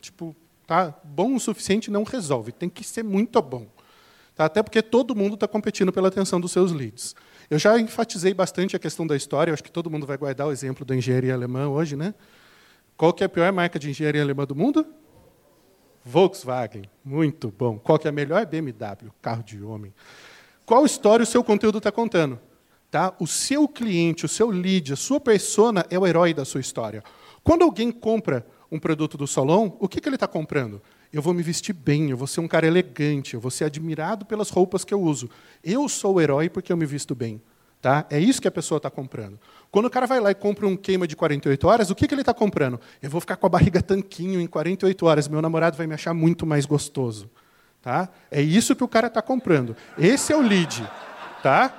Tipo, 0.00 0.34
tá? 0.66 0.94
Bom 1.02 1.34
o 1.34 1.40
suficiente 1.40 1.90
não 1.90 2.04
resolve, 2.04 2.52
tem 2.52 2.68
que 2.68 2.84
ser 2.84 3.02
muito 3.02 3.40
bom. 3.42 3.66
Tá? 4.34 4.44
Até 4.44 4.62
porque 4.62 4.80
todo 4.80 5.14
mundo 5.14 5.34
está 5.34 5.48
competindo 5.48 5.92
pela 5.92 6.08
atenção 6.08 6.40
dos 6.40 6.52
seus 6.52 6.72
leads. 6.72 7.14
Eu 7.50 7.58
já 7.58 7.78
enfatizei 7.78 8.32
bastante 8.32 8.76
a 8.76 8.78
questão 8.78 9.06
da 9.06 9.16
história, 9.16 9.52
acho 9.52 9.62
que 9.62 9.70
todo 9.70 9.90
mundo 9.90 10.06
vai 10.06 10.16
guardar 10.16 10.46
o 10.46 10.52
exemplo 10.52 10.84
da 10.84 10.96
engenharia 10.96 11.34
alemã 11.34 11.68
hoje, 11.68 11.96
né? 11.96 12.14
Qual 12.96 13.12
que 13.12 13.22
é 13.22 13.26
a 13.26 13.28
pior 13.28 13.52
marca 13.52 13.78
de 13.78 13.90
engenharia 13.90 14.22
alemã 14.22 14.44
do 14.44 14.54
mundo? 14.54 14.86
Volkswagen. 16.04 16.84
Muito 17.04 17.52
bom. 17.56 17.78
Qual 17.78 17.98
que 17.98 18.06
é 18.06 18.10
a 18.10 18.12
melhor? 18.12 18.44
BMW, 18.46 19.10
carro 19.20 19.42
de 19.42 19.62
homem. 19.62 19.92
Qual 20.64 20.84
história 20.84 21.22
o 21.22 21.26
seu 21.26 21.42
conteúdo 21.42 21.78
está 21.78 21.92
contando? 21.92 22.38
Tá? 22.90 23.14
O 23.18 23.26
seu 23.26 23.66
cliente, 23.66 24.26
o 24.26 24.28
seu 24.28 24.50
lead, 24.50 24.92
a 24.92 24.96
sua 24.96 25.20
persona 25.20 25.84
é 25.90 25.98
o 25.98 26.06
herói 26.06 26.34
da 26.34 26.44
sua 26.44 26.60
história. 26.60 27.02
Quando 27.42 27.62
alguém 27.62 27.90
compra 27.90 28.46
um 28.70 28.78
produto 28.78 29.16
do 29.16 29.26
salão, 29.26 29.76
o 29.80 29.88
que, 29.88 30.00
que 30.00 30.08
ele 30.08 30.16
está 30.16 30.28
comprando? 30.28 30.80
Eu 31.12 31.20
vou 31.20 31.34
me 31.34 31.42
vestir 31.42 31.74
bem, 31.74 32.10
eu 32.10 32.16
vou 32.16 32.26
ser 32.26 32.40
um 32.40 32.48
cara 32.48 32.66
elegante, 32.66 33.34
eu 33.34 33.40
vou 33.40 33.50
ser 33.50 33.64
admirado 33.64 34.24
pelas 34.24 34.48
roupas 34.48 34.84
que 34.84 34.94
eu 34.94 35.00
uso. 35.00 35.28
Eu 35.62 35.88
sou 35.88 36.14
o 36.14 36.20
herói 36.20 36.48
porque 36.48 36.72
eu 36.72 36.76
me 36.76 36.86
visto 36.86 37.14
bem. 37.14 37.40
Tá? 37.82 38.06
É 38.08 38.20
isso 38.20 38.40
que 38.40 38.46
a 38.46 38.50
pessoa 38.50 38.76
está 38.76 38.88
comprando. 38.88 39.40
Quando 39.68 39.86
o 39.86 39.90
cara 39.90 40.06
vai 40.06 40.20
lá 40.20 40.30
e 40.30 40.36
compra 40.36 40.68
um 40.68 40.76
queima 40.76 41.04
de 41.04 41.16
48 41.16 41.66
horas, 41.66 41.90
o 41.90 41.96
que, 41.96 42.06
que 42.06 42.14
ele 42.14 42.22
está 42.22 42.32
comprando? 42.32 42.80
Eu 43.02 43.10
vou 43.10 43.20
ficar 43.20 43.34
com 43.34 43.44
a 43.44 43.48
barriga 43.48 43.82
tanquinho 43.82 44.40
em 44.40 44.46
48 44.46 45.04
horas, 45.04 45.26
meu 45.26 45.42
namorado 45.42 45.76
vai 45.76 45.88
me 45.88 45.92
achar 45.92 46.14
muito 46.14 46.46
mais 46.46 46.64
gostoso. 46.64 47.28
Tá? 47.82 48.08
É 48.30 48.40
isso 48.40 48.76
que 48.76 48.84
o 48.84 48.88
cara 48.88 49.08
está 49.08 49.20
comprando. 49.20 49.76
Esse 49.98 50.32
é 50.32 50.36
o 50.36 50.40
lead. 50.40 50.88
Tá? 51.42 51.76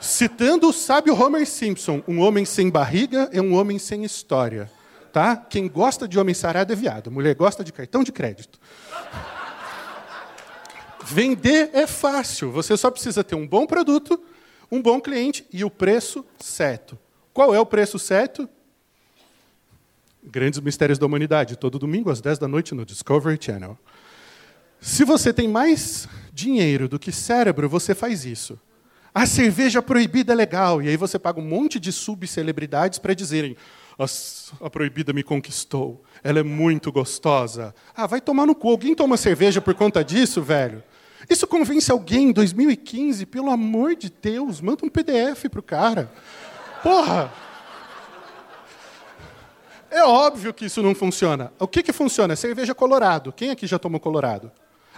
Citando 0.00 0.68
o 0.68 0.72
sábio 0.72 1.14
Homer 1.14 1.46
Simpson, 1.46 2.02
um 2.08 2.18
homem 2.18 2.44
sem 2.44 2.68
barriga 2.68 3.30
é 3.32 3.40
um 3.40 3.54
homem 3.54 3.78
sem 3.78 4.02
história. 4.02 4.68
Tá? 5.12 5.36
Quem 5.36 5.68
gosta 5.68 6.08
de 6.08 6.18
homem 6.18 6.34
sarado 6.34 6.72
é 6.72 6.76
viado, 6.76 7.12
mulher 7.12 7.36
gosta 7.36 7.62
de 7.62 7.72
cartão 7.72 8.02
de 8.02 8.10
crédito. 8.10 8.58
Vender 11.04 11.70
é 11.72 11.86
fácil, 11.86 12.50
você 12.50 12.76
só 12.76 12.90
precisa 12.90 13.22
ter 13.22 13.36
um 13.36 13.46
bom 13.46 13.66
produto, 13.66 14.20
um 14.72 14.80
bom 14.80 14.98
cliente 14.98 15.46
e 15.52 15.66
o 15.66 15.70
preço 15.70 16.24
certo. 16.40 16.98
Qual 17.34 17.54
é 17.54 17.60
o 17.60 17.66
preço 17.66 17.98
certo? 17.98 18.48
Grandes 20.24 20.58
Mistérios 20.60 20.98
da 20.98 21.04
Humanidade, 21.04 21.56
todo 21.56 21.78
domingo 21.78 22.10
às 22.10 22.22
10 22.22 22.38
da 22.38 22.48
noite 22.48 22.74
no 22.74 22.86
Discovery 22.86 23.38
Channel. 23.38 23.78
Se 24.80 25.04
você 25.04 25.30
tem 25.30 25.46
mais 25.46 26.08
dinheiro 26.32 26.88
do 26.88 26.98
que 26.98 27.12
cérebro, 27.12 27.68
você 27.68 27.94
faz 27.94 28.24
isso. 28.24 28.58
A 29.14 29.26
cerveja 29.26 29.82
proibida 29.82 30.32
é 30.32 30.36
legal, 30.36 30.80
e 30.80 30.88
aí 30.88 30.96
você 30.96 31.18
paga 31.18 31.38
um 31.38 31.46
monte 31.46 31.78
de 31.78 31.92
subcelebridades 31.92 32.98
para 32.98 33.12
dizerem: 33.12 33.54
a, 34.60 34.70
proibida 34.70 35.12
me 35.12 35.22
conquistou. 35.22 36.02
Ela 36.24 36.40
é 36.40 36.42
muito 36.42 36.90
gostosa. 36.90 37.74
Ah, 37.94 38.06
vai 38.06 38.22
tomar 38.22 38.46
no 38.46 38.54
cu. 38.54 38.70
Alguém 38.70 38.94
toma 38.94 39.18
cerveja 39.18 39.60
por 39.60 39.74
conta 39.74 40.02
disso, 40.02 40.40
velho? 40.40 40.82
Isso 41.28 41.46
convence 41.46 41.90
alguém 41.90 42.28
em 42.28 42.32
2015? 42.32 43.26
Pelo 43.26 43.50
amor 43.50 43.94
de 43.94 44.10
Deus, 44.10 44.60
manda 44.60 44.84
um 44.84 44.88
PDF 44.88 45.48
pro 45.50 45.62
cara. 45.62 46.12
Porra! 46.82 47.32
É 49.90 50.02
óbvio 50.04 50.54
que 50.54 50.64
isso 50.64 50.82
não 50.82 50.94
funciona. 50.94 51.52
O 51.58 51.68
que, 51.68 51.82
que 51.82 51.92
funciona? 51.92 52.34
Cerveja 52.34 52.74
Colorado. 52.74 53.30
Quem 53.30 53.50
aqui 53.50 53.66
já 53.66 53.78
tomou 53.78 54.00
Colorado? 54.00 54.50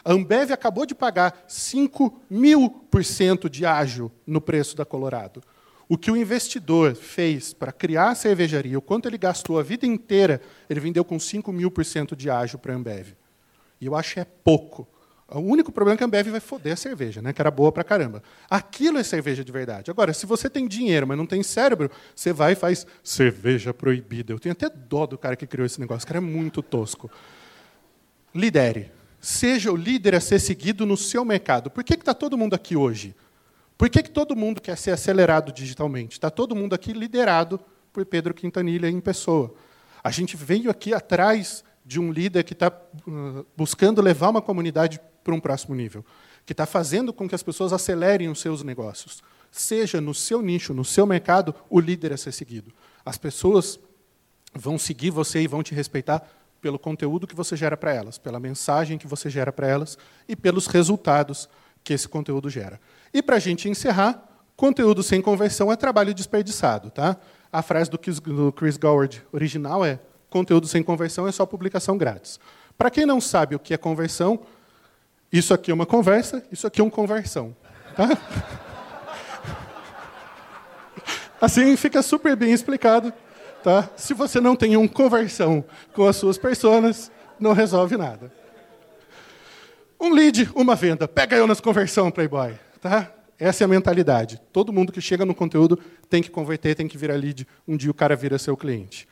A 0.05 0.13
Ambev 0.13 0.53
acabou 0.53 0.87
de 0.87 0.95
pagar 0.95 1.45
5 1.49 2.23
mil 2.31 2.71
por 2.91 3.05
cento 3.05 3.51
de 3.51 3.67
ágio 3.67 4.13
no 4.27 4.41
preço 4.41 4.77
da 4.77 4.85
Colorado. 4.85 5.43
O 5.89 5.99
que 5.99 6.11
o 6.11 6.17
investidor 6.17 6.95
fez 6.95 7.53
para 7.53 7.73
criar 7.73 8.11
a 8.11 8.15
cervejaria, 8.15 8.79
o 8.79 8.83
quanto 8.83 9.09
ele 9.09 9.19
gastou 9.19 9.59
a 9.59 9.63
vida 9.63 9.85
inteira, 9.85 10.41
ele 10.69 10.81
vendeu 10.81 11.05
com 11.05 11.19
5 11.19 11.53
mil 11.53 11.71
por 11.71 11.85
cento 11.85 12.15
de 12.15 12.31
ágio 12.31 12.59
para 12.59 12.73
a 12.73 12.77
Ambev. 12.77 13.15
E 13.81 13.87
eu 13.87 13.97
acho 13.97 14.15
que 14.15 14.21
é 14.21 14.25
pouco. 14.25 14.87
O 15.39 15.41
único 15.41 15.73
problema 15.73 15.95
é 15.95 15.99
que 15.99 16.05
a 16.05 16.07
Ambev 16.07 16.29
vai 16.29 16.41
foder 16.41 16.73
a 16.73 16.77
cerveja, 16.77 17.21
né? 17.21 17.33
que 17.33 17.43
era 17.43 17.51
boa 17.51 17.73
para 17.73 17.83
caramba. 17.83 18.23
Aquilo 18.49 18.99
é 18.99 19.03
cerveja 19.03 19.45
de 19.45 19.51
verdade. 19.51 19.91
Agora, 19.91 20.13
se 20.13 20.27
você 20.27 20.49
tem 20.49 20.69
dinheiro, 20.69 21.07
mas 21.07 21.19
não 21.19 21.27
tem 21.27 21.43
cérebro, 21.43 21.91
você 22.15 22.33
vai 22.33 22.53
e 22.53 22.55
faz 22.57 22.87
cerveja 23.03 23.75
proibida. 23.75 24.33
Eu 24.33 24.39
tenho 24.39 24.53
até 24.53 24.69
dó 24.69 25.07
do 25.07 25.19
cara 25.19 25.35
que 25.35 25.47
criou 25.47 25.67
esse 25.67 25.81
negócio. 25.81 26.05
O 26.05 26.07
cara 26.07 26.19
é 26.19 26.21
muito 26.21 26.63
tosco. 26.63 27.11
Lidere. 28.35 28.93
Seja 29.21 29.73
o 29.73 29.77
líder 29.77 30.15
a 30.15 30.21
ser 30.21 30.39
seguido 30.39 30.87
no 30.87 30.97
seu 30.97 31.25
mercado. 31.25 31.71
Por 31.71 31.83
que 31.83 31.95
está 31.95 32.15
todo 32.15 32.39
mundo 32.39 32.55
aqui 32.55 32.77
hoje? 32.77 33.15
Por 33.77 33.89
que, 33.89 34.03
que 34.03 34.11
todo 34.11 34.37
mundo 34.37 34.61
quer 34.61 34.77
ser 34.77 34.93
acelerado 34.93 35.51
digitalmente? 35.53 36.13
Está 36.13 36.31
todo 36.31 36.55
mundo 36.55 36.75
aqui 36.75 36.93
liderado 36.93 37.59
por 37.93 38.05
Pedro 38.05 38.35
Quintanilha 38.35 38.89
em 38.89 39.01
pessoa. 39.01 39.55
A 40.03 40.11
gente 40.11 40.37
veio 40.37 40.71
aqui 40.71 40.93
atrás 40.93 41.65
de 41.85 42.01
um 42.01 42.13
líder 42.13 42.45
que 42.45 42.53
está 42.53 42.69
uh, 43.07 43.47
buscando 43.57 44.01
levar 44.01 44.31
uma 44.31 44.43
comunidade 44.43 45.01
para 45.25 45.35
um 45.35 45.41
próximo 45.41 45.75
nível, 45.75 46.05
que 46.45 46.53
está 46.53 46.67
fazendo 46.67 47.13
com 47.13 47.27
que 47.27 47.35
as 47.35 47.43
pessoas 47.43 47.73
acelerem 47.73 48.29
os 48.29 48.41
seus 48.41 48.63
negócios. 48.63 49.23
Seja 49.51 50.01
no 50.01 50.15
seu 50.15 50.43
nicho, 50.43 50.75
no 50.75 50.85
seu 50.85 51.07
mercado, 51.07 51.55
o 51.71 51.81
líder 51.81 52.13
a 52.13 52.17
ser 52.17 52.33
seguido. 52.33 52.73
As 53.05 53.17
pessoas 53.17 53.81
vão 54.55 54.79
seguir 54.79 55.11
você 55.11 55.41
e 55.41 55.47
vão 55.47 55.63
te 55.63 55.75
respeitar 55.75 56.23
pelo 56.61 56.79
conteúdo 56.79 57.27
que 57.27 57.35
você 57.35 57.57
gera 57.57 57.77
para 57.77 57.93
elas, 57.93 58.19
pela 58.19 58.41
mensagem 58.41 58.97
que 58.97 59.07
você 59.07 59.29
gera 59.29 59.53
para 59.53 59.67
elas 59.67 59.99
e 60.29 60.37
pelos 60.37 60.67
resultados 60.67 61.49
que 61.83 61.93
esse 61.93 62.09
conteúdo 62.09 62.49
gera. 62.49 62.81
E 63.13 63.23
para 63.23 63.37
a 63.37 63.39
gente 63.39 63.69
encerrar, 63.69 64.27
conteúdo 64.57 65.03
sem 65.03 65.21
conversão 65.21 65.71
é 65.71 65.77
trabalho 65.77 66.15
desperdiçado. 66.15 66.91
Tá? 66.91 67.17
A 67.53 67.63
frase 67.63 67.91
do 67.91 67.99
Chris 67.99 68.77
Goward 68.77 69.23
original 69.31 69.85
é: 69.85 70.01
conteúdo 70.31 70.67
sem 70.67 70.83
conversão 70.83 71.29
é 71.29 71.33
só 71.33 71.45
publicação 71.45 71.99
grátis. 71.99 72.41
Para 72.77 72.91
quem 72.91 73.07
não 73.07 73.21
sabe 73.21 73.55
o 73.55 73.59
que 73.59 73.75
é 73.75 73.77
conversão, 73.77 74.41
isso 75.39 75.53
aqui 75.53 75.73
é 75.73 75.75
uma 75.75 75.85
conversa, 75.85 76.45
isso 76.53 76.65
aqui 76.65 76.81
é 76.81 76.85
uma 76.85 76.91
conversão. 76.91 77.57
Tá? 77.97 78.09
Assim 81.41 81.77
fica 81.77 82.03
super 82.03 82.37
bem 82.37 82.53
explicado. 82.53 83.13
Tá? 83.63 83.91
Se 83.97 84.15
você 84.15 84.41
não 84.41 84.55
tem 84.55 84.77
uma 84.77 84.89
conversão 84.89 85.65
com 85.93 86.07
as 86.07 86.15
suas 86.17 86.39
personas, 86.39 87.11
não 87.41 87.53
resolve 87.53 87.97
nada. 87.97 88.33
Um 90.01 90.13
lead, 90.13 90.51
uma 90.55 90.77
venda. 90.77 91.09
Pega 91.09 91.37
eu 91.37 91.47
nas 91.47 91.61
conversão, 91.61 92.11
Playboy. 92.11 92.55
Tá? 92.81 93.11
Essa 93.37 93.65
é 93.65 93.67
a 93.67 93.69
mentalidade. 93.69 94.41
Todo 94.53 94.73
mundo 94.73 94.93
que 94.93 95.01
chega 95.01 95.25
no 95.25 95.35
conteúdo 95.35 95.81
tem 96.09 96.23
que 96.23 96.31
converter, 96.31 96.77
tem 96.77 96.87
que 96.87 96.97
virar 96.97 97.17
lead. 97.17 97.45
Um 97.67 97.77
dia 97.77 97.91
o 97.91 97.95
cara 97.95 98.15
vira 98.15 98.39
seu 98.39 98.57
cliente. 98.57 99.09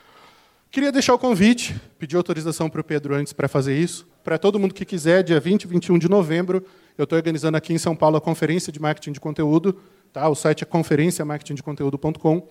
Queria 0.70 0.92
deixar 0.92 1.14
o 1.14 1.18
convite, 1.18 1.74
pedir 1.98 2.16
autorização 2.16 2.70
para 2.70 2.80
o 2.80 2.84
Pedro 2.84 3.14
antes 3.14 3.32
para 3.32 3.48
fazer 3.48 3.76
isso. 3.76 4.06
Para 4.22 4.38
todo 4.38 4.58
mundo 4.58 4.72
que 4.72 4.84
quiser, 4.84 5.22
dia 5.22 5.40
20 5.40 5.64
e 5.64 5.66
21 5.66 5.98
de 5.98 6.08
novembro, 6.08 6.64
eu 6.96 7.04
estou 7.04 7.16
organizando 7.16 7.56
aqui 7.56 7.72
em 7.72 7.78
São 7.78 7.96
Paulo 7.96 8.16
a 8.16 8.20
conferência 8.20 8.72
de 8.72 8.80
marketing 8.80 9.12
de 9.12 9.20
conteúdo. 9.20 9.80
Tá? 10.12 10.28
O 10.28 10.34
site 10.34 10.62
é 10.62 10.66
conferenciamarketingdeconteúdo.com. 10.66 12.46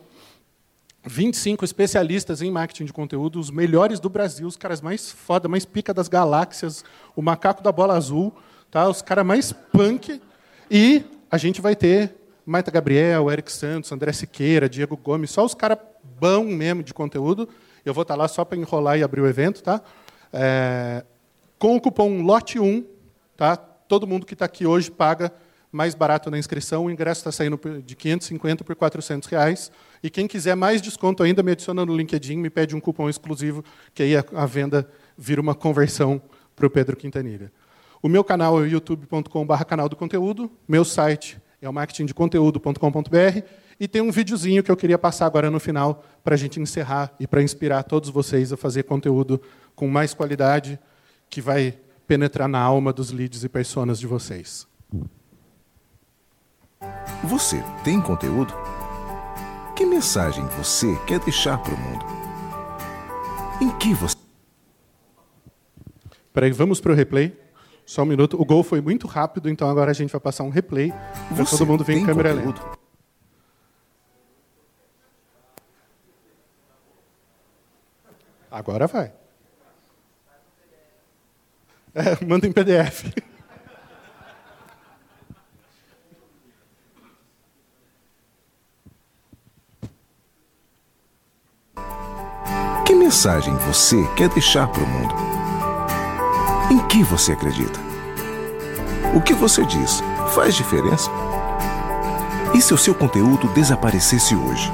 25 1.06 1.66
especialistas 1.66 2.42
em 2.42 2.52
marketing 2.52 2.86
de 2.86 2.94
conteúdo, 2.94 3.40
os 3.40 3.50
melhores 3.50 4.00
do 4.00 4.10
Brasil, 4.10 4.48
os 4.48 4.58
caras 4.58 4.82
mais 4.82 5.12
foda, 5.12 5.48
mais 5.48 5.66
pica 5.66 5.94
das 5.94 6.08
galáxias, 6.08 6.84
o 7.16 7.22
macaco 7.22 7.64
da 7.64 7.72
bola 7.72 7.96
azul, 7.96 8.34
tá? 8.70 8.88
os 8.88 9.02
caras 9.02 9.26
mais 9.26 9.52
punk 9.52 10.22
e 10.70 11.04
a 11.30 11.38
gente 11.38 11.60
vai 11.60 11.76
ter 11.76 12.16
Maita 12.46 12.70
Gabriel, 12.70 13.32
Eric 13.32 13.52
Santos, 13.52 13.92
André 13.92 14.12
Siqueira, 14.12 14.70
Diego 14.70 14.96
Gomes, 14.96 15.32
só 15.32 15.44
os 15.44 15.56
caras 15.56 15.80
bão 16.20 16.44
mesmo 16.44 16.84
de 16.84 16.94
conteúdo. 16.94 17.50
Eu 17.84 17.94
vou 17.94 18.04
estar 18.04 18.16
lá 18.16 18.28
só 18.28 18.46
para 18.46 18.58
enrolar 18.58 19.00
e 19.00 19.04
abrir 19.04 19.22
o 19.22 19.28
evento, 19.28 19.64
tá? 19.64 19.82
É, 20.32 21.04
com 21.62 21.76
o 21.76 21.80
cupom 21.80 22.24
LOTE1, 22.24 22.84
tá? 23.38 23.56
Todo 23.56 24.08
mundo 24.08 24.26
que 24.26 24.34
está 24.34 24.46
aqui 24.46 24.66
hoje 24.66 24.90
paga 24.90 25.32
mais 25.72 25.94
barato 25.94 26.32
na 26.32 26.40
inscrição. 26.40 26.86
O 26.86 26.90
ingresso 26.90 27.20
está 27.20 27.32
saindo 27.32 27.60
de 27.86 27.96
550 27.96 28.64
por 28.64 28.76
400 28.76 29.30
reais. 29.30 29.72
E 30.02 30.10
quem 30.10 30.26
quiser 30.26 30.56
mais 30.56 30.82
desconto 30.82 31.22
ainda, 31.22 31.44
me 31.44 31.52
adiciona 31.52 31.86
no 31.86 31.96
LinkedIn, 31.96 32.38
me 32.38 32.50
pede 32.50 32.76
um 32.76 32.80
cupom 32.80 33.08
exclusivo, 33.08 33.64
que 33.94 34.02
aí 34.02 34.16
a, 34.18 34.46
venda 34.48 34.90
vira 35.16 35.40
uma 35.40 35.54
conversão 35.54 36.20
para 36.56 36.66
o 36.66 36.70
Pedro 36.70 36.98
Quintanilha. 36.98 37.52
O 38.02 38.10
meu 38.10 38.24
canal 38.24 38.66
é 38.66 38.68
youtube.com.br 38.68 39.64
canal 39.66 39.88
do 39.88 39.96
conteúdo. 39.96 40.50
Meu 40.68 40.84
site 40.84 41.40
é 41.62 41.70
o 41.70 41.74
marketingdeconteúdo.com.br. 41.74 43.44
E 43.80 43.88
tem 43.88 44.02
um 44.02 44.10
videozinho 44.10 44.64
que 44.64 44.72
eu 44.72 44.76
queria 44.76 44.98
passar 44.98 45.28
agora 45.28 45.52
no 45.52 45.60
final 45.60 46.04
para 46.24 46.34
a 46.34 46.38
gente 46.40 46.60
encerrar 46.60 47.14
e 47.20 47.28
para 47.28 47.44
inspirar 47.44 47.84
todos 47.84 48.10
vocês 48.10 48.52
a 48.52 48.58
fazer 48.58 48.82
conteúdo 48.82 49.40
com 49.76 49.88
mais 49.88 50.12
qualidade 50.12 50.80
que 51.32 51.42
vai 51.42 51.80
penetrar 52.06 52.48
na 52.48 52.60
alma 52.60 52.92
dos 52.92 53.12
leads 53.12 53.44
e 53.46 53.50
personas 53.50 53.98
de 53.98 54.06
vocês. 54.06 54.68
Você 57.24 57.64
tem 57.86 58.02
conteúdo? 58.02 58.54
Que 59.76 59.86
mensagem 59.86 60.46
você 60.58 60.94
quer 61.08 61.20
deixar 61.20 61.58
para 61.58 61.74
o 61.74 61.78
mundo? 61.78 62.06
Em 63.62 63.70
que 63.78 63.94
você. 63.94 64.16
Peraí, 66.34 66.52
vamos 66.52 66.82
para 66.82 66.92
o 66.92 66.96
replay. 66.96 67.40
Só 67.86 68.04
um 68.04 68.06
minuto. 68.06 68.40
O 68.40 68.44
gol 68.44 68.62
foi 68.62 68.82
muito 68.82 69.08
rápido, 69.08 69.50
então 69.50 69.70
agora 69.70 69.92
a 69.92 69.94
gente 69.94 70.12
vai 70.12 70.20
passar 70.20 70.44
um 70.44 70.50
replay. 70.50 70.92
Para 71.34 71.46
todo 71.46 71.66
mundo 71.66 71.84
ver 71.84 71.98
em 71.98 72.06
câmera 72.06 72.34
conteúdo? 72.34 72.62
lenta. 72.62 72.80
Agora 78.52 78.86
vai. 78.86 79.21
É, 81.94 82.24
manda 82.26 82.48
em 82.48 82.52
PDF. 82.52 83.14
Que 92.86 92.96
mensagem 92.96 93.54
você 93.58 93.98
quer 94.16 94.30
deixar 94.30 94.68
para 94.68 94.84
o 94.84 94.88
mundo? 94.88 95.14
Em 96.72 96.88
que 96.88 97.04
você 97.04 97.34
acredita? 97.34 97.80
O 99.14 99.22
que 99.22 99.34
você 99.34 99.66
diz 99.66 100.02
faz 100.34 100.56
diferença? 100.56 101.10
E 102.54 102.62
se 102.62 102.74
o 102.74 102.78
seu 102.78 102.96
conteúdo 102.96 103.48
desaparecesse 103.50 104.36
hoje? 104.36 104.72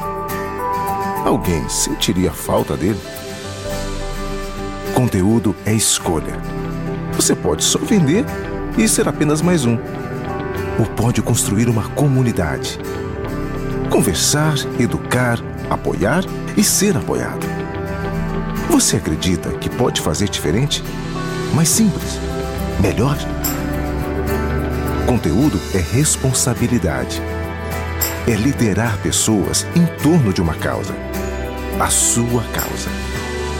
Alguém 1.25 1.67
sentiria 1.67 2.31
falta 2.31 2.77
dele? 2.77 2.99
Conteúdo 4.95 5.55
é 5.65 5.73
escolha. 5.73 6.56
Você 7.17 7.35
pode 7.35 7.63
só 7.63 7.79
vender 7.79 8.23
e 8.77 8.87
ser 8.87 9.07
apenas 9.09 9.41
mais 9.41 9.65
um. 9.65 9.75
Ou 10.77 10.85
pode 10.85 11.19
construir 11.19 11.67
uma 11.67 11.89
comunidade. 11.89 12.79
Conversar, 13.89 14.53
educar, 14.79 15.39
apoiar 15.67 16.23
e 16.55 16.63
ser 16.63 16.95
apoiado. 16.95 17.45
Você 18.69 18.97
acredita 18.97 19.49
que 19.49 19.67
pode 19.67 19.99
fazer 19.99 20.29
diferente? 20.29 20.83
Mais 21.55 21.69
simples? 21.69 22.19
Melhor? 22.79 23.17
Conteúdo 25.07 25.59
é 25.73 25.79
responsabilidade. 25.79 27.19
É 28.27 28.35
liderar 28.35 28.95
pessoas 28.99 29.65
em 29.75 29.87
torno 30.03 30.31
de 30.31 30.39
uma 30.39 30.53
causa. 30.53 30.93
A 31.79 31.89
sua 31.89 32.43
causa. 32.53 32.89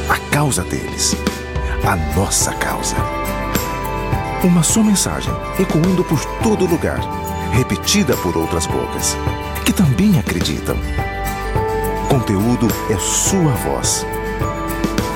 A 0.08 0.32
causa 0.32 0.64
deles. 0.64 1.16
A 1.84 1.96
nossa 2.16 2.54
causa. 2.54 2.96
Uma 4.44 4.64
só 4.64 4.84
mensagem 4.84 5.34
ecoando 5.60 6.04
por 6.04 6.24
todo 6.42 6.66
lugar, 6.66 7.00
repetida 7.52 8.16
por 8.18 8.38
outras 8.38 8.66
bocas, 8.68 9.18
que 9.66 9.74
também 9.74 10.20
acreditam. 10.20 10.78
Conteúdo 12.10 12.68
é 12.90 12.98
sua 12.98 13.52
voz 13.54 14.06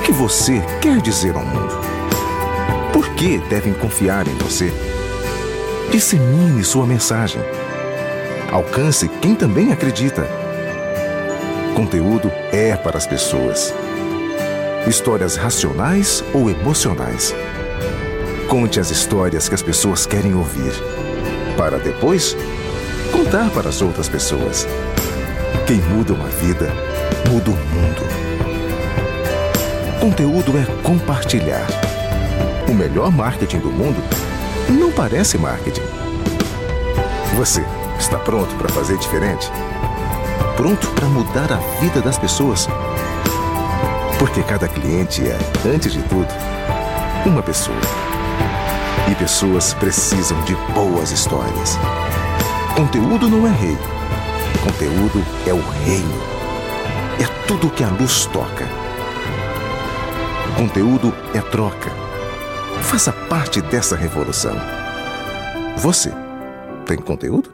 o 0.02 0.04
que 0.04 0.10
você 0.10 0.60
quer 0.80 1.00
dizer 1.00 1.36
ao 1.36 1.44
mundo? 1.44 1.80
Por 2.92 3.08
que 3.10 3.38
devem 3.38 3.72
confiar 3.72 4.26
em 4.26 4.34
você? 4.34 4.72
Dissemine 5.92 6.64
sua 6.64 6.84
mensagem. 6.84 7.40
Alcance 8.50 9.08
quem 9.20 9.36
também 9.36 9.72
acredita. 9.72 10.26
Conteúdo 11.76 12.32
é 12.50 12.74
para 12.74 12.98
as 12.98 13.06
pessoas. 13.06 13.72
Histórias 14.88 15.36
racionais 15.36 16.24
ou 16.34 16.50
emocionais. 16.50 17.32
Conte 18.52 18.78
as 18.78 18.90
histórias 18.90 19.48
que 19.48 19.54
as 19.54 19.62
pessoas 19.62 20.04
querem 20.04 20.34
ouvir, 20.34 20.74
para 21.56 21.78
depois 21.78 22.36
contar 23.10 23.48
para 23.48 23.70
as 23.70 23.80
outras 23.80 24.10
pessoas. 24.10 24.68
Quem 25.66 25.78
muda 25.78 26.12
uma 26.12 26.28
vida, 26.28 26.70
muda 27.30 27.50
o 27.50 27.54
mundo. 27.54 28.02
Conteúdo 29.98 30.52
é 30.58 30.66
compartilhar. 30.82 31.66
O 32.68 32.74
melhor 32.74 33.10
marketing 33.10 33.60
do 33.60 33.70
mundo 33.70 34.02
não 34.68 34.92
parece 34.92 35.38
marketing. 35.38 35.80
Você 37.36 37.64
está 37.98 38.18
pronto 38.18 38.54
para 38.56 38.68
fazer 38.68 38.98
diferente? 38.98 39.50
Pronto 40.58 40.88
para 40.88 41.06
mudar 41.06 41.50
a 41.50 41.80
vida 41.80 42.02
das 42.02 42.18
pessoas? 42.18 42.68
Porque 44.18 44.42
cada 44.42 44.68
cliente 44.68 45.22
é, 45.26 45.38
antes 45.74 45.94
de 45.94 46.02
tudo, 46.02 46.28
uma 47.24 47.42
pessoa. 47.42 48.11
E 49.12 49.14
pessoas 49.14 49.74
precisam 49.74 50.40
de 50.42 50.56
boas 50.74 51.12
histórias. 51.12 51.78
Conteúdo 52.74 53.28
não 53.28 53.46
é 53.46 53.50
rei. 53.50 53.78
Conteúdo 54.64 55.24
é 55.46 55.52
o 55.52 55.60
reino. 55.84 56.22
É 57.20 57.46
tudo 57.46 57.70
que 57.70 57.84
a 57.84 57.88
luz 57.88 58.26
toca 58.26 58.66
Conteúdo 60.56 61.12
é 61.34 61.40
troca. 61.40 61.90
Faça 62.82 63.10
parte 63.10 63.60
dessa 63.62 63.96
revolução. 63.96 64.54
Você 65.78 66.12
tem 66.86 66.98
conteúdo? 66.98 67.50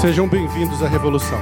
Sejam 0.00 0.28
bem-vindos 0.28 0.82
à 0.82 0.88
revolução. 0.88 1.40